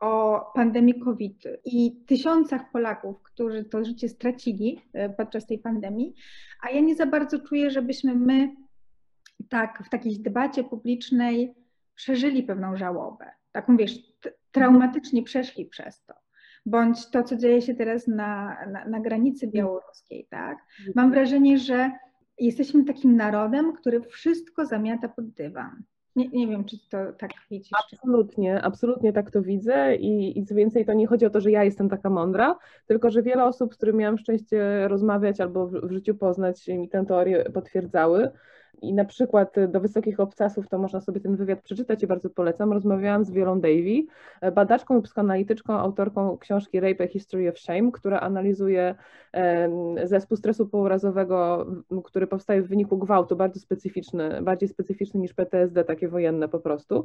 o 0.00 0.44
pandemii 0.54 1.00
COVID 1.00 1.44
i 1.64 2.04
tysiącach 2.06 2.70
Polaków, 2.70 3.22
którzy 3.22 3.64
to 3.64 3.84
życie 3.84 4.08
stracili 4.08 4.80
podczas 5.16 5.46
tej 5.46 5.58
pandemii, 5.58 6.14
a 6.62 6.70
ja 6.70 6.80
nie 6.80 6.94
za 6.94 7.06
bardzo 7.06 7.38
czuję, 7.38 7.70
żebyśmy 7.70 8.14
my 8.14 8.54
tak 9.48 9.82
w 9.86 9.88
takiej 9.88 10.20
debacie 10.20 10.64
publicznej 10.64 11.54
przeżyli 12.00 12.42
pewną 12.42 12.76
żałobę. 12.76 13.24
Taką 13.52 13.76
wiesz, 13.76 13.98
traumatycznie 14.52 15.22
przeszli 15.22 15.66
przez 15.66 16.04
to. 16.04 16.14
Bądź 16.66 17.10
to, 17.10 17.22
co 17.22 17.36
dzieje 17.36 17.62
się 17.62 17.74
teraz 17.74 18.06
na, 18.06 18.56
na, 18.72 18.84
na 18.84 19.00
granicy 19.00 19.46
mm. 19.46 19.52
białoruskiej, 19.52 20.26
tak? 20.30 20.58
Mam 20.94 21.06
mhm. 21.06 21.10
wrażenie, 21.10 21.58
że 21.58 21.90
jesteśmy 22.38 22.84
takim 22.84 23.16
narodem, 23.16 23.72
który 23.72 24.00
wszystko 24.00 24.66
zamiata 24.66 25.08
pod 25.08 25.30
dywan. 25.30 25.82
Nie, 26.16 26.28
nie 26.28 26.48
wiem, 26.48 26.64
czy 26.64 26.76
to 26.88 27.12
tak 27.12 27.30
widzisz. 27.50 27.72
Absolutnie, 27.92 28.62
absolutnie 28.62 29.12
tak 29.12 29.30
to 29.30 29.42
widzę 29.42 29.96
i, 29.96 30.38
i 30.38 30.44
co 30.44 30.54
więcej, 30.54 30.86
to 30.86 30.92
nie 30.92 31.06
chodzi 31.06 31.26
o 31.26 31.30
to, 31.30 31.40
że 31.40 31.50
ja 31.50 31.64
jestem 31.64 31.88
taka 31.88 32.10
mądra, 32.10 32.58
tylko 32.86 33.10
że 33.10 33.22
wiele 33.22 33.44
osób, 33.44 33.74
z 33.74 33.76
którymi 33.76 33.98
miałam 33.98 34.18
szczęście 34.18 34.88
rozmawiać 34.88 35.40
albo 35.40 35.66
w, 35.66 35.72
w 35.72 35.92
życiu 35.92 36.14
poznać, 36.14 36.68
mi 36.68 36.88
tę 36.88 37.04
teorię 37.06 37.44
potwierdzały, 37.44 38.30
i 38.82 38.94
na 38.94 39.04
przykład 39.04 39.54
do 39.68 39.80
wysokich 39.80 40.20
obcasów 40.20 40.68
to 40.68 40.78
można 40.78 41.00
sobie 41.00 41.20
ten 41.20 41.36
wywiad 41.36 41.62
przeczytać 41.62 42.02
i 42.02 42.06
bardzo 42.06 42.30
polecam. 42.30 42.72
Rozmawiałam 42.72 43.24
z 43.24 43.30
Wiolą 43.30 43.60
Davy, 43.60 44.06
badaczką 44.54 44.98
i 44.98 45.02
psychoanalityczką, 45.02 45.72
autorką 45.72 46.38
książki 46.38 46.80
Rape 46.80 47.04
a 47.04 47.06
History 47.06 47.48
of 47.48 47.58
Shame, 47.58 47.92
która 47.92 48.20
analizuje 48.20 48.94
zespół 50.04 50.36
stresu 50.36 50.66
pourazowego, 50.68 51.66
który 52.04 52.26
powstaje 52.26 52.62
w 52.62 52.68
wyniku 52.68 52.98
gwałtu, 52.98 53.36
bardzo 53.36 53.60
specyficzny, 53.60 54.42
bardziej 54.42 54.68
specyficzny 54.68 55.20
niż 55.20 55.34
PTSD, 55.34 55.84
takie 55.84 56.08
wojenne 56.08 56.48
po 56.48 56.60
prostu. 56.60 57.04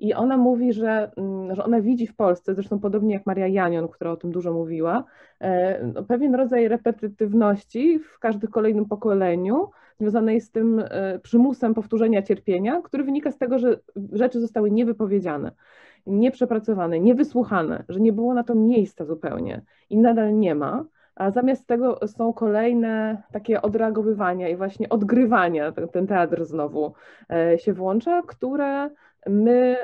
I 0.00 0.14
ona 0.14 0.36
mówi, 0.36 0.72
że, 0.72 1.10
że 1.50 1.64
ona 1.64 1.80
widzi 1.80 2.06
w 2.06 2.16
Polsce, 2.16 2.54
zresztą 2.54 2.78
podobnie 2.78 3.14
jak 3.14 3.26
Maria 3.26 3.48
Janion, 3.48 3.88
która 3.88 4.10
o 4.10 4.16
tym 4.16 4.32
dużo 4.32 4.52
mówiła, 4.52 5.04
e, 5.40 5.84
no, 5.84 6.02
pewien 6.02 6.34
rodzaj 6.34 6.68
repetytywności 6.68 7.98
w 7.98 8.18
każdym 8.18 8.50
kolejnym 8.50 8.86
pokoleniu, 8.86 9.70
związanej 10.00 10.40
z 10.40 10.50
tym 10.50 10.82
e, 10.84 11.18
przymusem 11.18 11.74
powtórzenia 11.74 12.22
cierpienia, 12.22 12.82
który 12.82 13.04
wynika 13.04 13.30
z 13.30 13.38
tego, 13.38 13.58
że 13.58 13.80
rzeczy 14.12 14.40
zostały 14.40 14.70
niewypowiedziane, 14.70 15.52
nieprzepracowane, 16.06 17.00
niewysłuchane, 17.00 17.84
że 17.88 18.00
nie 18.00 18.12
było 18.12 18.34
na 18.34 18.44
to 18.44 18.54
miejsca 18.54 19.04
zupełnie 19.04 19.62
i 19.90 19.98
nadal 19.98 20.38
nie 20.38 20.54
ma. 20.54 20.84
A 21.14 21.30
zamiast 21.30 21.66
tego 21.66 21.98
są 22.06 22.32
kolejne 22.32 23.22
takie 23.32 23.62
odreagowywania 23.62 24.48
i 24.48 24.56
właśnie 24.56 24.88
odgrywania, 24.88 25.72
ten 25.72 26.06
teatr 26.06 26.44
znowu 26.44 26.92
e, 27.30 27.58
się 27.58 27.72
włącza, 27.72 28.22
które 28.22 28.90
my 29.26 29.76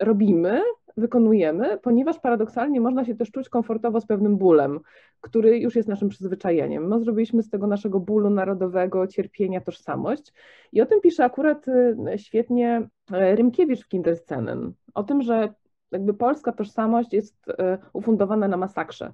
robimy 0.00 0.62
wykonujemy, 0.96 1.78
ponieważ 1.82 2.18
paradoksalnie 2.18 2.80
można 2.80 3.04
się 3.04 3.14
też 3.14 3.30
czuć 3.30 3.48
komfortowo 3.48 4.00
z 4.00 4.06
pewnym 4.06 4.36
bólem, 4.36 4.80
który 5.20 5.58
już 5.58 5.76
jest 5.76 5.88
naszym 5.88 6.08
przyzwyczajeniem. 6.08 6.88
My 6.88 7.00
zrobiliśmy 7.00 7.42
z 7.42 7.50
tego 7.50 7.66
naszego 7.66 8.00
bólu 8.00 8.30
narodowego, 8.30 9.06
cierpienia, 9.06 9.60
tożsamość. 9.60 10.32
I 10.72 10.80
o 10.80 10.86
tym 10.86 11.00
pisze 11.00 11.24
akurat 11.24 11.68
y, 11.68 11.96
świetnie 12.16 12.88
y, 13.12 13.36
Rymkiewicz 13.36 13.84
w 13.84 13.88
Kinderscenen. 13.88 14.72
O 14.94 15.02
tym, 15.02 15.22
że 15.22 15.54
jakby 15.90 16.14
polska 16.14 16.52
tożsamość 16.52 17.12
jest 17.12 17.48
y, 17.48 17.52
ufundowana 17.92 18.48
na 18.48 18.56
masakrze, 18.56 19.12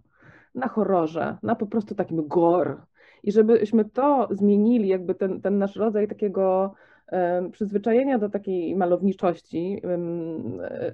na 0.55 0.68
horrorze, 0.68 1.37
na 1.43 1.55
po 1.55 1.66
prostu 1.66 1.95
takim 1.95 2.28
gore. 2.28 2.76
I 3.22 3.33
żebyśmy 3.33 3.85
to 3.85 4.28
zmienili, 4.30 4.89
jakby 4.89 5.14
ten, 5.14 5.41
ten 5.41 5.59
nasz 5.59 5.76
rodzaj 5.76 6.09
takiego 6.09 6.74
przyzwyczajenia 7.52 8.18
do 8.18 8.28
takiej 8.28 8.76
malowniczości 8.76 9.80
e, 9.84 9.88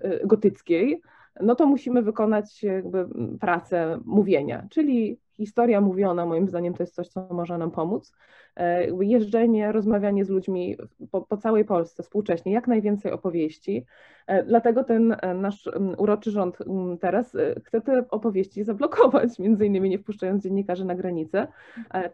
e, 0.02 0.26
gotyckiej, 0.26 1.02
no 1.40 1.54
to 1.54 1.66
musimy 1.66 2.02
wykonać 2.02 2.62
jakby 2.62 3.06
pracę 3.40 4.00
mówienia, 4.04 4.66
czyli 4.70 5.18
historia 5.36 5.80
mówiona, 5.80 6.26
moim 6.26 6.48
zdaniem, 6.48 6.74
to 6.74 6.82
jest 6.82 6.94
coś, 6.94 7.08
co 7.08 7.28
może 7.30 7.58
nam 7.58 7.70
pomóc. 7.70 8.12
E, 8.58 8.86
jeżdżenie, 9.00 9.72
rozmawianie 9.72 10.24
z 10.24 10.28
ludźmi 10.28 10.76
po, 11.10 11.20
po, 11.20 11.36
całej 11.36 11.64
Polsce 11.64 12.02
współcześnie, 12.02 12.52
jak 12.52 12.68
najwięcej 12.68 13.12
opowieści. 13.12 13.84
E, 14.26 14.44
dlatego 14.44 14.84
ten 14.84 15.16
e, 15.22 15.34
nasz 15.34 15.70
uroczy 15.96 16.30
rząd 16.30 16.58
teraz 17.00 17.36
chce 17.64 17.80
te 17.80 18.04
opowieści 18.10 18.64
zablokować, 18.64 19.38
między 19.38 19.66
innymi 19.66 19.90
nie 19.90 19.98
wpuszczając 19.98 20.42
dziennikarzy 20.42 20.84
na 20.84 20.94
granicę. 20.94 21.46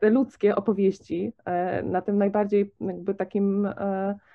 Te 0.00 0.10
ludzkie 0.10 0.56
opowieści 0.56 1.32
na 1.82 2.02
tym 2.02 2.18
najbardziej 2.18 2.70
jakby 2.80 3.14
takim 3.14 3.68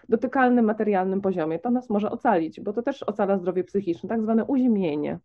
dotykalnym, 0.09 0.65
materialnym 0.65 1.21
poziomie, 1.21 1.59
to 1.59 1.71
nas 1.71 1.89
może 1.89 2.11
ocalić, 2.11 2.61
bo 2.61 2.73
to 2.73 2.81
też 2.81 3.03
ocala 3.03 3.37
zdrowie 3.37 3.63
psychiczne, 3.63 4.09
tak 4.09 4.21
zwane 4.21 4.45
uziemienie. 4.45 5.19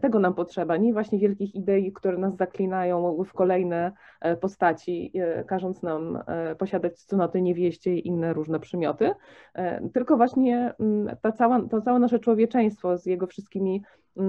Tego 0.00 0.18
nam 0.18 0.34
potrzeba, 0.34 0.76
nie 0.76 0.92
właśnie 0.92 1.18
wielkich 1.18 1.54
idei, 1.54 1.92
które 1.92 2.18
nas 2.18 2.36
zaklinają 2.36 3.24
w 3.24 3.32
kolejne 3.32 3.92
postaci, 4.40 5.12
każąc 5.46 5.75
nam 5.82 6.18
e, 6.26 6.56
posiadać 6.56 6.98
cnoty 7.04 7.42
niewieście 7.42 7.94
i 7.94 8.08
inne 8.08 8.32
różne 8.32 8.60
przymioty, 8.60 9.10
e, 9.54 9.88
tylko 9.88 10.16
właśnie 10.16 10.74
mm, 10.80 11.16
ta 11.22 11.32
cała, 11.32 11.68
to 11.68 11.80
całe 11.80 11.98
nasze 11.98 12.18
człowieczeństwo 12.18 12.98
z 12.98 13.06
jego 13.06 13.26
wszystkimi 13.26 13.82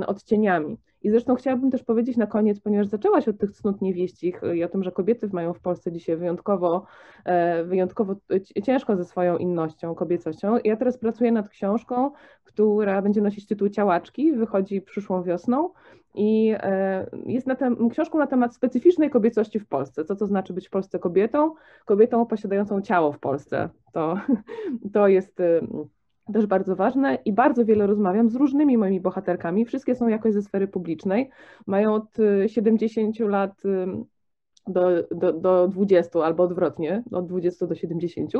odcieniami. 0.07 0.77
I 1.01 1.09
zresztą 1.09 1.35
chciałabym 1.35 1.71
też 1.71 1.83
powiedzieć 1.83 2.17
na 2.17 2.27
koniec, 2.27 2.59
ponieważ 2.59 2.87
zaczęłaś 2.87 3.27
od 3.27 3.37
tych 3.37 3.51
cnót 3.51 3.81
niewieścich 3.81 4.41
i 4.55 4.63
o 4.63 4.67
tym, 4.69 4.83
że 4.83 4.91
kobiety 4.91 5.29
mają 5.31 5.53
w 5.53 5.59
Polsce 5.59 5.91
dzisiaj 5.91 6.17
wyjątkowo, 6.17 6.85
wyjątkowo 7.65 8.15
ciężko 8.63 8.95
ze 8.95 9.05
swoją 9.05 9.37
innością, 9.37 9.95
kobiecością. 9.95 10.57
Ja 10.63 10.77
teraz 10.77 10.97
pracuję 10.97 11.31
nad 11.31 11.49
książką, 11.49 12.11
która 12.43 13.01
będzie 13.01 13.21
nosić 13.21 13.47
tytuł 13.47 13.69
Ciałaczki, 13.69 14.33
wychodzi 14.33 14.81
przyszłą 14.81 15.23
wiosną 15.23 15.69
i 16.15 16.55
jest 17.25 17.47
na 17.47 17.55
tem, 17.55 17.89
książką 17.89 18.17
na 18.17 18.27
temat 18.27 18.55
specyficznej 18.55 19.09
kobiecości 19.09 19.59
w 19.59 19.67
Polsce. 19.67 20.05
Co 20.05 20.15
to 20.15 20.27
znaczy 20.27 20.53
być 20.53 20.67
w 20.67 20.71
Polsce 20.71 20.99
kobietą? 20.99 21.53
Kobietą 21.85 22.25
posiadającą 22.25 22.81
ciało 22.81 23.11
w 23.11 23.19
Polsce. 23.19 23.69
To, 23.93 24.19
to 24.93 25.07
jest 25.07 25.41
też 26.33 26.45
bardzo 26.45 26.75
ważne 26.75 27.17
i 27.25 27.33
bardzo 27.33 27.65
wiele 27.65 27.87
rozmawiam 27.87 28.29
z 28.29 28.35
różnymi 28.35 28.77
moimi 28.77 29.01
bohaterkami. 29.01 29.65
Wszystkie 29.65 29.95
są 29.95 30.07
jakoś 30.07 30.33
ze 30.33 30.41
sfery 30.41 30.67
publicznej. 30.67 31.29
Mają 31.67 31.93
od 31.93 32.17
70 32.47 33.21
y, 33.21 33.27
lat 33.27 33.61
do, 34.67 35.03
do, 35.11 35.33
do 35.33 35.67
20 35.67 36.19
albo 36.19 36.43
odwrotnie, 36.43 37.03
od 37.11 37.27
20 37.27 37.67
do 37.67 37.75
70 37.75 38.31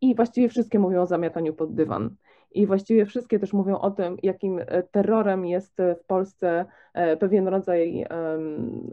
i 0.00 0.14
właściwie 0.14 0.48
wszystkie 0.48 0.78
mówią 0.78 1.02
o 1.02 1.06
zamiataniu 1.06 1.54
pod 1.54 1.74
dywan. 1.74 2.16
I 2.50 2.66
właściwie 2.66 3.06
wszystkie 3.06 3.38
też 3.38 3.52
mówią 3.52 3.78
o 3.78 3.90
tym, 3.90 4.16
jakim 4.22 4.58
e, 4.58 4.82
terrorem 4.82 5.46
jest 5.46 5.76
w 6.02 6.06
Polsce 6.06 6.64
e, 6.94 7.16
pewien 7.16 7.48
rodzaj 7.48 8.06
um, 8.10 8.90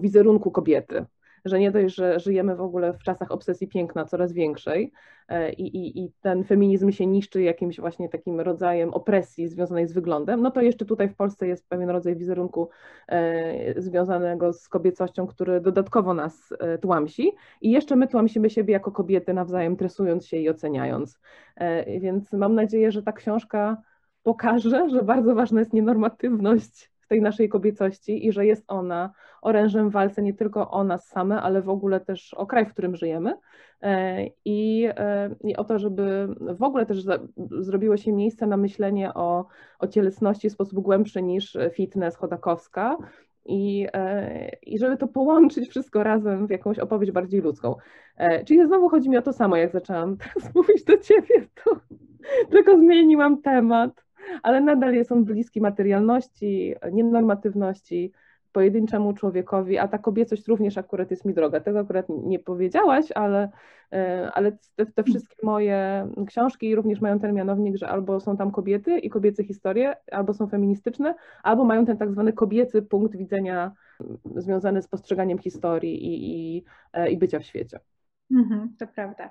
wizerunku 0.00 0.50
kobiety 0.50 1.04
że 1.44 1.58
nie 1.58 1.70
dość, 1.70 1.94
że 1.94 2.20
żyjemy 2.20 2.56
w 2.56 2.60
ogóle 2.60 2.92
w 2.92 3.02
czasach 3.02 3.30
obsesji 3.30 3.68
piękna 3.68 4.04
coraz 4.04 4.32
większej 4.32 4.92
e, 5.28 5.52
i, 5.52 5.76
i, 5.76 6.04
i 6.04 6.12
ten 6.20 6.44
feminizm 6.44 6.90
się 6.90 7.06
niszczy 7.06 7.42
jakimś 7.42 7.80
właśnie 7.80 8.08
takim 8.08 8.40
rodzajem 8.40 8.94
opresji 8.94 9.48
związanej 9.48 9.88
z 9.88 9.92
wyglądem, 9.92 10.42
no 10.42 10.50
to 10.50 10.60
jeszcze 10.60 10.84
tutaj 10.84 11.08
w 11.08 11.16
Polsce 11.16 11.46
jest 11.46 11.68
pewien 11.68 11.90
rodzaj 11.90 12.16
wizerunku 12.16 12.68
e, 13.08 13.82
związanego 13.82 14.52
z 14.52 14.68
kobiecością, 14.68 15.26
który 15.26 15.60
dodatkowo 15.60 16.14
nas 16.14 16.52
e, 16.58 16.78
tłamsi 16.78 17.32
i 17.60 17.70
jeszcze 17.70 17.96
my 17.96 18.08
tłamsimy 18.08 18.50
siebie 18.50 18.72
jako 18.72 18.92
kobiety 18.92 19.34
nawzajem 19.34 19.76
tresując 19.76 20.26
się 20.26 20.36
i 20.36 20.48
oceniając. 20.48 21.20
Więc 22.00 22.32
mam 22.32 22.54
nadzieję, 22.54 22.92
że 22.92 23.02
ta 23.02 23.12
książka 23.12 23.82
pokaże, 24.22 24.90
że 24.90 25.02
bardzo 25.02 25.34
ważna 25.34 25.60
jest 25.60 25.72
nienormatywność 25.72 26.91
tej 27.12 27.22
naszej 27.22 27.48
kobiecości 27.48 28.26
i 28.26 28.32
że 28.32 28.46
jest 28.46 28.64
ona 28.68 29.12
orężem 29.42 29.90
w 29.90 29.92
walce 29.92 30.22
nie 30.22 30.34
tylko 30.34 30.70
o 30.70 30.84
nas 30.84 31.08
same, 31.08 31.42
ale 31.42 31.62
w 31.62 31.68
ogóle 31.68 32.00
też 32.00 32.34
o 32.34 32.46
kraj, 32.46 32.66
w 32.66 32.72
którym 32.72 32.96
żyjemy. 32.96 33.34
E, 33.82 34.26
I, 34.44 34.88
e, 34.96 35.34
i 35.44 35.56
o 35.56 35.64
to, 35.64 35.78
żeby 35.78 36.28
w 36.58 36.62
ogóle 36.62 36.86
też 36.86 37.02
za, 37.02 37.18
zrobiło 37.60 37.96
się 37.96 38.12
miejsce 38.12 38.46
na 38.46 38.56
myślenie 38.56 39.14
o, 39.14 39.46
o 39.78 39.86
cielesności 39.86 40.50
w 40.50 40.52
sposób 40.52 40.80
głębszy 40.80 41.22
niż 41.22 41.58
fitness 41.74 42.16
chodakowska, 42.16 42.96
i, 43.44 43.86
e, 43.92 44.48
i 44.62 44.78
żeby 44.78 44.96
to 44.96 45.08
połączyć 45.08 45.68
wszystko 45.68 46.02
razem 46.02 46.46
w 46.46 46.50
jakąś 46.50 46.78
opowieść 46.78 47.12
bardziej 47.12 47.40
ludzką. 47.40 47.74
Czyli 48.46 48.66
znowu 48.66 48.88
chodzi 48.88 49.10
mi 49.10 49.16
o 49.16 49.22
to 49.22 49.32
samo, 49.32 49.56
jak 49.56 49.72
zaczęłam 49.72 50.16
teraz 50.24 50.54
mówić 50.54 50.84
do 50.84 50.98
ciebie, 50.98 51.48
to 51.64 51.80
tylko 52.50 52.78
zmieniłam 52.78 53.42
temat 53.42 54.04
ale 54.42 54.60
nadal 54.60 54.94
jest 54.94 55.12
on 55.12 55.24
bliski 55.24 55.60
materialności, 55.60 56.74
nienormatywności, 56.92 58.12
pojedynczemu 58.52 59.12
człowiekowi, 59.12 59.78
a 59.78 59.88
ta 59.88 59.98
kobiecość 59.98 60.48
również 60.48 60.78
akurat 60.78 61.10
jest 61.10 61.24
mi 61.24 61.34
droga. 61.34 61.60
Tego 61.60 61.80
akurat 61.80 62.06
nie 62.08 62.38
powiedziałaś, 62.38 63.12
ale, 63.12 63.48
e, 63.92 64.30
ale 64.34 64.52
te, 64.76 64.86
te, 64.86 65.02
wszystkie 65.02 65.36
moje 65.42 66.08
książki 66.26 66.74
również 66.74 67.00
mają 67.00 67.18
ten 67.18 67.34
mianownik, 67.34 67.76
że 67.76 67.88
albo 67.88 68.20
są 68.20 68.36
tam 68.36 68.50
kobiety 68.50 68.98
i 68.98 69.10
kobiece 69.10 69.44
historie, 69.44 69.96
albo 70.12 70.34
są 70.34 70.48
feministyczne, 70.48 71.14
albo 71.42 71.64
mają 71.64 71.86
ten 71.86 71.96
tak 71.96 72.10
zwany 72.10 72.32
kobiecy 72.32 72.82
punkt 72.82 73.16
widzenia 73.16 73.72
związany 74.36 74.82
z 74.82 74.88
postrzeganiem 74.88 75.38
historii 75.38 76.06
i, 76.06 76.56
i, 76.56 76.64
e, 76.92 77.10
i 77.10 77.18
bycia 77.18 77.38
w 77.38 77.44
świecie. 77.44 77.80
Mhm, 78.30 78.74
to 78.78 78.86
prawda. 78.86 79.30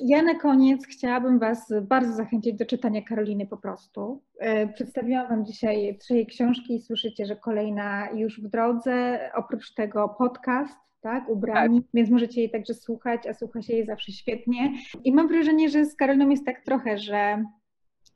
Ja 0.00 0.22
na 0.22 0.34
koniec 0.34 0.86
chciałabym 0.86 1.38
Was 1.38 1.72
bardzo 1.82 2.12
zachęcić 2.12 2.54
do 2.54 2.66
czytania 2.66 3.02
Karoliny 3.02 3.46
po 3.46 3.56
prostu. 3.56 4.22
E, 4.38 4.68
przedstawiłam 4.68 5.28
Wam 5.28 5.46
dzisiaj 5.46 5.98
trzy 5.98 6.26
książki 6.26 6.74
i 6.74 6.80
słyszycie, 6.80 7.26
że 7.26 7.36
kolejna 7.36 8.10
już 8.10 8.40
w 8.40 8.48
drodze. 8.48 9.20
Oprócz 9.34 9.74
tego 9.74 10.08
podcast, 10.08 10.78
tak, 11.00 11.28
ubrani, 11.28 11.82
tak. 11.82 11.90
więc 11.94 12.10
możecie 12.10 12.40
jej 12.40 12.50
także 12.50 12.74
słuchać, 12.74 13.26
a 13.26 13.34
słucha 13.34 13.62
się 13.62 13.72
jej 13.72 13.86
zawsze 13.86 14.12
świetnie. 14.12 14.72
I 15.04 15.12
mam 15.12 15.28
wrażenie, 15.28 15.68
że 15.68 15.84
z 15.84 15.96
Karoliną 15.96 16.28
jest 16.28 16.46
tak 16.46 16.64
trochę, 16.64 16.98
że 16.98 17.44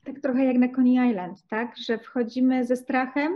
tak 0.03 0.19
trochę 0.19 0.45
jak 0.45 0.57
na 0.57 0.67
Coney 0.67 1.09
Island, 1.09 1.47
tak, 1.49 1.77
że 1.77 1.97
wchodzimy 1.97 2.65
ze 2.65 2.75
strachem, 2.75 3.35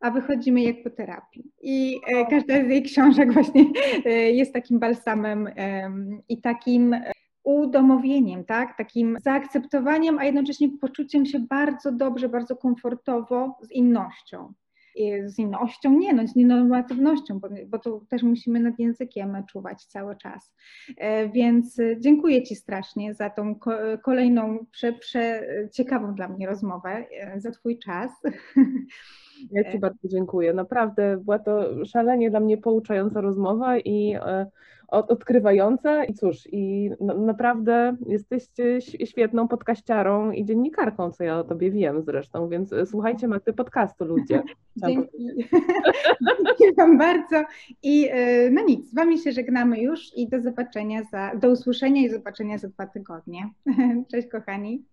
a 0.00 0.10
wychodzimy 0.10 0.62
jak 0.62 0.82
po 0.82 0.90
terapii. 0.90 1.44
I 1.62 2.00
e, 2.14 2.26
każda 2.26 2.64
z 2.64 2.68
jej 2.68 2.82
książek 2.82 3.32
właśnie 3.32 3.64
e, 4.04 4.10
jest 4.10 4.52
takim 4.52 4.78
balsamem 4.78 5.48
i 6.28 6.40
takim 6.40 6.96
udomowieniem, 7.44 8.44
tak? 8.44 8.76
takim 8.76 9.16
zaakceptowaniem, 9.20 10.18
a 10.18 10.24
jednocześnie 10.24 10.68
poczuciem 10.80 11.26
się 11.26 11.40
bardzo 11.40 11.92
dobrze, 11.92 12.28
bardzo 12.28 12.56
komfortowo 12.56 13.58
z 13.62 13.70
innością. 13.70 14.52
Z 15.24 15.38
innością, 15.38 15.98
nie, 15.98 16.12
no 16.12 16.26
z 16.26 16.36
nienormatywnością, 16.36 17.40
bo, 17.40 17.48
bo 17.66 17.78
to 17.78 18.00
też 18.08 18.22
musimy 18.22 18.60
nad 18.60 18.78
językiem 18.78 19.44
czuwać 19.52 19.84
cały 19.84 20.16
czas. 20.16 20.54
E, 20.96 21.28
więc 21.28 21.76
dziękuję 21.98 22.42
Ci 22.42 22.56
strasznie 22.56 23.14
za 23.14 23.30
tą 23.30 23.54
kolejną, 24.04 24.66
prze, 24.72 24.92
prze 24.92 25.42
ciekawą 25.72 26.14
dla 26.14 26.28
mnie 26.28 26.46
rozmowę, 26.46 26.90
e, 27.20 27.40
za 27.40 27.50
Twój 27.50 27.78
czas. 27.78 28.10
Ja 29.50 29.72
Ci 29.72 29.78
bardzo 29.78 30.08
dziękuję. 30.08 30.52
Naprawdę 30.52 31.16
była 31.24 31.38
to 31.38 31.84
szalenie 31.84 32.30
dla 32.30 32.40
mnie 32.40 32.58
pouczająca 32.58 33.20
rozmowa 33.20 33.78
i 33.78 34.16
odkrywające 34.90 36.04
i 36.08 36.14
cóż, 36.14 36.48
i 36.52 36.90
naprawdę 37.16 37.96
jesteście 38.06 38.80
świetną 38.80 39.48
podkaściarą 39.48 40.30
i 40.30 40.44
dziennikarką, 40.44 41.12
co 41.12 41.24
ja 41.24 41.38
o 41.38 41.44
tobie 41.44 41.70
wiem 41.70 42.02
zresztą, 42.02 42.48
więc 42.48 42.72
e, 42.72 42.86
słuchajcie 42.86 43.28
Maty 43.28 43.52
podcastu 43.52 44.04
ludzie. 44.04 44.42
Dzięki. 44.86 45.08
Dziękuję 46.46 46.72
Wam 46.76 46.98
bardzo 46.98 47.42
i 47.82 48.08
e, 48.10 48.50
no 48.50 48.64
nic, 48.64 48.90
z 48.90 48.94
Wami 48.94 49.18
się 49.18 49.32
żegnamy 49.32 49.80
już 49.80 50.16
i 50.16 50.28
do 50.28 50.40
zobaczenia, 50.40 51.02
za, 51.02 51.36
do 51.36 51.50
usłyszenia 51.50 52.02
i 52.02 52.08
zobaczenia 52.08 52.58
za 52.58 52.68
dwa 52.68 52.86
tygodnie. 52.86 53.50
Cześć 54.10 54.28
kochani. 54.28 54.84